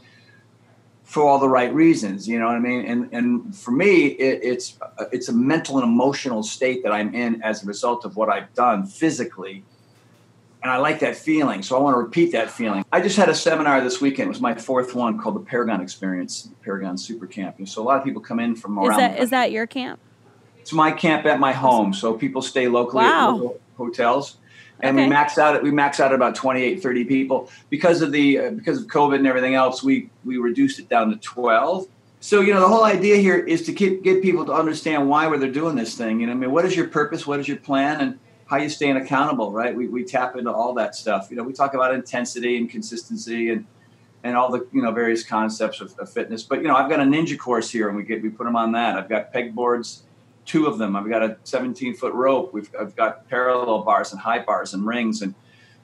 for 1.12 1.28
all 1.28 1.38
the 1.38 1.48
right 1.48 1.72
reasons. 1.74 2.26
You 2.26 2.38
know 2.38 2.46
what 2.46 2.56
I 2.56 2.58
mean? 2.58 2.86
And 2.86 3.12
and 3.12 3.54
for 3.54 3.70
me, 3.70 4.06
it, 4.06 4.40
it's 4.42 4.78
it's 5.12 5.28
a 5.28 5.32
mental 5.32 5.76
and 5.78 5.84
emotional 5.84 6.42
state 6.42 6.82
that 6.84 6.92
I'm 6.92 7.14
in 7.14 7.42
as 7.42 7.62
a 7.62 7.66
result 7.66 8.06
of 8.06 8.16
what 8.16 8.30
I've 8.30 8.52
done 8.54 8.86
physically, 8.86 9.66
and 10.62 10.72
I 10.72 10.78
like 10.78 11.00
that 11.00 11.14
feeling. 11.16 11.62
So 11.62 11.76
I 11.76 11.80
want 11.80 11.94
to 11.94 11.98
repeat 11.98 12.32
that 12.32 12.50
feeling. 12.50 12.82
I 12.90 13.02
just 13.02 13.18
had 13.18 13.28
a 13.28 13.34
seminar 13.34 13.82
this 13.82 14.00
weekend. 14.00 14.28
It 14.28 14.28
was 14.30 14.40
my 14.40 14.54
fourth 14.54 14.94
one 14.94 15.18
called 15.18 15.36
the 15.36 15.40
Paragon 15.40 15.82
Experience, 15.82 16.48
Paragon 16.64 16.96
Super 16.96 17.26
Camp. 17.26 17.56
And 17.58 17.68
so 17.68 17.82
a 17.82 17.84
lot 17.84 17.98
of 17.98 18.04
people 18.04 18.22
come 18.22 18.40
in 18.40 18.56
from 18.56 18.78
around. 18.78 18.92
is 18.92 18.96
that 18.96 19.16
the 19.16 19.22
is 19.22 19.30
that 19.30 19.52
your 19.52 19.66
camp? 19.66 20.00
it's 20.62 20.72
my 20.72 20.92
camp 20.92 21.26
at 21.26 21.38
my 21.38 21.52
home, 21.52 21.92
so 21.92 22.14
people 22.14 22.40
stay 22.40 22.68
locally 22.68 23.04
at 23.04 23.10
Wow. 23.12 23.32
local 23.32 23.60
hotels, 23.76 24.38
and 24.82 24.96
Okay. 24.96 25.04
we 25.04 25.10
max 25.10 25.38
out 25.38 25.54
at 25.54 25.62
we 25.62 25.70
max 25.70 26.00
out 26.00 26.10
at 26.12 26.14
about 26.14 26.34
28, 26.34 26.82
30 26.82 27.04
people 27.04 27.48
because 27.70 28.02
of 28.02 28.12
the 28.12 28.38
uh, 28.38 28.50
because 28.50 28.82
of 28.82 28.88
COVID 28.88 29.16
and 29.16 29.26
everything 29.26 29.54
else. 29.54 29.82
We 29.82 30.10
we 30.24 30.36
reduced 30.38 30.78
it 30.78 30.88
down 30.88 31.10
to 31.10 31.16
twelve. 31.16 31.86
So 32.20 32.40
you 32.40 32.52
know 32.52 32.60
the 32.60 32.68
whole 32.68 32.84
idea 32.84 33.16
here 33.16 33.38
is 33.38 33.62
to 33.66 33.72
get 33.72 34.02
get 34.02 34.22
people 34.22 34.44
to 34.46 34.52
understand 34.52 35.08
why 35.08 35.26
where 35.28 35.38
they're 35.38 35.50
doing 35.50 35.76
this 35.76 35.96
thing. 35.96 36.20
You 36.20 36.26
know, 36.26 36.32
I 36.32 36.36
mean, 36.36 36.50
what 36.50 36.64
is 36.64 36.76
your 36.76 36.88
purpose? 36.88 37.26
What 37.26 37.40
is 37.40 37.48
your 37.48 37.56
plan? 37.58 38.00
And 38.00 38.18
how 38.46 38.58
you 38.58 38.68
staying 38.68 38.96
accountable, 38.96 39.50
right? 39.50 39.74
We, 39.74 39.88
we 39.88 40.04
tap 40.04 40.36
into 40.36 40.52
all 40.52 40.74
that 40.74 40.94
stuff. 40.94 41.28
You 41.30 41.36
know, 41.38 41.42
we 41.42 41.54
talk 41.54 41.72
about 41.72 41.94
intensity 41.94 42.58
and 42.58 42.68
consistency 42.68 43.50
and 43.50 43.64
and 44.24 44.36
all 44.36 44.50
the 44.52 44.66
you 44.72 44.82
know 44.82 44.92
various 44.92 45.24
concepts 45.24 45.80
of, 45.80 45.98
of 45.98 46.12
fitness. 46.12 46.42
But 46.42 46.60
you 46.60 46.68
know, 46.68 46.76
I've 46.76 46.90
got 46.90 47.00
a 47.00 47.04
ninja 47.04 47.38
course 47.38 47.70
here, 47.70 47.88
and 47.88 47.96
we 47.96 48.02
get 48.04 48.22
we 48.22 48.28
put 48.30 48.44
them 48.44 48.56
on 48.56 48.72
that. 48.72 48.96
I've 48.96 49.08
got 49.08 49.32
pegboards, 49.32 50.02
two 50.44 50.66
of 50.66 50.78
them. 50.78 50.96
I've 50.96 51.08
got 51.08 51.22
a 51.22 51.36
17 51.44 51.94
foot 51.94 52.12
rope. 52.14 52.52
We've 52.52 52.70
I've 52.78 52.94
got 52.96 53.28
parallel 53.28 53.82
bars 53.82 54.12
and 54.12 54.20
high 54.20 54.40
bars 54.40 54.74
and 54.74 54.86
rings, 54.86 55.22
and 55.22 55.34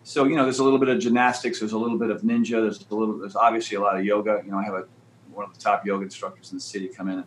so 0.02 0.24
you 0.24 0.36
know, 0.36 0.44
there's 0.44 0.58
a 0.58 0.64
little 0.64 0.78
bit 0.78 0.88
of 0.88 0.98
gymnastics. 0.98 1.60
There's 1.60 1.72
a 1.72 1.78
little 1.78 1.98
bit 1.98 2.10
of 2.10 2.22
ninja. 2.22 2.62
There's 2.62 2.84
a 2.90 2.94
little. 2.94 3.18
There's 3.18 3.36
obviously 3.36 3.76
a 3.76 3.80
lot 3.80 3.98
of 3.98 4.04
yoga. 4.04 4.42
You 4.44 4.50
know, 4.50 4.58
I 4.58 4.64
have 4.64 4.74
a 4.74 4.84
one 5.30 5.44
of 5.48 5.54
the 5.54 5.60
top 5.60 5.86
yoga 5.86 6.04
instructors 6.04 6.50
in 6.50 6.58
the 6.58 6.62
city 6.62 6.88
come 6.88 7.08
in 7.08 7.22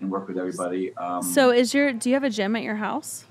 and 0.00 0.10
work 0.10 0.26
with 0.28 0.38
everybody. 0.38 0.94
Um, 0.96 1.22
So 1.22 1.50
is 1.50 1.74
your 1.74 1.92
do 1.92 2.08
you 2.08 2.14
have 2.14 2.24
a 2.24 2.30
gym 2.30 2.56
at 2.56 2.62
your 2.62 2.76
house? 2.76 3.24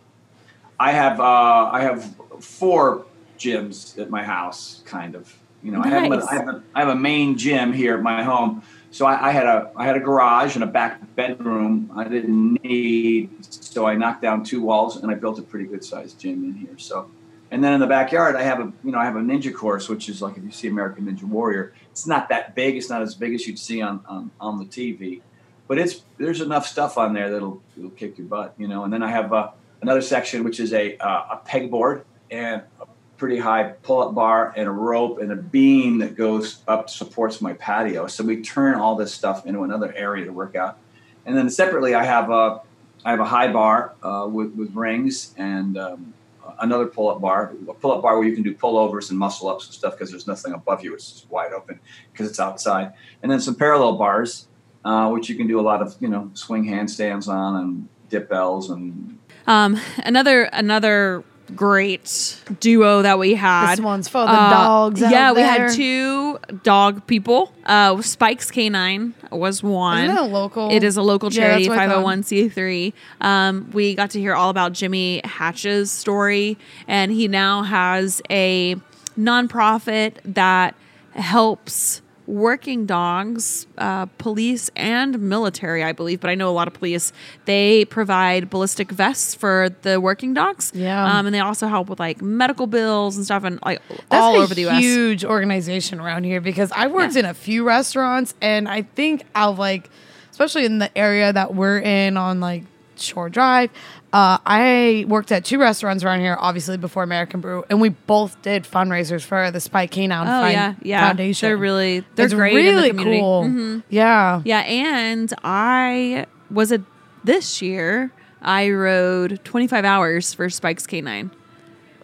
I 0.80 0.92
have 0.92 1.20
uh, 1.20 1.24
I 1.72 1.82
have 1.82 2.16
four 2.40 3.06
gyms 3.38 3.98
at 4.00 4.10
my 4.10 4.24
house, 4.24 4.82
kind 4.86 5.16
of. 5.16 5.34
You 5.62 5.72
know, 5.72 5.82
I, 5.82 5.88
have 5.90 6.10
Nice. 6.10 6.24
a, 6.24 6.30
I, 6.32 6.36
have 6.36 6.48
a, 6.48 6.64
I 6.76 6.80
have 6.80 6.88
a 6.90 6.96
main 6.96 7.38
gym 7.38 7.74
here 7.74 7.96
at 7.98 8.02
my 8.02 8.24
home. 8.24 8.64
So 8.92 9.06
I, 9.06 9.30
I 9.30 9.32
had 9.32 9.46
a 9.46 9.72
I 9.76 9.86
had 9.86 9.96
a 9.96 10.00
garage 10.00 10.56
and 10.56 10.64
a 10.64 10.68
back 10.68 11.16
bedroom. 11.16 11.92
I 11.96 12.06
didn't 12.06 12.64
need, 12.64 13.30
so 13.46 13.86
I 13.86 13.96
knocked 13.96 14.22
down 14.22 14.44
two 14.44 14.62
walls 14.62 14.98
and 14.98 15.12
I 15.12 15.16
built 15.16 15.38
a 15.40 15.44
pretty 15.44 15.66
good 15.66 15.84
sized 15.84 16.20
gym 16.20 16.44
in 16.44 16.54
here. 16.54 16.78
So, 16.78 17.10
and 17.52 17.64
then 17.64 17.74
in 17.74 17.80
the 17.80 17.88
backyard, 17.88 18.36
I 18.36 18.42
have 18.42 18.60
a 18.60 18.74
you 18.84 18.92
know 18.92 18.98
I 18.98 19.06
have 19.06 19.16
a 19.16 19.22
ninja 19.22 19.54
course, 19.54 19.90
which 19.90 20.10
is 20.10 20.22
like 20.22 20.38
if 20.38 20.44
you 20.44 20.52
see 20.52 20.68
American 20.68 21.06
Ninja 21.06 21.24
Warrior, 21.24 21.74
it's 21.92 22.08
not 22.08 22.30
that 22.30 22.56
big. 22.56 22.78
It's 22.78 22.90
not 22.90 23.02
as 23.02 23.14
big 23.14 23.34
as 23.34 23.48
you'd 23.48 23.60
see 23.60 23.82
on 23.82 24.04
on, 24.08 24.32
on 24.40 24.58
the 24.58 24.66
TV, 24.66 25.22
but 25.68 25.78
it's 25.78 26.02
there's 26.18 26.42
enough 26.42 26.66
stuff 26.66 26.98
on 26.98 27.14
there 27.14 27.30
that'll 27.30 27.62
it'll 27.78 27.92
kick 27.92 28.18
your 28.18 28.28
butt, 28.28 28.56
you 28.58 28.68
know. 28.68 28.86
And 28.86 28.92
then 28.92 29.04
I 29.04 29.12
have 29.12 29.32
uh, 29.32 29.52
another 29.84 30.02
section 30.02 30.44
which 30.44 30.60
is 30.60 30.74
a 30.74 30.98
uh, 30.98 31.38
a 31.38 31.42
pegboard 31.48 32.06
and 32.32 32.64
a 32.82 32.86
pretty 33.20 33.38
high 33.38 33.64
pull-up 33.84 34.16
bar 34.16 34.54
and 34.56 34.68
a 34.68 34.72
rope 34.72 35.20
and 35.20 35.32
a 35.32 35.36
beam 35.36 36.00
that 36.00 36.16
goes 36.16 36.64
up 36.68 36.90
supports 36.90 37.42
my 37.42 37.54
patio. 37.54 38.08
So 38.08 38.24
we 38.24 38.42
turn 38.42 38.76
all 38.76 38.96
this 38.96 39.14
stuff 39.14 39.46
into 39.46 39.64
another 39.64 39.94
area 39.94 40.26
to 40.26 40.34
work 40.34 40.56
out. 40.56 40.80
And 41.26 41.38
then 41.38 41.50
separately, 41.50 41.94
I 41.94 42.04
have 42.04 42.32
a 42.32 42.62
I 43.06 43.12
have 43.12 43.20
a 43.20 43.26
high 43.26 43.52
bar 43.52 43.94
uh, 44.02 44.28
with 44.32 44.54
with 44.56 44.74
rings 44.74 45.36
and 45.38 45.78
um, 45.78 46.14
another 46.60 46.88
pull-up 46.88 47.22
bar, 47.22 47.54
a 47.68 47.74
pull-up 47.74 48.02
bar 48.02 48.18
where 48.18 48.28
you 48.28 48.34
can 48.34 48.44
do 48.44 48.56
pullovers 48.56 49.10
and 49.10 49.20
muscle 49.20 49.48
ups 49.50 49.66
and 49.66 49.74
stuff 49.74 49.94
because 49.94 50.10
there's 50.10 50.26
nothing 50.26 50.54
above 50.54 50.84
you. 50.84 50.94
It's 50.96 51.12
just 51.12 51.30
wide 51.30 51.54
open 51.54 51.80
because 52.12 52.28
it's 52.30 52.40
outside. 52.40 52.94
And 53.22 53.32
then 53.32 53.40
some 53.40 53.56
parallel 53.56 53.98
bars, 53.98 54.48
uh, 54.84 55.10
which 55.10 55.30
you 55.30 55.36
can 55.36 55.48
do 55.48 55.60
a 55.60 55.66
lot 55.72 55.82
of 55.82 55.96
you 56.00 56.08
know 56.08 56.32
swing 56.34 56.66
handstands 56.66 57.28
on 57.28 57.62
and 57.62 57.88
dip 58.10 58.30
bells 58.30 58.70
and 58.70 59.20
Um, 59.46 59.80
another 60.04 60.44
another 60.46 61.24
great 61.56 62.38
duo 62.60 63.02
that 63.02 63.18
we 63.20 63.34
had. 63.36 63.74
This 63.78 63.80
one's 63.82 64.08
for 64.08 64.26
the 64.26 64.32
Uh, 64.32 64.50
dogs. 64.50 65.02
yeah, 65.02 65.32
we 65.32 65.42
had 65.42 65.72
two 65.72 66.38
dog 66.64 67.06
people. 67.08 67.52
Uh, 67.66 68.02
Spikes 68.02 68.50
Canine 68.52 69.14
was 69.32 69.62
one. 69.62 70.04
Isn't 70.04 70.16
that 70.16 70.22
a 70.24 70.26
local? 70.26 70.70
It 70.72 70.84
is 70.84 70.98
a 70.98 71.02
local 71.02 71.30
charity, 71.30 71.68
that's 71.68 71.70
what 71.70 71.78
I 71.80 71.88
thought. 71.88 72.04
501c3. 72.06 72.94
Um, 73.22 73.70
we 73.74 73.96
got 73.96 74.10
to 74.12 74.20
hear 74.20 74.34
all 74.34 74.50
about 74.50 74.74
Jimmy 74.74 75.22
Hatch's 75.24 75.92
story, 75.92 76.58
and 76.88 77.12
he 77.12 77.28
now 77.28 77.64
has 77.64 78.22
a 78.30 78.76
nonprofit 79.18 80.14
that 80.26 80.76
helps 81.14 82.02
working 82.30 82.86
dogs, 82.86 83.66
uh, 83.80 84.06
police 84.20 84.70
and 84.76 85.20
military, 85.20 85.84
I 85.84 85.94
believe, 85.94 86.20
but 86.22 86.30
I 86.30 86.36
know 86.36 86.48
a 86.50 86.54
lot 86.54 86.68
of 86.68 86.74
police. 86.76 87.12
They 87.46 87.86
provide 87.86 88.50
ballistic 88.52 88.92
vests 88.92 89.34
for 89.34 89.70
the 89.82 90.00
working 90.00 90.34
dogs. 90.36 90.72
Yeah. 90.76 91.04
um, 91.18 91.26
and 91.26 91.34
they 91.34 91.40
also 91.40 91.68
help 91.68 91.90
with 91.90 92.00
like 92.00 92.22
medical 92.22 92.68
bills 92.68 93.18
and 93.18 93.26
stuff, 93.26 93.44
and 93.44 93.60
like 93.66 93.82
That's 93.90 94.06
all 94.12 94.36
over 94.36 94.54
the 94.54 94.62
U.S. 94.62 94.80
huge 94.80 95.26
organization 95.26 96.00
around 96.00 96.24
here 96.24 96.40
because 96.40 96.72
I 96.72 96.86
worked 96.88 97.16
Yeah. 97.16 97.22
in 97.22 97.26
a 97.26 97.34
few 97.34 97.64
restaurants 97.66 98.36
and 98.42 98.70
I 98.70 98.84
think 98.84 99.24
of 99.34 99.58
like, 99.58 99.90
especially 100.32 100.66
in 100.66 100.78
the 100.78 100.96
area 100.98 101.34
that 101.34 101.56
we're 101.56 101.80
in 101.80 102.16
on 102.16 102.40
like 102.40 102.64
Shore 103.02 103.30
Drive, 103.30 103.70
uh, 104.14 104.38
I 104.46 105.06
worked 105.08 105.32
at 105.32 105.46
two 105.46 105.60
restaurants 105.60 106.04
around 106.04 106.20
here, 106.22 106.38
obviously 106.40 106.78
before 106.78 107.04
American 107.04 107.42
Brew, 107.42 107.64
and 107.70 107.80
we 107.82 107.90
both 107.90 108.42
did 108.42 108.64
fundraisers 108.64 109.24
for 109.24 109.52
the 109.52 109.60
Spike 109.60 109.92
Canine 109.92 110.28
Oh 110.28 110.48
yeah, 110.48 110.74
yeah. 110.82 111.08
Foundation. 111.08 111.48
They're 111.48 111.58
really 111.58 112.04
they're 112.16 112.26
it's 112.26 112.34
great 112.34 112.56
really 112.56 112.90
in 112.90 112.96
the 112.98 113.02
community. 113.04 113.20
cool. 113.20 113.44
Mhm. 113.46 113.84
Yeah. 113.90 114.42
Yeah, 114.46 114.60
and 114.60 115.34
I 115.44 116.26
was 116.52 116.72
it 116.72 116.82
this 117.24 117.62
year. 117.62 118.12
I 118.42 118.70
rode 118.70 119.42
25 119.44 119.84
hours 119.86 120.34
for 120.34 120.50
Spike's 120.50 120.88
K9. 120.88 121.30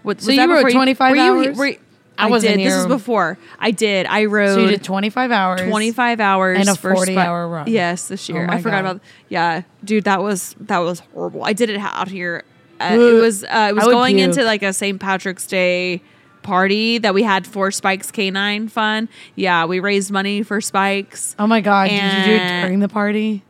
What, 0.04 0.22
So 0.22 0.32
you 0.32 0.52
rode 0.54 0.70
25 0.70 1.10
were 1.12 1.16
you- 1.16 1.22
hours? 1.48 1.58
were 1.58 1.76
I 2.18 2.28
I, 2.28 2.30
wasn't 2.30 2.58
did. 2.58 2.68
This 2.68 2.74
is 2.76 2.88
before. 2.88 3.38
I 3.60 3.72
did. 3.72 4.06
I 4.06 4.26
rode 4.26 4.56
So 4.56 4.62
you 4.62 4.68
did 4.70 4.84
25 4.84 5.32
hours. 5.32 5.62
25 5.62 6.20
hours 6.20 6.60
and 6.60 6.70
a 6.70 6.76
for 6.76 6.94
40 6.94 7.14
Spi- 7.14 7.22
hour 7.22 7.48
run. 7.48 7.68
Yes, 7.68 8.08
this 8.08 8.30
year. 8.30 8.48
Oh 8.50 8.54
I 8.54 8.62
forgot 8.62 8.84
God. 8.84 8.92
about. 8.92 9.02
Yeah, 9.30 9.62
dude, 9.84 10.06
that 10.06 10.22
was 10.22 10.56
that 10.62 10.80
was 10.80 11.00
horrible. 11.14 11.44
I 11.44 11.54
did 11.54 11.70
it 11.70 11.78
out 11.78 12.08
here. 12.08 12.44
Uh, 12.80 12.98
it 13.00 13.22
was 13.22 13.44
uh, 13.44 13.68
it 13.70 13.76
was 13.76 13.86
going 13.86 14.18
puke. 14.18 14.30
into 14.30 14.44
like 14.44 14.64
a 14.64 14.74
St. 14.74 15.00
Patrick's 15.00 15.48
Day 15.48 16.02
party 16.44 17.00
that 17.00 17.14
we 17.14 17.24
had 17.24 17.48
for 17.48 17.72
Spike's 17.72 18.12
K9 18.12 18.70
Fund. 18.70 19.08
Yeah, 19.36 19.66
we 19.66 19.80
raised 19.80 20.12
money 20.12 20.44
for 20.44 20.62
Spike's. 20.62 21.36
Oh 21.40 21.48
my 21.48 21.62
God. 21.62 21.90
did 21.90 21.96
you 22.04 22.24
do 22.26 22.32
it 22.44 22.62
during 22.62 22.80
the 22.80 22.90
party? 22.90 23.44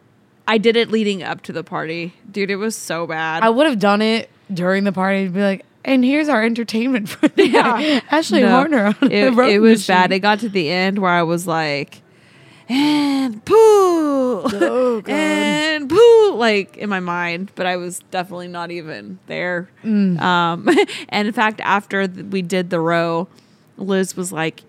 I 0.48 0.58
did 0.60 0.76
it 0.76 0.90
leading 0.92 1.24
up 1.24 1.42
to 1.44 1.52
the 1.54 1.64
party. 1.64 2.14
Dude, 2.32 2.52
it 2.52 2.56
was 2.58 2.76
so 2.76 3.08
bad. 3.08 3.44
I 3.44 3.50
would 3.50 3.66
have 3.68 3.80
done 3.80 4.02
it 4.02 4.30
during 4.54 4.84
the 4.84 4.92
party 4.92 5.26
to 5.26 5.32
be 5.32 5.42
like, 5.42 5.66
and 5.86 6.04
here's 6.04 6.28
our 6.28 6.44
entertainment 6.44 7.08
for 7.08 7.28
the 7.30 7.48
day. 7.50 8.02
Ashley 8.12 8.42
No, 8.42 8.50
Horner 8.50 8.86
on 8.88 8.96
the 9.00 9.14
it, 9.14 9.34
road 9.34 9.50
it 9.50 9.60
was 9.60 9.80
machine. 9.80 9.94
bad. 9.96 10.12
It 10.12 10.20
got 10.20 10.40
to 10.42 10.50
the 10.50 10.70
end 10.70 11.00
where 11.00 11.12
I 11.12 11.24
was 11.24 11.48
like, 11.48 12.02
and 12.68 13.46
poo, 13.46 13.56
Oh, 13.56 15.02
and 15.08 15.88
poo, 15.90 16.34
like 16.36 16.76
in 16.78 16.90
my 16.90 17.00
mind, 17.00 17.52
but 17.56 17.66
I 17.66 17.78
was 17.78 18.00
definitely 18.12 18.48
not 18.48 18.72
even 18.72 19.20
there. 19.28 19.70
Mm. 19.84 20.20
Um, 20.20 20.68
and 21.10 21.28
in 21.28 21.34
fact, 21.34 21.62
after 21.62 22.08
th- 22.08 22.26
we 22.28 22.42
did 22.42 22.72
the 22.72 22.80
row, 22.80 23.28
Liz 23.78 24.18
was 24.18 24.32
like, 24.32 24.64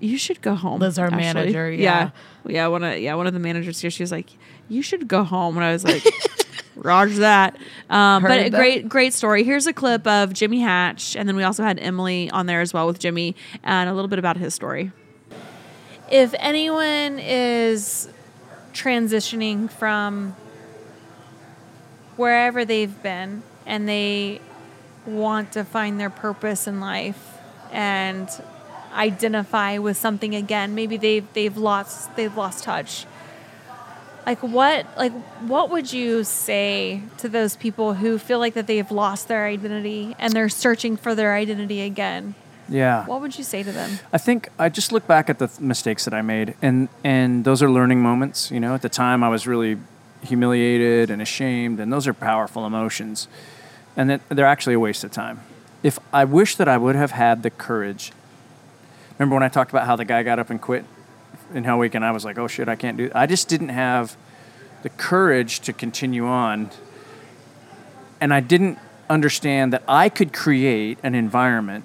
"You 0.00 0.18
should 0.18 0.42
go 0.42 0.54
home." 0.54 0.80
Liz, 0.80 0.98
our 0.98 1.06
Ashley." 1.06 1.16
manager, 1.18 1.70
yeah, 1.72 2.10
yeah. 2.46 2.66
One 2.66 2.84
of 2.84 2.98
yeah, 2.98 3.14
one 3.14 3.26
of 3.26 3.32
the 3.32 3.40
managers 3.40 3.80
here. 3.80 3.90
She 3.90 4.02
was 4.02 4.12
like, 4.12 4.28
"You 4.68 4.82
should 4.82 5.08
go 5.08 5.24
home," 5.24 5.56
and 5.56 5.64
I 5.64 5.72
was 5.72 5.84
like. 5.84 6.04
Roger 6.76 7.18
that. 7.18 7.56
Um, 7.90 8.22
but 8.22 8.38
a 8.38 8.50
that. 8.50 8.56
great, 8.56 8.88
great 8.88 9.12
story. 9.12 9.42
Here's 9.42 9.66
a 9.66 9.72
clip 9.72 10.06
of 10.06 10.32
Jimmy 10.32 10.60
Hatch, 10.60 11.16
and 11.16 11.28
then 11.28 11.34
we 11.34 11.42
also 11.42 11.64
had 11.64 11.78
Emily 11.80 12.30
on 12.30 12.46
there 12.46 12.60
as 12.60 12.72
well 12.72 12.86
with 12.86 13.00
Jimmy, 13.00 13.34
and 13.64 13.90
a 13.90 13.94
little 13.94 14.08
bit 14.08 14.20
about 14.20 14.36
his 14.36 14.54
story. 14.54 14.92
If 16.08 16.34
anyone 16.38 17.18
is 17.18 18.08
transitioning 18.72 19.68
from 19.70 20.36
wherever 22.16 22.64
they've 22.64 23.02
been 23.02 23.42
and 23.66 23.88
they 23.88 24.40
want 25.04 25.52
to 25.52 25.64
find 25.64 25.98
their 25.98 26.10
purpose 26.10 26.66
in 26.66 26.80
life 26.80 27.38
and 27.72 28.28
identify 28.94 29.78
with 29.78 29.96
something 29.96 30.34
again, 30.34 30.74
maybe 30.74 30.96
they've 30.96 31.32
they've 31.34 31.56
lost 31.56 32.14
they've 32.16 32.36
lost 32.36 32.64
touch 32.64 33.06
like 34.28 34.42
what 34.42 34.86
like 34.98 35.12
what 35.52 35.70
would 35.70 35.90
you 35.92 36.22
say 36.22 37.00
to 37.16 37.28
those 37.28 37.56
people 37.56 37.94
who 37.94 38.18
feel 38.18 38.38
like 38.38 38.54
that 38.54 38.66
they've 38.66 38.90
lost 38.90 39.26
their 39.28 39.46
identity 39.46 40.14
and 40.18 40.32
they're 40.34 40.50
searching 40.50 40.96
for 40.98 41.14
their 41.14 41.34
identity 41.34 41.80
again 41.80 42.34
Yeah. 42.68 43.06
what 43.06 43.20
would 43.22 43.38
you 43.38 43.44
say 43.44 43.62
to 43.62 43.72
them 43.72 43.90
I 44.12 44.18
think 44.18 44.48
I 44.58 44.68
just 44.68 44.92
look 44.92 45.06
back 45.06 45.30
at 45.30 45.38
the 45.38 45.48
th- 45.48 45.60
mistakes 45.60 46.04
that 46.04 46.12
I 46.12 46.22
made, 46.22 46.54
and 46.60 46.88
and 47.02 47.44
those 47.48 47.62
are 47.64 47.70
learning 47.70 48.00
moments. 48.02 48.50
You 48.50 48.60
know, 48.60 48.74
at 48.74 48.82
the 48.82 48.90
time 49.04 49.24
I 49.24 49.30
was 49.36 49.46
really 49.46 49.78
humiliated 50.22 51.10
and 51.10 51.22
ashamed, 51.22 51.80
and 51.80 51.90
those 51.94 52.06
are 52.06 52.14
powerful 52.30 52.66
emotions, 52.66 53.28
and 53.96 54.10
that 54.10 54.20
they're 54.28 54.52
actually 54.54 54.74
a 54.74 54.80
waste 54.88 55.02
of 55.04 55.10
time. 55.10 55.40
If 55.82 55.98
I 56.12 56.24
wish 56.24 56.56
that 56.56 56.68
I 56.68 56.76
would 56.84 56.96
have 56.96 57.12
had 57.12 57.42
the 57.42 57.50
courage. 57.50 58.12
Remember 59.18 59.34
when 59.34 59.42
I 59.42 59.48
talked 59.48 59.70
about 59.72 59.84
how 59.86 59.96
the 59.96 60.04
guy 60.04 60.22
got 60.22 60.38
up 60.38 60.50
and 60.50 60.60
quit 60.60 60.84
in 61.54 61.64
Hell 61.64 61.78
Week, 61.78 61.94
and 61.94 62.04
I 62.04 62.10
was 62.10 62.24
like, 62.24 62.38
"Oh 62.38 62.48
shit, 62.48 62.68
I 62.68 62.76
can't 62.76 62.96
do." 62.96 63.10
I 63.14 63.26
just 63.26 63.48
didn't 63.48 63.70
have 63.70 64.16
the 64.82 64.88
courage 64.90 65.60
to 65.60 65.72
continue 65.72 66.26
on, 66.26 66.70
and 68.20 68.32
I 68.32 68.40
didn't 68.40 68.78
understand 69.10 69.72
that 69.72 69.82
I 69.88 70.08
could 70.08 70.32
create 70.32 70.98
an 71.02 71.14
environment 71.14 71.84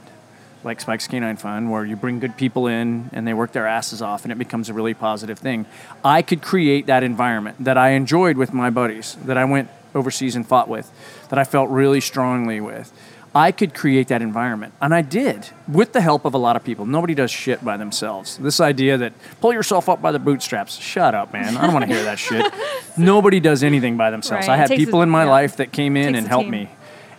like 0.63 0.79
Spike's 0.79 1.07
K9 1.07 1.39
Fund, 1.39 1.71
where 1.71 1.85
you 1.85 1.95
bring 1.95 2.19
good 2.19 2.37
people 2.37 2.67
in 2.67 3.09
and 3.11 3.27
they 3.27 3.33
work 3.33 3.51
their 3.51 3.67
asses 3.67 4.01
off 4.01 4.23
and 4.23 4.31
it 4.31 4.37
becomes 4.37 4.69
a 4.69 4.73
really 4.73 4.93
positive 4.93 5.37
thing. 5.37 5.65
I 6.03 6.21
could 6.21 6.41
create 6.41 6.85
that 6.85 7.03
environment 7.03 7.63
that 7.63 7.77
I 7.77 7.89
enjoyed 7.89 8.37
with 8.37 8.53
my 8.53 8.69
buddies, 8.69 9.15
that 9.25 9.37
I 9.37 9.45
went 9.45 9.69
overseas 9.93 10.35
and 10.35 10.47
fought 10.47 10.69
with, 10.69 10.91
that 11.29 11.37
I 11.37 11.43
felt 11.43 11.69
really 11.69 11.99
strongly 11.99 12.61
with. 12.61 12.91
I 13.35 13.51
could 13.51 13.73
create 13.73 14.09
that 14.09 14.21
environment. 14.21 14.73
And 14.79 14.93
I 14.93 15.01
did 15.01 15.49
with 15.67 15.93
the 15.93 16.01
help 16.01 16.23
of 16.23 16.33
a 16.33 16.37
lot 16.37 16.55
of 16.55 16.63
people. 16.63 16.85
Nobody 16.85 17.15
does 17.15 17.31
shit 17.31 17.65
by 17.65 17.77
themselves. 17.77 18.37
This 18.37 18.59
idea 18.59 18.97
that 18.97 19.13
pull 19.41 19.53
yourself 19.53 19.89
up 19.89 20.01
by 20.01 20.11
the 20.11 20.19
bootstraps, 20.19 20.77
shut 20.77 21.15
up, 21.15 21.33
man. 21.33 21.57
I 21.57 21.63
don't 21.63 21.73
want 21.73 21.87
to 21.87 21.93
hear 21.93 22.03
that 22.03 22.19
shit. 22.19 22.53
Nobody 22.97 23.39
does 23.39 23.63
anything 23.63 23.97
by 23.97 24.11
themselves. 24.11 24.47
Right. 24.47 24.53
I 24.53 24.57
had 24.57 24.69
people 24.69 24.99
a- 24.99 25.03
in 25.03 25.09
my 25.09 25.23
yeah. 25.23 25.31
life 25.31 25.57
that 25.57 25.71
came 25.71 25.97
in 25.97 26.13
and 26.13 26.27
helped 26.27 26.45
team. 26.45 26.51
me. 26.51 26.69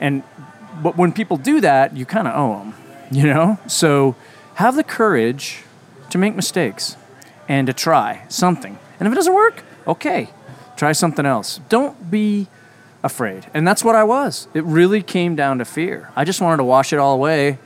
And 0.00 0.22
but 0.82 0.96
when 0.96 1.12
people 1.12 1.36
do 1.36 1.60
that, 1.60 1.96
you 1.96 2.04
kind 2.04 2.28
of 2.28 2.34
owe 2.36 2.58
them, 2.58 2.74
you 3.10 3.24
know? 3.24 3.58
So 3.66 4.16
have 4.54 4.76
the 4.76 4.84
courage 4.84 5.62
to 6.10 6.18
make 6.18 6.34
mistakes 6.34 6.96
and 7.48 7.66
to 7.66 7.72
try 7.72 8.24
something. 8.28 8.78
And 8.98 9.06
if 9.06 9.12
it 9.12 9.16
doesn't 9.16 9.34
work, 9.34 9.62
okay, 9.86 10.30
try 10.76 10.92
something 10.92 11.26
else. 11.26 11.60
Don't 11.68 12.10
be 12.10 12.48
afraid. 13.04 13.46
And 13.54 13.68
that's 13.68 13.84
what 13.84 13.94
I 13.94 14.02
was. 14.02 14.48
It 14.54 14.64
really 14.64 15.02
came 15.02 15.36
down 15.36 15.58
to 15.58 15.64
fear. 15.64 16.10
I 16.16 16.24
just 16.24 16.40
wanted 16.40 16.56
to 16.56 16.64
wash 16.64 16.92
it 16.92 16.98
all 16.98 17.14
away. 17.14 17.58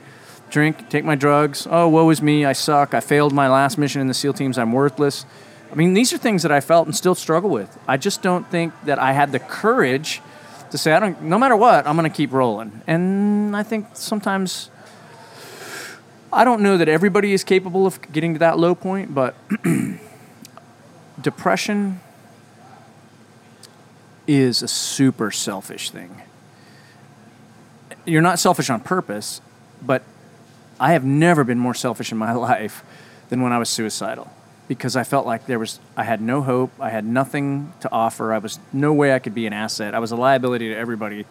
Drink, 0.49 0.89
take 0.89 1.05
my 1.05 1.15
drugs. 1.15 1.65
Oh, 1.69 1.87
woe 1.87 2.09
is 2.09 2.21
me. 2.21 2.43
I 2.43 2.53
suck. 2.53 2.93
I 2.93 2.99
failed 2.99 3.33
my 3.33 3.47
last 3.47 3.77
mission 3.77 4.01
in 4.01 4.07
the 4.07 4.13
SEAL 4.13 4.33
teams. 4.33 4.57
I'm 4.57 4.73
worthless. 4.73 5.25
I 5.71 5.75
mean, 5.75 5.93
these 5.93 6.11
are 6.11 6.17
things 6.17 6.43
that 6.43 6.51
I 6.51 6.59
felt 6.59 6.87
and 6.87 6.95
still 6.95 7.15
struggle 7.15 7.49
with. 7.49 7.79
I 7.87 7.95
just 7.95 8.21
don't 8.21 8.45
think 8.49 8.73
that 8.83 8.99
I 8.99 9.13
had 9.13 9.31
the 9.31 9.39
courage 9.39 10.21
to 10.71 10.77
say, 10.77 10.91
I 10.91 10.99
don't, 10.99 11.21
no 11.21 11.39
matter 11.39 11.55
what, 11.55 11.87
I'm 11.87 11.95
going 11.95 12.09
to 12.09 12.15
keep 12.15 12.33
rolling. 12.33 12.81
And 12.85 13.55
I 13.55 13.63
think 13.63 13.87
sometimes, 13.93 14.69
I 16.33 16.43
don't 16.43 16.61
know 16.61 16.77
that 16.77 16.89
everybody 16.89 17.31
is 17.31 17.43
capable 17.43 17.87
of 17.87 18.01
getting 18.11 18.33
to 18.33 18.39
that 18.39 18.59
low 18.59 18.75
point, 18.75 19.15
but 19.15 19.35
depression 21.21 22.01
is 24.29 24.61
a 24.61 24.67
super 24.67 25.31
selfish 25.31 25.89
thing. 25.89 26.21
You're 28.05 28.21
not 28.21 28.37
selfish 28.37 28.69
on 28.69 28.79
purpose, 28.79 29.41
but 29.81 30.03
I 30.79 30.93
have 30.93 31.03
never 31.03 31.43
been 31.43 31.57
more 31.57 31.73
selfish 31.73 32.11
in 32.11 32.17
my 32.19 32.33
life 32.49 32.83
than 33.29 33.41
when 33.41 33.51
I 33.51 33.57
was 33.57 33.69
suicidal 33.69 34.31
because 34.67 34.95
I 34.95 35.03
felt 35.03 35.25
like 35.25 35.47
there 35.47 35.57
was 35.57 35.79
I 35.97 36.03
had 36.03 36.21
no 36.21 36.43
hope, 36.43 36.71
I 36.79 36.91
had 36.91 37.05
nothing 37.05 37.73
to 37.81 37.91
offer, 37.91 38.31
I 38.31 38.37
was 38.37 38.59
no 38.71 38.93
way 38.93 39.13
I 39.15 39.19
could 39.19 39.33
be 39.33 39.47
an 39.47 39.53
asset. 39.53 39.95
I 39.95 39.99
was 39.99 40.11
a 40.11 40.15
liability 40.15 40.69
to 40.69 40.75
everybody. 40.75 41.25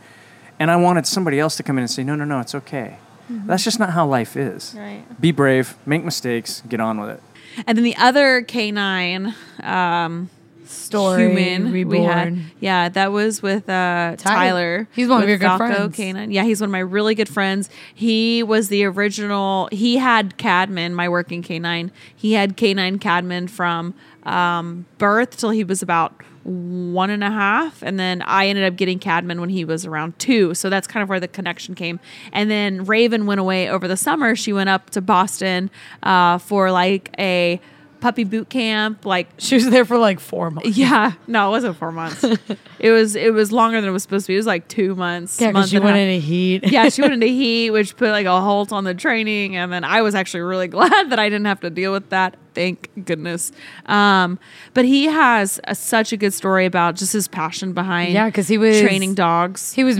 And 0.59 0.72
I 0.72 0.76
wanted 0.76 1.07
somebody 1.07 1.38
else 1.38 1.57
to 1.59 1.62
come 1.62 1.78
in 1.78 1.82
and 1.82 1.90
say, 1.90 2.03
"No, 2.03 2.16
no, 2.16 2.24
no, 2.24 2.40
it's 2.40 2.53
okay." 2.55 2.96
That's 3.30 3.62
just 3.62 3.78
not 3.78 3.90
how 3.90 4.07
life 4.07 4.36
is. 4.36 4.74
Right. 4.76 5.05
Be 5.20 5.30
brave, 5.30 5.76
make 5.86 6.03
mistakes, 6.03 6.62
get 6.68 6.80
on 6.80 6.99
with 7.01 7.11
it. 7.11 7.22
and 7.66 7.76
then 7.78 7.84
the 7.84 7.94
other 7.96 8.42
canine 8.42 9.34
um 9.62 10.30
Story 10.69 11.29
human 11.29 11.73
we 11.73 11.81
had 11.81 12.29
reborn. 12.29 12.51
yeah 12.61 12.89
that 12.89 13.11
was 13.12 13.43
with 13.43 13.69
uh 13.69 14.16
tyler. 14.19 14.89
He's 14.95 15.09
one 15.09 15.23
of 15.23 15.29
your 15.29 15.39
good 15.39 15.47
Falco 15.47 15.66
friends. 15.66 15.97
canine. 15.97 16.31
Yeah 16.31 16.45
he's 16.45 16.61
one 16.61 16.69
of 16.69 16.73
my 16.73 16.79
really 16.79 17.14
good 17.14 17.29
friends. 17.29 17.71
He 17.95 18.43
was 18.43 18.69
the 18.69 18.85
original 18.85 19.69
he 19.73 19.97
had 19.97 20.37
cadman 20.37 20.95
my 20.95 21.09
working 21.09 21.43
canine. 21.43 21.91
He 22.14 22.35
had 22.35 22.57
canine 22.57 22.99
cadman 22.99 23.49
from 23.49 23.95
um 24.25 24.87
birth 24.99 25.37
till 25.37 25.51
he 25.51 25.64
was 25.64 25.83
about 25.83 26.23
one 26.45 27.11
and 27.11 27.23
a 27.23 27.31
half 27.31 27.83
and 27.83 28.01
then 28.01 28.23
i 28.23 28.47
ended 28.47 28.64
up 28.64 28.75
getting 28.75 28.99
cadman 28.99 29.39
when 29.39 29.51
he 29.51 29.64
was 29.64 29.85
around 29.85 30.19
two. 30.19 30.55
So 30.55 30.71
that's 30.71 30.87
kind 30.87 31.03
of 31.03 31.09
where 31.09 31.21
the 31.21 31.29
connection 31.29 31.75
came. 31.75 32.01
And 32.33 32.51
then 32.51 32.85
raven 32.85 33.27
went 33.27 33.41
away 33.41 33.69
over 33.69 33.87
the 33.87 33.97
summer. 33.97 34.35
She 34.35 34.53
went 34.53 34.69
up 34.71 34.91
to 34.91 35.01
boston 35.01 35.71
uh, 36.03 36.39
for 36.39 36.71
like 36.71 37.14
a 37.19 37.61
puppy 38.01 38.24
boot 38.24 38.49
camp 38.49 39.05
like 39.05 39.28
She 39.38 39.55
was 39.57 39.68
there 39.70 39.84
for 39.84 39.99
like 39.99 40.20
four 40.20 40.51
months. 40.51 40.76
yeah, 40.76 41.12
no, 41.26 41.49
it 41.49 41.51
wasn't 41.51 41.76
four 41.76 41.92
months. 41.92 42.24
it 42.78 42.90
was 42.90 43.16
it 43.16 43.32
was 43.32 43.53
longer 43.53 43.80
than 43.80 43.90
it 43.90 43.92
was 43.92 44.03
supposed 44.03 44.26
to 44.26 44.30
be. 44.30 44.34
It 44.34 44.38
was 44.38 44.46
like 44.46 44.68
two 44.68 44.94
months. 44.94 45.40
Yeah, 45.40 45.51
month 45.53 45.68
she 45.68 45.78
went 45.78 45.96
half. 45.96 46.03
into 46.07 46.24
heat. 46.24 46.70
yeah, 46.70 46.88
she 46.88 47.03
went 47.03 47.14
into 47.18 47.26
heat, 47.26 47.70
which 47.70 47.96
put 47.96 48.11
like 48.11 48.26
a 48.26 48.40
halt 48.40 48.72
on 48.72 48.84
the 48.84 48.94
training, 48.94 49.57
and 49.57 49.72
then 49.72 49.84
I 49.84 50.03
was 50.03 50.14
actually 50.14 50.40
really 50.40 50.68
glad 50.76 51.11
that 51.11 51.18
I 51.18 51.28
didn't 51.28 51.46
have 51.46 51.61
to 51.61 51.70
deal 51.70 51.92
with 51.92 52.09
that. 52.11 52.36
Thank 52.55 52.90
goodness. 53.05 53.53
Um, 53.86 54.38
but 54.74 54.84
he 54.84 55.05
has 55.05 55.61
a, 55.64 55.74
such 55.74 56.12
a 56.12 56.16
good 56.16 56.34
story 56.34 56.66
about 56.66 56.96
just 56.96 57.12
his 57.12 57.28
passion 57.28 57.72
behind 57.72 58.12
Yeah, 58.14 58.26
because 58.26 58.49
he 58.49 58.59
was- 58.59 58.80
training 58.80 59.14
dogs. 59.14 59.72
He 59.72 59.84
was 59.84 59.99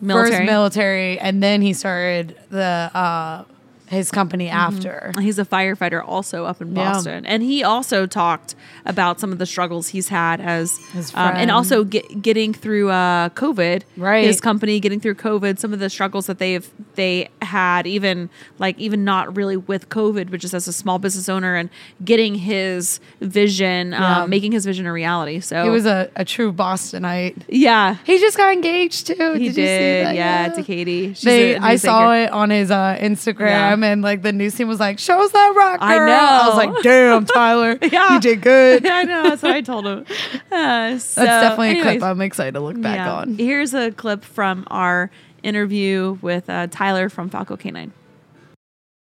Military. 0.00 0.30
first 0.38 0.42
military, 0.46 1.18
and 1.18 1.42
then 1.42 1.62
he 1.62 1.72
started 1.72 2.36
the 2.50 2.90
uh, 2.94 3.44
his 3.88 4.10
company 4.10 4.48
after. 4.48 5.12
He's 5.20 5.38
a 5.38 5.44
firefighter 5.44 6.02
also 6.06 6.44
up 6.44 6.60
in 6.60 6.74
Yeah. 6.74 6.92
Boston. 6.92 7.24
And 7.26 7.42
he 7.42 7.62
also 7.62 8.06
talked 8.06 8.54
about 8.84 9.20
some 9.20 9.32
of 9.32 9.38
the 9.38 9.46
struggles 9.46 9.88
he's 9.88 10.08
had 10.08 10.40
as 10.40 10.78
um, 11.14 11.34
and 11.36 11.50
also 11.50 11.84
get, 11.84 12.20
getting 12.22 12.52
through 12.52 12.90
uh, 12.90 13.28
COVID. 13.30 13.82
Right. 13.96 14.24
His 14.24 14.40
company 14.40 14.80
getting 14.80 14.98
through 15.00 15.14
COVID, 15.16 15.58
some 15.58 15.72
of 15.72 15.78
the 15.78 15.88
struggles 15.90 16.26
that 16.26 16.38
they've 16.38 16.68
they 16.96 17.28
had 17.42 17.86
even 17.86 18.28
like 18.58 18.78
even 18.78 19.04
not 19.04 19.36
really 19.36 19.56
with 19.56 19.88
COVID, 19.88 20.30
but 20.30 20.40
just 20.40 20.54
as 20.54 20.66
a 20.66 20.72
small 20.72 20.98
business 20.98 21.28
owner 21.28 21.54
and 21.54 21.70
getting 22.04 22.34
his 22.34 22.98
vision, 23.20 23.92
Yeah. 23.92 24.22
um, 24.22 24.30
making 24.30 24.52
his 24.52 24.64
vision 24.64 24.86
a 24.86 24.92
reality. 24.92 25.40
So 25.40 25.62
He 25.64 25.70
was 25.70 25.86
a, 25.86 26.10
a 26.16 26.24
true 26.24 26.52
Bostonite. 26.52 27.42
yeah. 27.48 27.96
He 28.04 28.18
just 28.18 28.36
got 28.36 28.52
engaged 28.52 29.06
too. 29.08 29.14
He 29.34 29.38
did, 29.38 29.42
you 29.46 29.52
see 29.52 29.54
did, 29.54 30.06
that? 30.06 30.14
yeah, 30.14 30.48
to 30.48 30.62
Katie. 30.62 31.08
She's 31.14 31.22
They, 31.22 31.56
I 31.56 31.76
saw 31.76 32.12
it 32.14 32.30
on 32.32 32.50
his 32.50 32.70
uh, 32.70 32.96
Instagram, 33.00 33.75
Yeah. 33.82 33.92
and 33.92 34.02
like 34.02 34.22
the 34.22 34.32
news 34.32 34.54
team 34.54 34.68
was 34.68 34.80
like, 34.80 34.98
"Shows 34.98 35.32
that 35.32 35.54
rock 35.56 35.80
girl." 35.80 35.88
I 35.88 35.98
know. 35.98 36.14
I 36.14 36.48
was 36.48 36.56
like, 36.56 36.82
"Damn, 36.82 37.24
Tyler, 37.34 37.78
Yeah. 37.82 38.14
you 38.14 38.20
did 38.20 38.40
good." 38.42 38.86
I 38.86 39.02
know. 39.04 39.22
That's 39.24 39.42
what 39.42 39.52
I 39.52 39.60
told 39.60 39.86
him. 39.86 40.04
Uh, 40.52 40.96
so, 40.98 41.22
That's 41.22 41.42
definitely 41.48 41.80
a 41.80 41.82
clip 41.82 42.02
I'm 42.02 42.20
excited 42.22 42.54
to 42.54 42.60
look 42.60 42.80
back 42.80 42.96
Yeah. 42.96 43.12
on. 43.14 43.36
Here's 43.36 43.74
a 43.74 43.90
clip 43.90 44.24
from 44.24 44.64
our 44.70 45.10
interview 45.42 46.16
with 46.22 46.48
uh, 46.48 46.68
Tyler 46.70 47.08
from 47.10 47.28
Falco 47.28 47.56
Canine. 47.56 47.92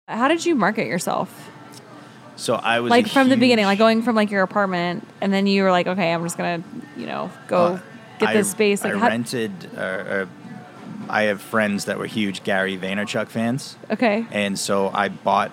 How 0.07 0.27
did 0.27 0.45
you 0.45 0.55
market 0.55 0.87
yourself? 0.87 1.49
So 2.35 2.55
I 2.55 2.79
was 2.81 2.89
Like 2.91 3.05
a 3.07 3.09
from 3.09 3.29
the 3.29 3.37
beginning, 3.37 3.65
like 3.65 3.77
going 3.79 4.01
from 4.03 4.15
like 4.15 4.29
your 4.29 4.43
apartment, 4.43 5.07
and 5.21 5.31
then 5.33 5.47
you 5.47 5.63
were 5.63 5.71
like, 5.71 5.87
okay, 5.87 6.13
I'm 6.13 6.23
just 6.23 6.37
gonna, 6.37 6.63
you 6.95 7.05
know, 7.05 7.31
go 7.47 7.57
Uh, 7.57 7.79
get 8.19 8.29
I- 8.29 8.33
this 8.33 8.51
space. 8.51 8.83
Like, 8.83 8.93
I 8.95 8.99
how, 8.99 9.07
rented. 9.07 9.51
Uh, 9.75 9.79
uh, 9.79 10.25
I 11.09 11.23
have 11.23 11.41
friends 11.41 11.85
that 11.85 11.97
were 11.97 12.05
huge 12.05 12.43
Gary 12.43 12.77
Vaynerchuk 12.77 13.27
fans, 13.27 13.77
okay, 13.89 14.25
and 14.31 14.57
so 14.57 14.89
I 14.89 15.09
bought 15.09 15.51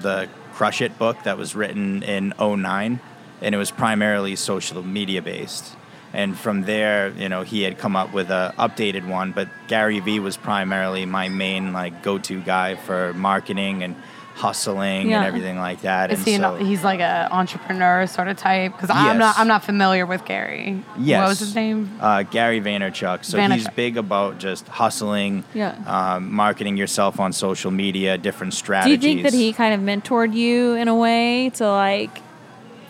the 0.00 0.28
Crush 0.52 0.80
It 0.80 0.98
book 0.98 1.22
that 1.24 1.36
was 1.36 1.54
written 1.54 2.02
in 2.02 2.32
09, 2.38 3.00
and 3.40 3.54
it 3.54 3.58
was 3.58 3.70
primarily 3.70 4.36
social 4.36 4.82
media 4.82 5.22
based. 5.22 5.76
And 6.12 6.38
from 6.38 6.62
there, 6.62 7.08
you 7.10 7.28
know, 7.28 7.42
he 7.42 7.62
had 7.62 7.76
come 7.76 7.96
up 7.96 8.12
with 8.12 8.30
a 8.30 8.54
updated 8.56 9.04
one, 9.08 9.32
but 9.32 9.48
Gary 9.66 9.98
Vee 9.98 10.20
was 10.20 10.36
primarily 10.36 11.06
my 11.06 11.28
main 11.28 11.72
like 11.72 12.04
go-to 12.04 12.40
guy 12.40 12.76
for 12.76 13.12
marketing 13.14 13.82
and 13.82 13.96
hustling 14.34 15.08
Yeah. 15.08 15.18
and 15.18 15.26
everything 15.26 15.58
like 15.58 15.82
that. 15.82 16.10
Is 16.10 16.18
and 16.18 16.26
he? 16.28 16.36
so, 16.36 16.54
An, 16.56 16.66
he's 16.66 16.82
like 16.82 17.00
a 17.00 17.28
entrepreneur 17.30 18.06
sort 18.06 18.28
of 18.28 18.36
type 18.36 18.72
because 18.72 18.90
I'm 18.90 19.16
not. 19.18 19.38
I'm 19.38 19.46
not 19.46 19.64
familiar 19.64 20.06
with 20.06 20.24
Gary. 20.24 20.82
Yes. 20.98 21.20
What 21.20 21.28
was 21.28 21.38
his 21.38 21.54
name? 21.54 21.96
Uh, 22.00 22.22
Gary 22.24 22.60
Vaynerchuk. 22.60 23.24
So 23.24 23.40
he's 23.40 23.68
big 23.70 23.96
about 23.96 24.38
just 24.38 24.66
hustling, 24.68 25.44
Yeah. 25.54 25.76
um, 25.86 26.32
marketing 26.32 26.76
yourself 26.76 27.20
on 27.20 27.32
social 27.32 27.70
media, 27.70 28.18
different 28.18 28.54
strategies. 28.54 28.98
do 28.98 29.08
you 29.08 29.14
think 29.14 29.30
that 29.30 29.36
he 29.36 29.52
kind 29.52 29.72
of 29.74 29.80
mentored 29.80 30.34
you 30.34 30.74
in 30.74 30.88
a 30.88 30.94
way 30.94 31.50
to 31.54 31.68
like? 31.68 32.20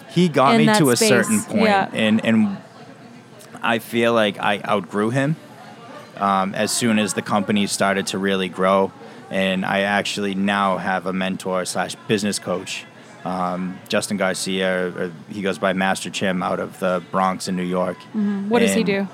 He 0.08 0.28
got 0.28 0.56
me 0.56 0.66
to 0.66 0.90
a 0.90 0.96
certain 0.96 1.40
point, 1.42 1.64
Yeah. 1.64 1.90
and 1.92 2.24
and 2.24 2.56
I 3.62 3.78
feel 3.78 4.12
like 4.12 4.38
I 4.38 4.60
outgrew 4.60 5.10
him 5.10 5.36
um, 6.16 6.54
as 6.54 6.70
soon 6.70 6.98
as 6.98 7.14
the 7.14 7.22
company 7.22 7.66
started 7.66 8.06
to 8.08 8.18
really 8.18 8.48
grow, 8.48 8.92
and 9.34 9.64
I 9.66 9.80
actually 9.80 10.34
now 10.34 10.78
have 10.78 11.06
a 11.06 11.12
mentor 11.12 11.64
slash 11.64 11.94
business 12.08 12.38
coach. 12.38 12.84
Um, 13.24 13.78
Justin 13.88 14.16
Garcia, 14.16 14.88
or 14.98 15.12
he 15.30 15.40
goes 15.42 15.58
by 15.58 15.72
Master 15.72 16.10
Chim 16.10 16.42
out 16.42 16.60
of 16.60 16.78
the 16.78 17.02
Bronx 17.10 17.48
in 17.48 17.56
New 17.56 17.62
York. 17.80 17.96
Mhm. 18.14 18.48
What 18.48 18.60
does 18.60 18.74
he 18.74 18.84
do? 18.84 19.08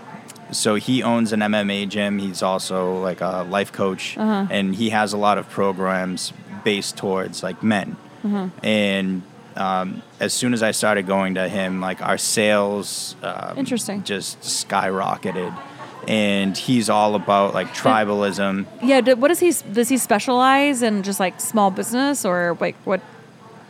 So 0.52 0.74
he 0.74 1.02
owns 1.02 1.32
an 1.32 1.40
MMA 1.42 1.86
gym. 1.86 2.18
He's 2.18 2.42
also 2.42 2.78
like 3.00 3.20
a 3.20 3.46
life 3.48 3.70
coach, 3.72 4.18
Uh-huh. 4.18 4.46
and 4.50 4.74
he 4.74 4.90
has 4.90 5.12
a 5.12 5.16
lot 5.16 5.38
of 5.38 5.48
programs 5.48 6.32
based 6.64 6.96
towards 6.96 7.42
like 7.42 7.62
men. 7.62 7.96
Uh-huh. 8.24 8.48
And 8.64 9.22
um, 9.56 10.02
as 10.18 10.32
soon 10.32 10.52
as 10.54 10.62
I 10.62 10.72
started 10.72 11.06
going 11.06 11.34
to 11.36 11.48
him, 11.48 11.80
like 11.80 12.02
our 12.02 12.18
sales, 12.18 13.14
um, 13.22 13.56
Interesting. 13.56 14.02
just 14.04 14.40
skyrocketed. 14.42 15.54
And 16.10 16.56
he's 16.56 16.90
all 16.90 17.14
about 17.14 17.54
like 17.54 17.68
tribalism. 17.68 18.66
Yeah. 18.82 19.00
What 19.14 19.28
does 19.28 19.38
he? 19.40 19.52
Does 19.72 19.88
he 19.88 19.96
specialize 19.96 20.82
in 20.82 21.02
just 21.04 21.20
like 21.20 21.40
small 21.40 21.70
business 21.70 22.24
or 22.24 22.56
like 22.60 22.74
what? 22.84 23.00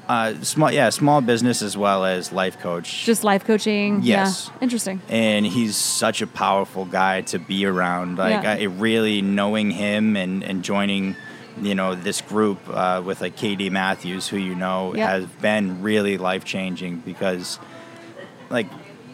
Uh, 0.08 0.34
small, 0.42 0.72
yeah, 0.72 0.88
small 0.90 1.20
business 1.20 1.62
as 1.62 1.76
well 1.76 2.04
as 2.04 2.32
life 2.32 2.58
coach. 2.58 3.04
Just 3.04 3.22
life 3.22 3.44
coaching? 3.44 4.00
Yes. 4.02 4.48
Yeah. 4.52 4.62
Interesting. 4.62 5.00
and 5.08 5.46
he's 5.46 5.76
such 5.76 6.20
a 6.22 6.26
powerful 6.26 6.84
guy 6.84 7.20
to 7.20 7.38
be 7.38 7.64
around. 7.64 8.18
Like 8.18 8.42
Yeah. 8.42 8.54
I 8.58 8.62
really 8.64 9.22
knowing 9.22 9.70
him 9.70 10.16
and, 10.16 10.42
and 10.42 10.64
joining, 10.64 11.14
you 11.62 11.76
know, 11.76 11.94
this 11.94 12.22
group 12.22 12.58
uh, 12.70 13.02
with 13.04 13.20
like 13.20 13.36
KD 13.36 13.70
Matthews, 13.70 14.26
who 14.26 14.36
you 14.36 14.56
know 14.56 14.94
Yeah. 14.96 15.10
has 15.10 15.26
been 15.26 15.80
really 15.80 16.18
life 16.18 16.44
changing 16.44 16.96
because, 17.06 17.60
like, 18.48 18.66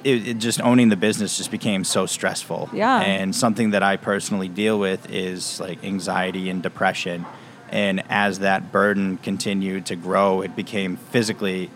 it, 0.07 0.29
it 0.29 0.39
just 0.39 0.61
owning 0.61 0.89
the 0.89 0.97
business 0.97 1.37
just 1.37 1.51
became 1.51 1.83
so 1.85 2.07
stressful. 2.07 2.71
Yeah. 2.73 3.01
and 3.01 3.35
something 3.35 3.71
that 3.71 3.83
I 3.83 3.97
personally 3.97 4.49
deal 4.49 4.79
with 4.79 5.11
is 5.11 5.59
like 5.61 5.83
anxiety 5.85 6.49
and 6.51 6.63
depression. 6.63 7.27
And 7.69 8.03
as 8.09 8.39
that 8.41 8.71
burden 8.71 9.19
continued 9.19 9.87
to 9.87 9.97
grow, 9.97 10.41
it 10.43 10.55
became 10.55 10.97
physically 10.97 11.71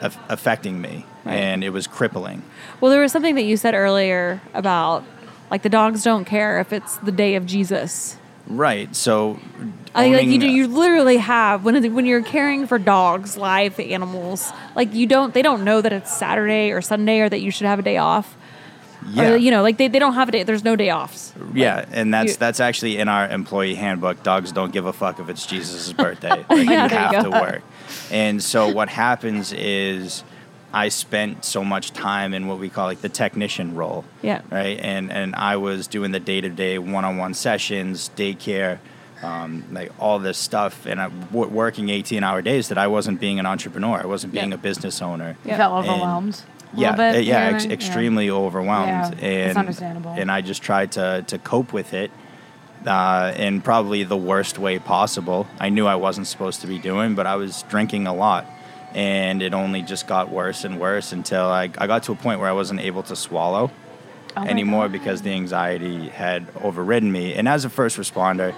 aff- 0.00 0.18
affecting 0.28 0.80
me, 0.80 1.04
Right. 1.24 1.34
and 1.34 1.64
it 1.64 1.70
was 1.70 1.86
crippling. 1.88 2.42
Well, 2.80 2.90
there 2.92 3.00
was 3.02 3.10
something 3.12 3.34
that 3.34 3.44
you 3.44 3.56
said 3.56 3.74
earlier 3.74 4.40
about 4.54 5.02
like 5.50 5.62
the 5.62 5.68
dogs 5.68 6.02
don't 6.04 6.24
care 6.24 6.60
if 6.60 6.72
it's 6.72 6.96
the 6.98 7.12
day 7.12 7.34
of 7.34 7.44
Jesus. 7.46 8.16
Right. 8.46 8.94
So, 8.94 9.38
I 9.94 10.08
like 10.08 10.26
you 10.26 10.38
do, 10.38 10.46
you 10.48 10.66
literally 10.66 11.18
have 11.18 11.64
when 11.64 11.92
when 11.94 12.06
you're 12.06 12.22
caring 12.22 12.66
for 12.66 12.78
dogs, 12.78 13.36
live 13.36 13.78
animals, 13.78 14.50
like 14.74 14.92
you 14.94 15.06
don't 15.06 15.32
they 15.32 15.42
don't 15.42 15.64
know 15.64 15.80
that 15.80 15.92
it's 15.92 16.12
Saturday 16.12 16.70
or 16.72 16.82
Sunday 16.82 17.20
or 17.20 17.28
that 17.28 17.40
you 17.40 17.50
should 17.50 17.66
have 17.66 17.78
a 17.78 17.82
day 17.82 17.98
off. 17.98 18.36
yeah, 19.10 19.30
Or, 19.32 19.36
you 19.36 19.50
know, 19.50 19.62
like 19.62 19.78
they, 19.78 19.88
they 19.88 19.98
don't 19.98 20.14
have 20.14 20.28
a 20.28 20.32
day. 20.32 20.42
There's 20.42 20.64
no 20.64 20.76
day 20.76 20.90
offs. 20.92 21.32
yeah, 21.54 21.84
and 21.92 22.12
that's 22.12 22.32
you- 22.32 22.36
that's 22.38 22.58
actually 22.60 22.98
in 22.98 23.08
our 23.08 23.28
employee 23.28 23.74
handbook. 23.74 24.22
Dogs 24.22 24.50
don't 24.52 24.72
give 24.72 24.86
a 24.86 24.92
fuck 24.92 25.20
if 25.20 25.28
it's 25.28 25.46
Jesus' 25.46 25.92
birthday. 26.04 26.44
Like, 26.48 26.48
Yeah, 26.50 26.56
you 26.56 26.66
there 26.66 26.82
you 26.84 26.88
have 27.16 27.24
to 27.24 27.30
work. 27.30 27.62
And 28.10 28.42
so 28.42 28.68
what 28.68 28.88
happens 28.88 29.52
is, 29.52 30.24
I 30.74 30.88
spent 30.88 31.44
so 31.44 31.62
much 31.64 31.92
time 31.92 32.32
in 32.34 32.46
what 32.46 32.58
we 32.58 32.68
call 32.70 32.86
like 32.86 33.00
the 33.02 33.08
technician 33.08 33.74
role. 33.74 34.04
Yeah. 34.22 34.40
Right. 34.50 34.78
And 34.80 35.12
and 35.12 35.34
I 35.36 35.56
was 35.56 35.86
doing 35.86 36.12
the 36.12 36.20
day 36.20 36.40
to 36.40 36.48
day 36.48 36.78
one 36.78 37.04
on 37.04 37.16
one 37.18 37.34
sessions, 37.34 38.10
daycare. 38.16 38.78
Um, 39.22 39.62
like 39.70 39.92
all 40.00 40.18
this 40.18 40.36
stuff, 40.36 40.84
and 40.84 41.00
I 41.00 41.08
w- 41.08 41.48
working 41.48 41.90
eighteen 41.90 42.24
hour 42.24 42.42
days 42.42 42.66
that 42.70 42.76
I 42.78 42.88
wasn't 42.88 43.20
being 43.20 43.38
an 43.38 43.46
entrepreneur, 43.46 44.00
I 44.02 44.06
wasn't 44.06 44.32
being 44.32 44.48
Yeah. 44.48 44.56
a 44.56 44.58
business 44.58 45.00
owner. 45.00 45.36
You 45.44 45.54
felt 45.54 45.84
overwhelmed. 45.84 46.40
a 46.74 46.80
yeah, 46.80 46.90
little 46.96 47.12
bit, 47.12 47.24
yeah, 47.24 47.36
ex- 47.36 47.52
what 47.52 47.60
I 47.62 47.62
mean? 47.68 47.70
extremely 47.72 48.30
overwhelmed, 48.30 48.88
Yeah, 48.88 49.24
and 49.28 49.50
it's 49.50 49.56
understandable. 49.56 50.10
And 50.18 50.28
I 50.28 50.40
just 50.40 50.60
tried 50.60 50.90
to 50.92 51.22
to 51.28 51.38
cope 51.38 51.72
with 51.72 51.94
it 51.94 52.10
uh, 52.84 53.32
in 53.36 53.60
probably 53.60 54.02
the 54.02 54.16
worst 54.16 54.58
way 54.58 54.80
possible. 54.80 55.46
I 55.60 55.68
knew 55.68 55.86
I 55.86 55.94
wasn't 55.94 56.26
supposed 56.26 56.60
to 56.62 56.66
be 56.66 56.78
doing, 56.80 57.14
but 57.14 57.24
I 57.24 57.36
was 57.36 57.62
drinking 57.68 58.08
a 58.08 58.14
lot, 58.14 58.44
and 58.94 59.42
it 59.42 59.54
only 59.54 59.82
just 59.82 60.06
got 60.06 60.30
worse 60.30 60.64
and 60.64 60.78
worse 60.80 61.12
until 61.12 61.46
I, 61.46 61.64
I 61.78 61.86
got 61.86 62.02
to 62.04 62.12
a 62.12 62.16
point 62.16 62.40
where 62.40 62.48
I 62.48 62.52
wasn't 62.52 62.80
able 62.80 63.02
to 63.04 63.16
swallow 63.16 63.70
Oh 64.34 64.42
anymore 64.44 64.88
because 64.88 65.20
the 65.22 65.30
anxiety 65.30 66.08
had 66.08 66.46
overridden 66.62 67.12
me. 67.12 67.34
And 67.34 67.46
as 67.46 67.64
a 67.66 67.70
first 67.70 67.98
responder, 67.98 68.54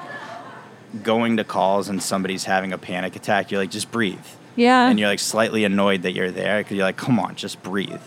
going 1.03 1.37
to 1.39 1.45
calls 1.45 1.89
and 1.89 2.01
somebody's 2.03 2.45
having 2.45 2.73
a 2.73 2.79
panic 2.79 3.17
attack, 3.17 3.51
you're 3.51 3.61
like, 3.61 3.71
just 3.73 3.91
breathe 3.91 4.25
Yeah. 4.55 4.89
and 4.89 5.01
you're 5.01 5.09
like 5.09 5.19
slightly 5.19 5.65
annoyed 5.65 6.03
that 6.03 6.13
you're 6.13 6.31
there 6.31 6.59
because 6.61 6.77
you're 6.77 6.87
like, 6.87 6.97
come 6.97 7.19
on, 7.19 7.35
just 7.35 7.61
breathe. 7.65 8.01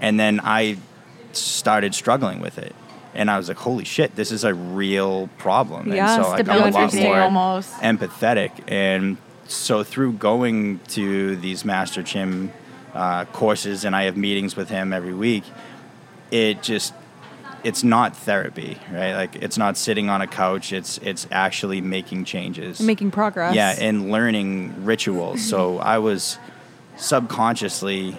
And 0.00 0.18
then 0.18 0.40
I 0.42 0.78
started 1.30 1.94
struggling 1.94 2.40
with 2.40 2.58
it, 2.58 2.74
and 3.14 3.30
I 3.30 3.36
was 3.38 3.46
like, 3.48 3.56
holy 3.58 3.84
shit, 3.84 4.16
this 4.16 4.32
is 4.32 4.42
a 4.42 4.52
real 4.52 5.28
problem. 5.38 5.92
Yeah, 5.92 6.16
and 6.16 6.24
so 6.24 6.30
I 6.32 6.42
got 6.42 6.56
a 6.68 6.70
lot 6.72 6.92
more 6.94 7.20
almost. 7.20 7.72
empathetic, 7.74 8.50
and 8.66 9.16
so 9.52 9.84
through 9.84 10.14
going 10.14 10.80
to 10.88 11.36
these 11.36 11.64
Master 11.64 12.02
Chim 12.02 12.52
uh, 12.94 13.24
courses, 13.26 13.84
and 13.84 13.94
I 13.94 14.04
have 14.04 14.16
meetings 14.16 14.56
with 14.56 14.68
him 14.68 14.92
every 14.92 15.14
week, 15.14 15.44
it 16.30 16.62
just 16.62 16.94
it's 17.64 17.84
not 17.84 18.16
therapy, 18.16 18.78
right? 18.90 19.14
Like 19.14 19.36
it's 19.36 19.56
not 19.56 19.76
sitting 19.76 20.08
on 20.08 20.20
a 20.20 20.26
couch. 20.26 20.72
It's 20.72 20.98
it's 20.98 21.26
actually 21.30 21.80
making 21.80 22.24
changes. 22.24 22.80
Making 22.80 23.10
progress. 23.10 23.54
Yeah, 23.54 23.74
and 23.78 24.10
learning 24.10 24.84
rituals. 24.84 25.42
so 25.42 25.78
I 25.94 25.98
was 25.98 26.38
subconsciously, 26.96 28.16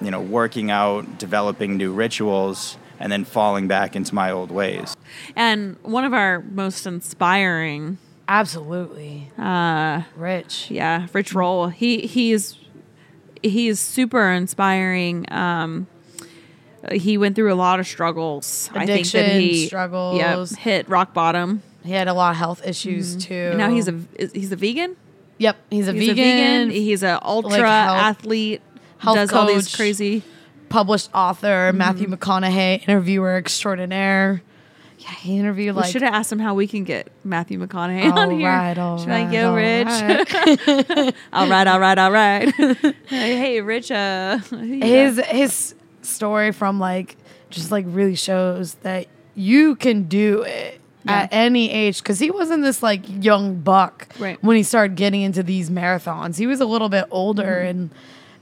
you 0.00 0.10
know, 0.10 0.20
working 0.20 0.70
out, 0.70 1.18
developing 1.18 1.76
new 1.76 1.92
rituals, 1.92 2.76
and 3.00 3.10
then 3.10 3.24
falling 3.24 3.68
back 3.68 3.96
into 3.96 4.14
my 4.14 4.30
old 4.30 4.50
ways. 4.50 4.96
And 5.36 5.76
one 5.82 6.04
of 6.04 6.12
our 6.12 6.40
most 6.40 6.86
inspiring, 6.86 7.98
Absolutely. 8.28 9.30
uh, 9.38 10.02
Rich. 10.16 10.70
yeah, 10.70 11.06
Rich 11.12 11.34
Roll. 11.34 11.68
He 11.68 12.06
he's 12.06 12.56
he 13.42 13.68
is 13.68 13.78
super 13.80 14.30
inspiring. 14.30 15.26
Um, 15.30 15.86
he 16.92 17.16
went 17.18 17.34
through 17.36 17.52
a 17.52 17.54
lot 17.56 17.80
of 17.80 17.86
struggles. 17.86 18.70
I 18.74 18.86
think 18.86 19.06
that 19.12 19.40
he 19.40 19.66
struggles. 19.66 20.18
Yep, 20.18 20.48
hit 20.60 20.88
rock 20.88 21.12
bottom. 21.14 21.62
He 21.84 21.92
had 21.92 22.08
a 22.08 22.14
lot 22.14 22.30
of 22.30 22.36
health 22.36 22.66
issues 22.66 23.16
too. 23.16 23.34
And 23.50 23.58
now 23.58 23.70
he's 23.70 23.88
a 23.88 24.00
he's 24.18 24.52
a 24.52 24.56
vegan. 24.56 24.96
yep. 25.38 25.56
He's 25.70 25.88
a 25.88 25.92
He's 25.92 26.08
vegan. 26.08 26.24
a 26.24 26.24
vegan. 26.24 26.70
He's 26.70 27.02
an 27.02 27.18
ultra 27.22 27.58
health- 27.58 27.98
athlete. 27.98 28.62
health 28.98 29.16
does 29.16 29.32
all 29.32 29.46
these 29.46 29.66
coach. 29.68 29.76
crazy. 29.76 30.22
published 30.70 31.10
author 31.14 31.68
Mm-hmm. 31.68 31.76
Matthew 31.78 32.08
McConaughey, 32.08 32.88
interviewer 32.88 33.36
extraordinaire. 33.36 34.42
Yeah, 35.04 35.14
he 35.16 35.38
interviewed 35.38 35.74
We 35.76 35.82
like 35.82 35.92
should 35.92 36.00
have 36.02 36.14
asked 36.14 36.32
him 36.32 36.38
how 36.38 36.54
we 36.54 36.66
can 36.66 36.82
get 36.84 37.10
Matthew 37.24 37.58
McConaughey 37.58 38.10
All 38.10 38.18
on 38.18 38.30
here. 38.38 38.48
right, 38.48 38.78
all 38.78 38.96
Should 38.98 39.10
I 39.10 39.22
right, 39.24 39.30
get 39.30 39.44
all 39.44 39.54
Rich? 39.54 39.86
right. 39.86 41.14
all 41.32 41.48
right, 41.48 41.66
all 41.66 41.78
right, 41.80 41.98
all 41.98 42.10
right. 42.10 42.54
hey, 43.06 43.36
hey, 43.36 43.60
Rich. 43.60 43.90
Uh, 43.90 44.38
yeah. 44.50 44.84
his 44.84 45.18
his 45.26 45.74
story 46.02 46.52
from 46.52 46.80
like 46.80 47.16
just 47.50 47.70
like 47.70 47.84
really 47.88 48.14
shows 48.14 48.74
that 48.76 49.06
you 49.34 49.76
can 49.76 50.04
do 50.04 50.42
it 50.42 50.80
at 51.06 51.28
any 51.32 51.70
age 51.70 51.98
because 51.98 52.18
he 52.18 52.30
wasn't 52.30 52.62
this 52.62 52.82
like 52.82 53.02
young 53.22 53.56
buck 53.60 54.08
Right. 54.18 54.42
when 54.42 54.56
he 54.56 54.62
started 54.62 54.96
getting 54.96 55.20
into 55.20 55.42
these 55.42 55.68
marathons 55.68 56.38
he 56.38 56.46
was 56.46 56.60
a 56.62 56.64
little 56.66 56.88
bit 56.88 57.04
older 57.10 57.42
Mm-hmm. 57.42 57.68
and 57.68 57.90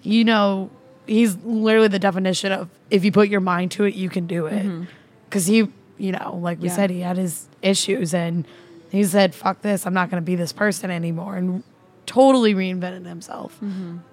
you 0.03 0.25
know 0.25 0.71
he's 1.09 1.37
literally 1.39 1.89
the 1.89 1.99
definition 1.99 2.53
of 2.53 2.69
if 2.89 3.05
you 3.05 3.11
put 3.11 3.29
your 3.29 3.41
mind 3.41 3.73
to 3.73 3.85
it 3.85 3.95
you 3.95 4.09
can 4.09 4.29
do 4.29 4.47
it 4.47 4.87
because 5.29 5.47
he 5.47 5.69
you 5.99 6.13
know 6.13 6.39
like 6.43 6.59
we 6.59 6.63
Mm-hmm. 6.63 6.67
Yeah. 6.69 6.75
said 6.77 6.91
he 6.91 7.01
had 7.01 7.17
his 7.17 7.47
issues 7.63 8.13
and 8.15 8.47
he 8.91 9.05
said 9.05 9.35
fuck 9.35 9.63
this 9.63 9.87
i'm 9.87 9.95
not 9.95 10.11
going 10.11 10.21
to 10.21 10.25
be 10.25 10.35
this 10.37 10.53
person 10.53 10.91
anymore 10.91 11.37
and 11.37 11.63
totally 12.07 12.55
reinvented 12.55 13.07
himself 13.07 13.59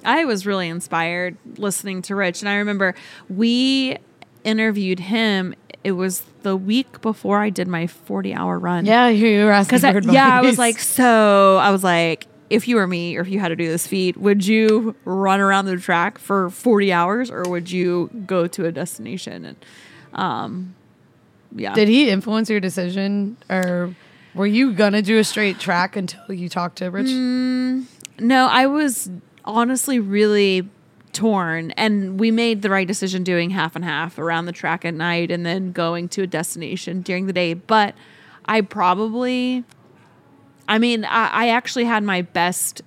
I 0.06 0.26
was 0.26 0.46
really 0.46 0.70
inspired 0.70 1.38
listening 1.58 2.02
to 2.04 2.16
Rich, 2.16 2.42
and 2.42 2.50
I 2.50 2.56
remember 2.56 2.94
we 3.30 3.98
interviewed 4.44 5.00
him. 5.00 5.54
It 5.84 5.94
was 5.94 6.24
the 6.44 6.56
week 6.56 7.02
before 7.02 7.40
I 7.40 7.50
did 7.50 7.68
my 7.68 7.88
forty-hour 7.88 8.60
run. 8.60 8.86
yeah 8.86 9.08
you 9.08 9.46
were 9.46 9.52
asking 9.52 9.80
for 9.80 10.00
yeah, 10.12 10.28
I 10.30 10.42
was 10.42 10.58
like, 10.58 10.78
so 10.80 11.58
I 11.62 11.72
was 11.72 11.84
like, 11.84 12.28
if 12.50 12.68
you 12.68 12.76
were 12.76 12.86
me, 12.88 13.18
or 13.18 13.22
if 13.22 13.28
you 13.30 13.40
had 13.40 13.50
to 13.50 13.56
do 13.56 13.68
this 13.68 13.88
feat, 13.88 14.18
would 14.18 14.46
you 14.46 14.96
run 15.06 15.40
around 15.40 15.66
the 15.66 15.78
track 15.78 16.18
for 16.20 16.50
forty 16.50 16.94
hours, 16.94 17.32
or 17.32 17.44
would 17.48 17.72
you 17.72 18.10
go 18.28 18.46
to 18.48 18.66
a 18.66 18.72
destination? 18.72 19.46
And 19.46 19.58
um, 20.14 20.76
yeah, 21.56 21.74
Did 21.74 21.88
he 21.88 22.10
influence 22.10 22.50
your 22.50 22.60
decision, 22.60 23.38
or 23.50 23.94
were 24.34 24.48
you 24.48 24.74
gonna 24.74 25.02
do 25.02 25.18
a 25.18 25.24
straight 25.24 25.60
track 25.60 25.96
until 25.96 26.32
you 26.34 26.50
talked 26.50 26.78
to 26.78 26.90
Rich? 26.90 27.08
Mm, 27.08 27.86
No, 28.20 28.48
I 28.48 28.66
was 28.68 29.10
honestly 29.46 30.00
really 30.00 30.68
torn, 31.14 31.72
and 31.72 32.20
we 32.20 32.30
made 32.32 32.62
the 32.62 32.70
right 32.70 32.88
decision 32.88 33.24
doing 33.24 33.50
half 33.50 33.76
and 33.76 33.84
half 33.84 34.20
around 34.20 34.46
the 34.46 34.52
track 34.52 34.86
at 34.86 34.94
night, 34.94 35.32
and 35.32 35.46
then 35.46 35.72
going 35.72 36.08
to 36.10 36.22
a 36.22 36.28
destination 36.28 37.02
during 37.02 37.26
the 37.26 37.34
day. 37.34 37.54
But 37.56 37.96
I 38.46 38.62
probably, 38.62 39.64
I 40.68 40.78
mean, 40.78 41.04
I, 41.06 41.30
I 41.46 41.50
actually 41.50 41.86
had 41.86 42.04
my 42.04 42.22
best 42.22 42.82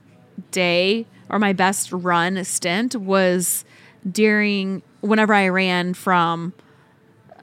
day 0.50 1.06
or 1.28 1.38
my 1.38 1.52
best 1.52 1.90
run 1.92 2.42
stint 2.44 2.94
was 2.94 3.64
during 4.10 4.82
whenever 5.00 5.32
I 5.34 5.48
ran 5.48 5.94
from 5.94 6.52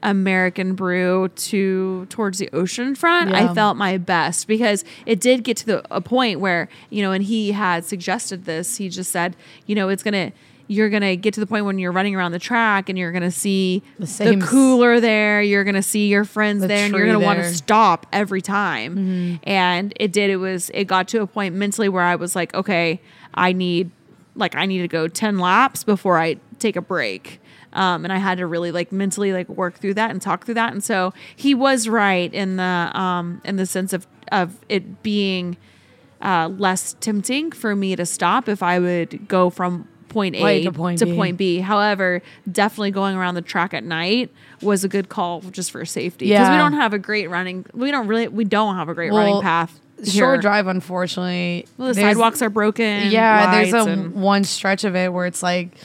American 0.02 0.74
Brew 0.74 1.28
to 1.28 2.06
towards 2.06 2.38
the 2.38 2.48
ocean 2.52 2.94
front, 2.94 3.30
Yeah. 3.30 3.50
I 3.50 3.54
felt 3.54 3.76
my 3.76 3.98
best 3.98 4.46
because 4.46 4.84
it 5.06 5.20
did 5.20 5.44
get 5.44 5.56
to 5.58 5.66
the 5.66 5.84
a 5.94 6.00
point 6.00 6.40
where 6.40 6.68
you 6.90 7.02
know, 7.02 7.12
and 7.12 7.24
he 7.24 7.52
had 7.52 7.84
suggested 7.84 8.44
this. 8.44 8.76
He 8.76 8.88
just 8.88 9.10
said, 9.12 9.36
you 9.66 9.74
know, 9.74 9.88
it's 9.88 10.02
gonna 10.02 10.32
you're 10.68 10.88
gonna 10.88 11.16
get 11.16 11.34
to 11.34 11.40
the 11.40 11.46
point 11.46 11.64
when 11.64 11.78
you're 11.80 11.90
running 11.90 12.14
around 12.14 12.30
the 12.30 12.38
track 12.38 12.88
and 12.88 12.96
you're 12.96 13.10
gonna 13.10 13.30
see 13.30 13.82
the, 13.98 14.04
s- 14.04 14.20
cooler 14.48 15.00
there. 15.00 15.42
You're 15.42 15.64
gonna 15.64 15.82
see 15.82 16.06
your 16.06 16.24
friends 16.24 16.60
The 16.62 16.68
there, 16.68 16.84
and 16.86 16.94
you're 16.94 17.06
gonna 17.06 17.18
want 17.18 17.40
to 17.40 17.52
stop 17.52 18.06
every 18.12 18.40
time. 18.40 18.94
Mm-hmm. 18.96 19.34
And 19.50 19.92
it 19.96 20.12
did. 20.12 20.30
It 20.30 20.36
was. 20.36 20.70
It 20.72 20.84
got 20.84 21.08
to 21.08 21.22
a 21.22 21.26
point 21.26 21.56
mentally 21.56 21.88
where 21.88 22.04
I 22.04 22.14
was 22.16 22.36
like, 22.36 22.54
okay, 22.54 23.00
I 23.34 23.52
need 23.52 23.90
like 24.36 24.54
I 24.54 24.64
need 24.66 24.78
to 24.78 24.88
go 24.88 25.08
10 25.08 25.38
laps 25.38 25.82
before 25.82 26.18
I 26.18 26.36
take 26.60 26.76
a 26.76 26.80
break. 26.80 27.40
Um, 27.72 28.04
and 28.04 28.12
I 28.12 28.18
had 28.18 28.38
to 28.38 28.46
really 28.46 28.72
like 28.72 28.90
mentally 28.92 29.32
like 29.32 29.48
work 29.48 29.76
through 29.78 29.94
that 29.94 30.10
and 30.10 30.20
talk 30.20 30.44
through 30.44 30.54
that. 30.54 30.72
And 30.72 30.82
so 30.82 31.12
he 31.36 31.54
was 31.54 31.88
right 31.88 32.32
in 32.34 32.56
the 32.56 32.90
um, 32.94 33.40
in 33.44 33.56
the 33.56 33.66
sense 33.66 33.92
of 33.92 34.06
of 34.32 34.56
it 34.68 35.02
being 35.02 35.56
uh, 36.20 36.48
less 36.58 36.94
tempting 37.00 37.52
for 37.52 37.74
me 37.74 37.96
to 37.96 38.04
stop 38.06 38.48
if 38.48 38.62
I 38.62 38.78
would 38.78 39.26
go 39.28 39.50
from 39.50 39.88
point 40.08 40.34
A 40.34 40.42
Right, 40.42 40.64
to 40.64 40.72
point 40.72 41.00
B. 41.00 41.14
point 41.14 41.36
B. 41.36 41.58
However, 41.60 42.20
definitely 42.50 42.90
going 42.90 43.16
around 43.16 43.36
the 43.36 43.42
track 43.42 43.72
at 43.72 43.84
night 43.84 44.30
was 44.60 44.82
a 44.84 44.88
good 44.88 45.08
call 45.08 45.40
just 45.40 45.70
for 45.70 45.84
safety 45.84 46.26
because 46.28 46.50
we 46.50 46.56
don't 46.56 46.72
have 46.72 46.92
a 46.92 46.98
great 46.98 47.30
running. 47.30 47.64
We 47.72 47.90
don't 47.92 48.08
really 48.08 48.26
we 48.28 48.44
don't 48.44 48.74
have 48.74 48.88
a 48.88 48.94
great 48.94 49.12
running 49.12 49.40
path. 49.40 49.78
Shore. 50.04 50.38
Drive, 50.38 50.66
unfortunately, 50.66 51.66
Well, 51.76 51.88
the 51.88 51.94
sidewalks 51.94 52.40
are 52.40 52.48
broken. 52.48 53.10
Yeah, 53.10 53.62
there's 53.62 53.74
a 53.86 53.96
one 53.96 54.44
stretch 54.44 54.84
of 54.84 54.96
it 54.96 55.12
where 55.12 55.26
it's 55.26 55.42
like 55.42 55.76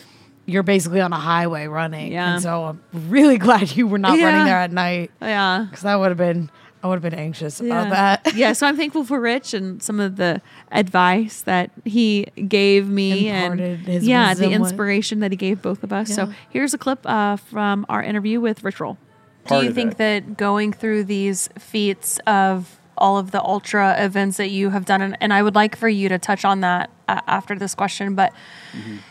you're 0.45 0.63
basically 0.63 1.01
on 1.01 1.11
a 1.13 1.19
highway 1.19 1.67
running. 1.67 2.11
Yeah. 2.11 2.33
and 2.33 2.41
so 2.43 2.63
I'm 2.65 2.81
really 3.09 3.37
glad 3.47 3.75
you 3.75 3.87
were 3.87 3.97
not 3.97 4.17
Yeah. 4.17 4.25
running 4.27 4.45
there 4.45 4.57
at 4.57 4.71
night 4.71 5.11
yeah. 5.21 5.65
because 5.69 5.83
that 5.83 5.95
would 5.95 6.09
have 6.09 6.17
been 6.17 6.49
I 6.83 6.87
would 6.87 7.01
have 7.01 7.11
been 7.11 7.19
anxious 7.19 7.59
about 7.59 7.89
that. 7.89 8.35
yeah, 8.35 8.53
so 8.53 8.67
I'm 8.67 8.77
thankful 8.77 9.03
for 9.05 9.19
Rich 9.19 9.55
and 9.55 9.81
some 9.81 9.99
of 9.99 10.17
the 10.17 10.39
advice 10.71 11.41
that 11.41 11.71
he 11.83 12.25
gave 12.47 12.87
me 12.87 13.27
Imparted 13.29 13.79
and 13.79 13.87
his 13.87 14.07
yeah, 14.07 14.35
the 14.35 14.41
wisdom 14.41 14.61
with- 14.61 14.69
inspiration 14.71 15.19
that 15.21 15.31
he 15.31 15.35
gave 15.37 15.63
both 15.63 15.83
of 15.83 15.91
us. 15.91 16.13
So 16.13 16.31
here's 16.51 16.75
a 16.75 16.77
clip 16.77 16.99
uh, 17.05 17.37
from 17.37 17.87
our 17.89 18.03
interview 18.03 18.39
with 18.39 18.63
Rich 18.63 18.79
Roll. 18.79 18.99
Do 19.47 19.63
you 19.63 19.73
think 19.73 19.97
that 19.97 20.37
going 20.37 20.73
through 20.73 21.05
these 21.05 21.49
feats 21.57 22.19
of 22.27 22.79
all 22.97 23.17
of 23.17 23.31
the 23.31 23.41
ultra 23.41 23.95
events 24.03 24.37
that 24.37 24.49
you 24.49 24.69
have 24.69 24.85
done, 24.85 25.01
and, 25.01 25.17
and 25.19 25.33
I 25.33 25.43
would 25.43 25.55
like 25.55 25.75
for 25.75 25.89
you 25.89 26.09
to 26.09 26.17
touch 26.17 26.45
on 26.45 26.61
that 26.61 26.89
uh, 27.07 27.21
after 27.27 27.55
this 27.55 27.75
question, 27.75 28.15
but 28.15 28.33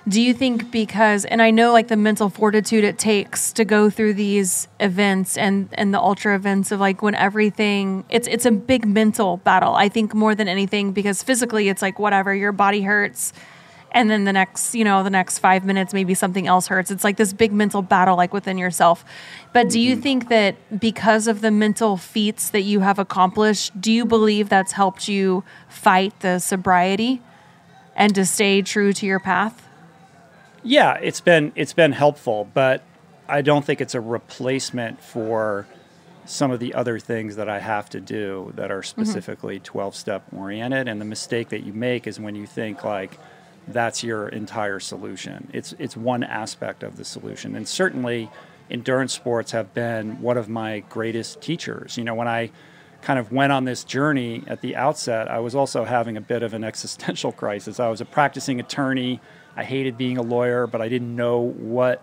do 0.09 0.21
you 0.21 0.35
think 0.35 0.71
because, 0.71 1.25
and 1.25 1.41
I 1.41 1.51
know 1.51 1.73
like 1.73 1.89
the 1.89 1.97
mental 1.97 2.29
fortitude 2.29 2.85
it 2.85 2.99
takes 2.99 3.53
to 3.53 3.65
go 3.65 3.91
through 3.91 4.15
these 4.15 4.69
events 4.81 5.37
and 5.37 5.69
and 5.73 5.95
the 5.95 6.01
ultra 6.01 6.35
events 6.35 6.73
of 6.73 6.81
like 6.81 7.03
when 7.03 7.15
everything, 7.15 8.05
it's 8.09 8.27
it's 8.29 8.47
a 8.47 8.51
big 8.51 8.87
mental 8.87 9.39
battle. 9.39 9.75
I 9.75 9.89
think 9.89 10.15
more 10.15 10.35
than 10.35 10.49
anything 10.49 10.93
because 10.93 11.23
physically 11.23 11.69
it's 11.69 11.83
like 11.83 11.99
whatever 11.99 12.35
your 12.35 12.53
body 12.53 12.83
hurts 12.83 13.33
and 13.95 14.11
then 14.11 14.25
the 14.25 14.33
next 14.33 14.75
you 14.75 14.85
know 14.85 15.03
the 15.03 15.11
next 15.11 15.39
five 15.39 15.65
minutes 15.65 15.95
maybe 15.95 16.13
something 16.13 16.47
else 16.47 16.67
hurts 16.67 16.91
it's 16.91 17.05
like 17.05 17.17
this 17.17 17.33
big 17.33 17.53
mental 17.53 17.81
battle 17.81 18.17
like 18.17 18.35
within 18.35 18.59
yourself 18.59 19.05
but 19.55 19.71
do 19.71 19.81
you 19.81 19.93
mm-hmm. 19.93 20.03
think 20.03 20.29
that 20.29 20.79
because 20.79 21.27
of 21.27 21.41
the 21.41 21.51
mental 21.51 21.97
feats 21.97 22.51
that 22.51 22.63
you 22.63 22.81
have 22.81 22.99
accomplished 22.99 23.81
do 23.81 23.91
you 23.91 24.05
believe 24.05 24.51
that's 24.51 24.73
helped 24.73 25.09
you 25.09 25.43
fight 25.69 26.21
the 26.21 26.39
sobriety 26.39 27.23
and 27.97 28.15
to 28.15 28.27
stay 28.27 28.61
true 28.61 28.93
to 28.93 29.07
your 29.07 29.21
path 29.21 29.65
Yeah, 30.65 30.95
it's 30.95 31.21
been 31.21 31.53
it's 31.55 31.75
been 31.75 31.93
helpful, 31.93 32.49
but 32.55 32.83
I 33.29 33.43
don't 33.43 33.65
think 33.65 33.81
it's 33.81 33.95
a 33.95 34.01
replacement 34.01 35.03
for 35.03 35.67
some 36.25 36.51
of 36.51 36.59
the 36.59 36.73
other 36.73 36.99
things 36.99 37.37
that 37.37 37.51
I 37.51 37.61
have 37.61 37.91
to 37.91 38.01
do 38.01 38.51
that 38.57 38.71
are 38.71 38.81
mm-hmm. 38.81 39.03
specifically 39.03 39.61
12 39.61 39.95
step 39.95 40.25
oriented 40.35 40.89
and 40.89 41.01
the 41.01 41.05
mistake 41.05 41.51
that 41.51 41.65
you 41.65 41.75
make 41.75 42.07
is 42.07 42.19
when 42.19 42.35
you 42.35 42.47
think 42.47 42.83
like 42.83 43.19
that's 43.69 44.03
your 44.03 44.29
entire 44.29 44.81
solution. 44.81 45.49
It's 45.53 45.75
it's 45.79 45.97
one 45.97 46.25
aspect 46.25 46.83
of 46.83 46.97
the 46.97 47.05
solution. 47.05 47.55
And 47.55 47.69
certainly 47.69 48.31
endurance 48.71 49.13
sports 49.13 49.53
have 49.53 49.75
been 49.75 50.21
one 50.21 50.37
of 50.37 50.49
my 50.49 50.81
greatest 50.89 51.41
teachers. 51.41 51.97
You 51.97 52.05
know, 52.05 52.15
when 52.15 52.29
I 52.29 52.51
kind 53.03 53.19
of 53.19 53.31
went 53.31 53.53
on 53.53 53.65
this 53.65 53.85
journey 53.85 54.43
at 54.47 54.61
the 54.63 54.77
outset, 54.77 55.31
I 55.31 55.39
was 55.39 55.55
also 55.55 55.85
having 55.85 56.17
a 56.17 56.21
bit 56.21 56.43
of 56.43 56.55
an 56.55 56.65
existential 56.73 57.33
crisis. 57.33 57.79
I 57.79 57.89
was 57.89 58.01
a 58.01 58.07
practicing 58.07 58.61
attorney. 58.61 59.21
I 59.57 59.65
hated 59.65 59.97
being 59.97 60.19
a 60.19 60.23
lawyer, 60.23 60.67
but 60.67 60.81
I 60.81 60.89
didn't 60.89 61.15
know 61.15 61.41
what 61.41 62.03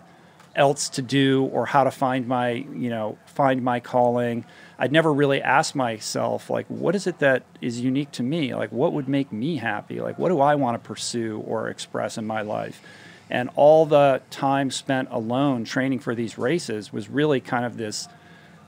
else 0.54 0.90
to 0.90 1.02
do 1.02 1.44
or 1.46 1.66
how 1.66 1.84
to 1.84 1.90
find 1.90 2.26
my, 2.26 2.50
you 2.50 2.90
know, 2.90 3.18
find 3.26 3.62
my 3.62 3.80
calling. 3.80 4.44
I'd 4.78 4.92
never 4.92 5.12
really 5.12 5.40
asked 5.40 5.74
myself 5.74 6.50
like 6.50 6.66
what 6.66 6.94
is 6.94 7.06
it 7.06 7.18
that 7.20 7.44
is 7.60 7.80
unique 7.80 8.10
to 8.12 8.22
me? 8.22 8.54
Like 8.54 8.70
what 8.70 8.92
would 8.92 9.08
make 9.08 9.32
me 9.32 9.56
happy? 9.56 10.00
Like 10.00 10.18
what 10.18 10.28
do 10.28 10.40
I 10.40 10.54
want 10.56 10.82
to 10.82 10.86
pursue 10.86 11.42
or 11.46 11.68
express 11.68 12.18
in 12.18 12.26
my 12.26 12.42
life? 12.42 12.82
And 13.32 13.48
all 13.56 13.86
the 13.86 14.20
time 14.28 14.70
spent 14.70 15.08
alone 15.10 15.64
training 15.64 16.00
for 16.00 16.14
these 16.14 16.36
races 16.36 16.92
was 16.92 17.08
really 17.08 17.40
kind 17.40 17.64
of 17.64 17.78
this 17.78 18.06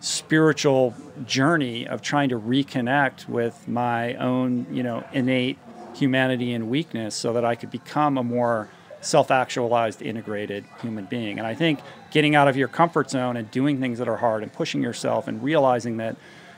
spiritual 0.00 0.94
journey 1.26 1.86
of 1.86 2.00
trying 2.00 2.30
to 2.30 2.40
reconnect 2.40 3.28
with 3.28 3.68
my 3.68 4.14
own, 4.14 4.66
you 4.70 4.82
know, 4.82 5.04
innate 5.12 5.58
humanity 5.94 6.54
and 6.54 6.70
weakness 6.70 7.14
so 7.14 7.34
that 7.34 7.44
I 7.44 7.56
could 7.56 7.70
become 7.70 8.16
a 8.16 8.24
more 8.24 8.70
self-actualized 9.02 10.00
integrated 10.00 10.64
human 10.80 11.04
being. 11.04 11.36
And 11.38 11.46
I 11.46 11.54
think 11.54 11.80
getting 12.10 12.34
out 12.34 12.48
of 12.48 12.56
your 12.56 12.68
comfort 12.68 13.10
zone 13.10 13.36
and 13.36 13.50
doing 13.50 13.80
things 13.80 13.98
that 13.98 14.08
are 14.08 14.16
hard 14.16 14.42
and 14.42 14.50
pushing 14.50 14.82
yourself 14.82 15.28
and 15.28 15.42
realizing 15.42 15.98
that 15.98 16.16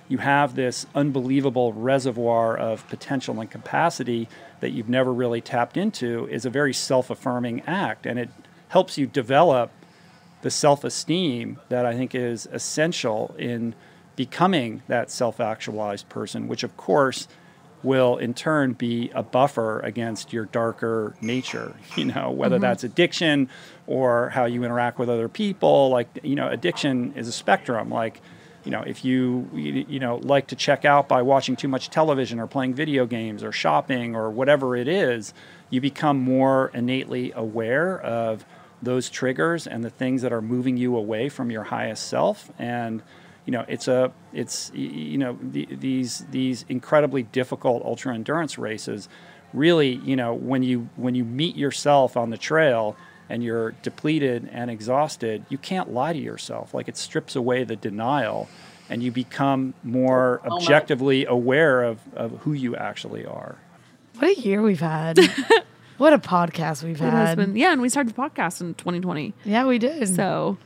you 0.09 0.19
have 0.19 0.55
this 0.55 0.87
unbelievable 0.95 1.73
reservoir 1.73 2.57
of 2.57 2.87
potential 2.89 3.41
and 3.41 3.51
capacity 3.51 4.29
that 4.61 4.71
you've 4.71 4.89
never 4.89 5.13
really 5.13 5.41
tapped 5.41 5.77
into 5.77 6.27
is 6.29 6.45
a 6.45 6.51
very 6.51 6.73
self-affirming 6.73 7.63
act. 7.67 8.07
And 8.07 8.19
it 8.19 8.31
helps 8.69 8.97
you 8.99 9.07
develop 9.07 9.71
the 10.43 10.51
self-esteem 10.51 11.59
that 11.71 11.85
I 11.87 11.95
think 11.95 12.15
is 12.15 12.47
essential 12.53 13.35
in 13.39 13.75
becoming 14.17 14.83
that 14.89 15.11
self-actualized 15.11 16.09
person 16.09 16.49
which 16.49 16.63
of 16.63 16.75
course 16.77 17.29
will 17.83 18.17
in 18.17 18.33
turn 18.33 18.73
be 18.73 19.11
a 19.15 19.23
buffer 19.23 19.81
against 19.81 20.33
your 20.33 20.47
darker 20.47 21.15
nature 21.21 21.75
you 21.97 22.05
know 22.07 22.31
whether 22.31 22.57
Mhm. 22.59 22.63
that's 22.63 22.85
addiction 22.85 23.49
or 23.87 24.31
how 24.31 24.45
you 24.47 24.65
interact 24.65 24.99
with 24.99 25.09
other 25.11 25.29
people. 25.29 25.91
Like 25.91 26.09
you 26.23 26.35
know 26.35 26.49
addiction 26.49 27.13
is 27.17 27.29
a 27.29 27.33
spectrum. 27.33 27.91
Like 27.91 28.21
you 28.67 28.71
know 28.71 28.83
if 28.83 29.05
you 29.05 29.49
you 29.55 29.99
know 29.99 30.17
like 30.17 30.49
to 30.49 30.57
check 30.57 30.85
out 30.85 31.09
by 31.09 31.23
watching 31.23 31.57
too 31.57 31.69
much 31.69 31.89
television 31.89 32.39
or 32.39 32.47
playing 32.47 32.75
video 32.75 33.07
games 33.07 33.43
or 33.43 33.53
shopping 33.53 34.14
or 34.14 34.31
whatever 34.31 34.77
it 34.77 34.89
is 34.89 35.33
you 35.71 35.81
become 35.81 36.19
more 36.19 36.71
innately 36.75 37.33
aware 37.35 37.99
of 38.01 38.45
those 38.83 39.09
triggers 39.09 39.67
and 39.67 39.85
the 39.85 39.91
things 39.91 40.23
that 40.23 40.33
are 40.33 40.43
moving 40.43 40.77
you 40.77 40.97
away 40.97 41.29
from 41.29 41.51
your 41.51 41.64
highest 41.64 42.09
self. 42.09 42.51
And 42.59 43.03
you 43.45 43.53
know 43.53 43.64
it's 43.69 43.87
a 43.87 44.12
it's 44.33 44.73
you 44.75 45.19
know 45.19 45.39
the, 45.41 45.67
these 45.71 46.27
these 46.31 46.64
incredibly 46.69 47.23
difficult 47.23 47.85
ultra 47.85 48.12
endurance 48.12 48.59
races 48.59 49.09
really 49.53 49.95
you 50.05 50.17
know 50.17 50.35
when 50.35 50.64
you 50.64 50.89
when 50.97 51.14
you 51.14 51.25
meet 51.25 51.55
yourself 51.55 52.17
on 52.17 52.31
the 52.31 52.37
trail 52.37 52.97
and 53.29 53.43
you're 53.43 53.72
depleted 53.83 54.49
and 54.53 54.70
exhausted 54.70 55.45
you 55.49 55.59
can't 55.59 55.93
lie 55.93 56.12
to 56.12 56.18
yourself 56.18 56.72
like 56.74 56.89
it 56.89 56.97
strips 56.97 57.35
away 57.37 57.64
the 57.64 57.77
denial 57.77 58.49
and 58.89 59.03
you 59.03 59.11
become 59.11 59.74
more 59.83 60.41
objectively 60.45 61.27
aware 61.27 61.83
of, 61.83 61.99
of 62.14 62.31
who 62.43 62.53
you 62.53 62.77
actually 62.77 63.27
are 63.27 63.57
What 64.18 64.37
a 64.39 64.41
year 64.41 64.62
we've 64.62 64.81
had. 64.81 65.18
what 65.99 66.12
a 66.12 66.18
podcast 66.18 66.83
we've 66.85 67.01
It 67.01 67.11
had. 67.11 67.37
been, 67.37 67.57
yeah, 67.57 67.72
and 67.72 67.83
we 67.83 67.89
started 67.89 68.14
the 68.14 68.20
podcast 68.20 68.61
in 68.61 68.74
2020. 68.74 69.35
Yeah, 69.45 69.66
we 69.66 69.79
did. 69.79 70.14
So, 70.14 70.57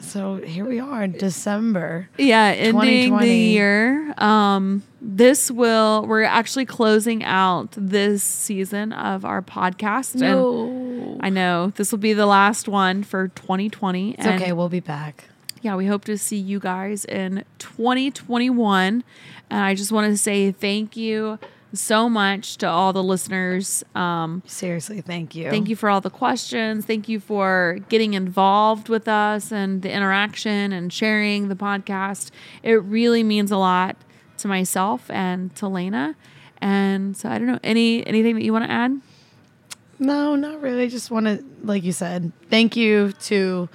so 0.00 0.36
here 0.36 0.64
we 0.66 0.78
are 0.78 1.02
in 1.04 1.12
December. 1.12 2.08
Yeah, 2.18 2.48
ending 2.56 3.16
the 3.16 3.26
year. 3.28 4.14
Um, 4.18 4.82
this 5.00 5.50
will 5.50 6.04
we're 6.06 6.22
actually 6.24 6.66
closing 6.66 7.24
out 7.24 7.70
this 7.76 8.22
season 8.22 8.92
of 8.92 9.24
our 9.24 9.40
podcast. 9.42 10.12
and 10.12 10.20
No. 10.22 10.79
I 11.20 11.30
know 11.30 11.72
this 11.76 11.92
will 11.92 11.98
be 11.98 12.12
the 12.12 12.26
last 12.26 12.68
one 12.68 13.02
for 13.02 13.28
2020. 13.28 14.12
It's 14.12 14.26
okay. 14.26 14.52
We'll 14.52 14.68
be 14.68 14.80
back. 14.80 15.24
Yeah, 15.62 15.76
we 15.76 15.86
hope 15.86 16.04
to 16.06 16.16
see 16.16 16.38
you 16.38 16.58
guys 16.58 17.04
in 17.04 17.44
2021. 17.58 19.04
And 19.50 19.60
I 19.60 19.74
just 19.74 19.92
want 19.92 20.10
to 20.10 20.16
say 20.16 20.52
thank 20.52 20.96
you 20.96 21.38
so 21.72 22.08
much 22.08 22.56
to 22.58 22.68
all 22.68 22.92
the 22.92 23.02
listeners. 23.02 23.84
Um, 23.94 24.42
Seriously, 24.46 25.00
thank 25.02 25.34
you. 25.34 25.50
Thank 25.50 25.68
you 25.68 25.76
for 25.76 25.90
all 25.90 26.00
the 26.00 26.10
questions. 26.10 26.86
Thank 26.86 27.08
you 27.08 27.20
for 27.20 27.78
getting 27.88 28.14
involved 28.14 28.88
with 28.88 29.06
us 29.06 29.52
and 29.52 29.82
the 29.82 29.92
interaction 29.92 30.72
and 30.72 30.92
sharing 30.92 31.48
the 31.48 31.54
podcast. 31.54 32.30
It 32.62 32.82
really 32.82 33.22
means 33.22 33.50
a 33.50 33.56
lot 33.58 33.96
to 34.38 34.48
myself 34.48 35.10
and 35.10 35.54
to 35.56 35.68
Laina. 35.68 36.16
And 36.60 37.16
so 37.16 37.28
I 37.28 37.38
don't 37.38 37.46
know 37.46 37.60
any 37.62 38.06
anything 38.06 38.34
that 38.34 38.42
you 38.42 38.52
want 38.52 38.64
to 38.64 38.70
add. 38.70 39.00
No, 40.00 40.34
not 40.34 40.60
really. 40.62 40.88
Just 40.88 41.10
want 41.10 41.26
to, 41.26 41.44
like 41.62 41.84
you 41.84 41.92
said, 41.92 42.32
thank 42.48 42.74
you 42.74 43.12
to 43.24 43.68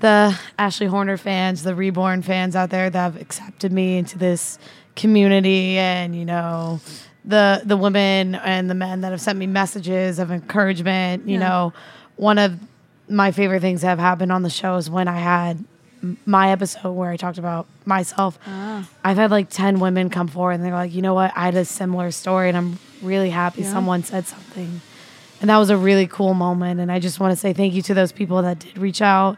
the 0.00 0.36
Ashley 0.58 0.86
Horner 0.86 1.16
fans, 1.18 1.62
the 1.62 1.74
Reborn 1.74 2.22
fans 2.22 2.56
out 2.56 2.70
there 2.70 2.88
that 2.90 2.98
have 2.98 3.20
accepted 3.20 3.70
me 3.70 3.98
into 3.98 4.16
this 4.18 4.58
community, 4.96 5.76
and 5.78 6.16
you 6.16 6.24
know, 6.24 6.80
the 7.24 7.60
the 7.64 7.76
women 7.76 8.34
and 8.34 8.70
the 8.70 8.74
men 8.74 9.02
that 9.02 9.10
have 9.12 9.20
sent 9.20 9.38
me 9.38 9.46
messages 9.46 10.18
of 10.18 10.30
encouragement. 10.32 11.28
You 11.28 11.34
Yeah. 11.38 11.48
know, 11.48 11.72
one 12.16 12.38
of 12.38 12.58
my 13.08 13.30
favorite 13.30 13.60
things 13.60 13.82
that 13.82 13.88
have 13.88 13.98
happened 13.98 14.32
on 14.32 14.42
the 14.42 14.50
show 14.50 14.76
is 14.76 14.88
when 14.88 15.08
I 15.08 15.18
had 15.18 15.62
my 16.24 16.50
episode 16.50 16.92
where 16.92 17.10
I 17.10 17.18
talked 17.18 17.36
about 17.36 17.66
myself. 17.84 18.38
Ah. 18.46 18.88
I've 19.04 19.18
had 19.18 19.30
like 19.30 19.50
10 19.50 19.80
women 19.80 20.08
come 20.08 20.28
forward 20.28 20.52
and 20.52 20.64
they're 20.64 20.72
like, 20.72 20.94
you 20.94 21.02
know 21.02 21.12
what? 21.12 21.30
I 21.36 21.44
had 21.44 21.54
a 21.56 21.64
similar 21.66 22.10
story 22.10 22.48
and 22.48 22.56
I'm 22.56 22.78
really 23.02 23.28
happy 23.28 23.60
Yeah. 23.62 23.72
someone 23.72 24.02
said 24.02 24.26
something. 24.26 24.80
And 25.40 25.48
that 25.50 25.58
was 25.58 25.70
a 25.70 25.76
really 25.76 26.06
cool 26.06 26.34
moment. 26.34 26.80
And 26.80 26.92
I 26.92 26.98
just 26.98 27.20
want 27.20 27.32
to 27.32 27.36
say 27.36 27.52
thank 27.52 27.74
you 27.74 27.82
to 27.82 27.94
those 27.94 28.12
people 28.12 28.42
that 28.42 28.58
did 28.58 28.78
reach 28.78 29.00
out 29.00 29.36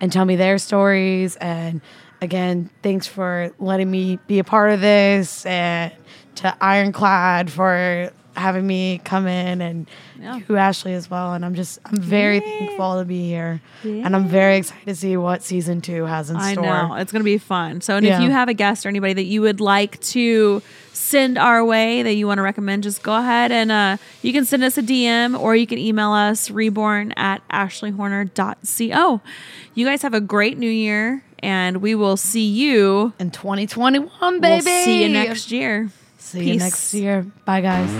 and 0.00 0.12
tell 0.12 0.24
me 0.24 0.36
their 0.36 0.58
stories. 0.58 1.36
And 1.36 1.80
again, 2.20 2.70
thanks 2.82 3.06
for 3.06 3.52
letting 3.58 3.90
me 3.90 4.18
be 4.26 4.38
a 4.38 4.44
part 4.44 4.70
of 4.70 4.80
this 4.80 5.44
and 5.46 5.92
to 6.36 6.56
Ironclad 6.60 7.50
for 7.50 8.10
having 8.36 8.64
me 8.64 9.00
come 9.04 9.26
in 9.26 9.60
and 9.60 9.90
you, 10.48 10.56
Ashley, 10.56 10.94
as 10.94 11.10
well. 11.10 11.34
And 11.34 11.44
I'm 11.44 11.54
just, 11.54 11.80
I'm 11.84 12.00
very 12.00 12.40
thankful 12.40 12.98
to 12.98 13.04
be 13.04 13.26
here. 13.26 13.60
And 13.82 14.14
I'm 14.14 14.28
very 14.28 14.58
excited 14.58 14.86
to 14.86 14.94
see 14.94 15.16
what 15.16 15.42
season 15.42 15.80
two 15.80 16.04
has 16.04 16.30
in 16.30 16.36
I 16.36 16.52
store. 16.52 16.64
I 16.64 16.88
know 16.88 16.94
it's 16.94 17.10
going 17.10 17.20
to 17.20 17.24
be 17.24 17.38
fun. 17.38 17.80
So, 17.80 17.96
and 17.96 18.06
if 18.06 18.20
you 18.20 18.30
have 18.30 18.48
a 18.48 18.54
guest 18.54 18.86
or 18.86 18.88
anybody 18.88 19.14
that 19.14 19.24
you 19.24 19.42
would 19.42 19.60
like 19.60 20.00
to 20.00 20.62
send 21.00 21.38
our 21.38 21.64
way 21.64 22.02
that 22.02 22.14
you 22.14 22.26
want 22.26 22.38
to 22.38 22.42
recommend, 22.42 22.82
just 22.82 23.02
go 23.02 23.16
ahead 23.16 23.50
and 23.50 23.72
uh, 23.72 23.96
you 24.22 24.32
can 24.32 24.44
send 24.44 24.62
us 24.62 24.76
a 24.78 24.82
DM 24.82 25.38
or 25.38 25.56
you 25.56 25.66
can 25.66 25.78
email 25.78 26.10
us 26.12 26.50
reborn 26.50 27.12
at 27.16 27.42
ashleyhorner.co. 27.48 29.20
You 29.74 29.86
guys 29.86 30.02
have 30.02 30.14
a 30.14 30.20
great 30.20 30.58
new 30.58 30.70
year, 30.70 31.22
and 31.40 31.78
we 31.78 31.94
will 31.94 32.16
see 32.16 32.46
you 32.46 33.12
in 33.18 33.30
2021, 33.30 34.10
We'll 34.20 34.40
baby. 34.40 34.62
see 34.62 35.02
you 35.02 35.08
next 35.08 35.50
year. 35.50 35.90
See 36.18 36.50
you 36.52 36.58
next 36.58 36.92
year. 36.94 37.26
Bye, 37.44 37.60
guys. 37.62 37.90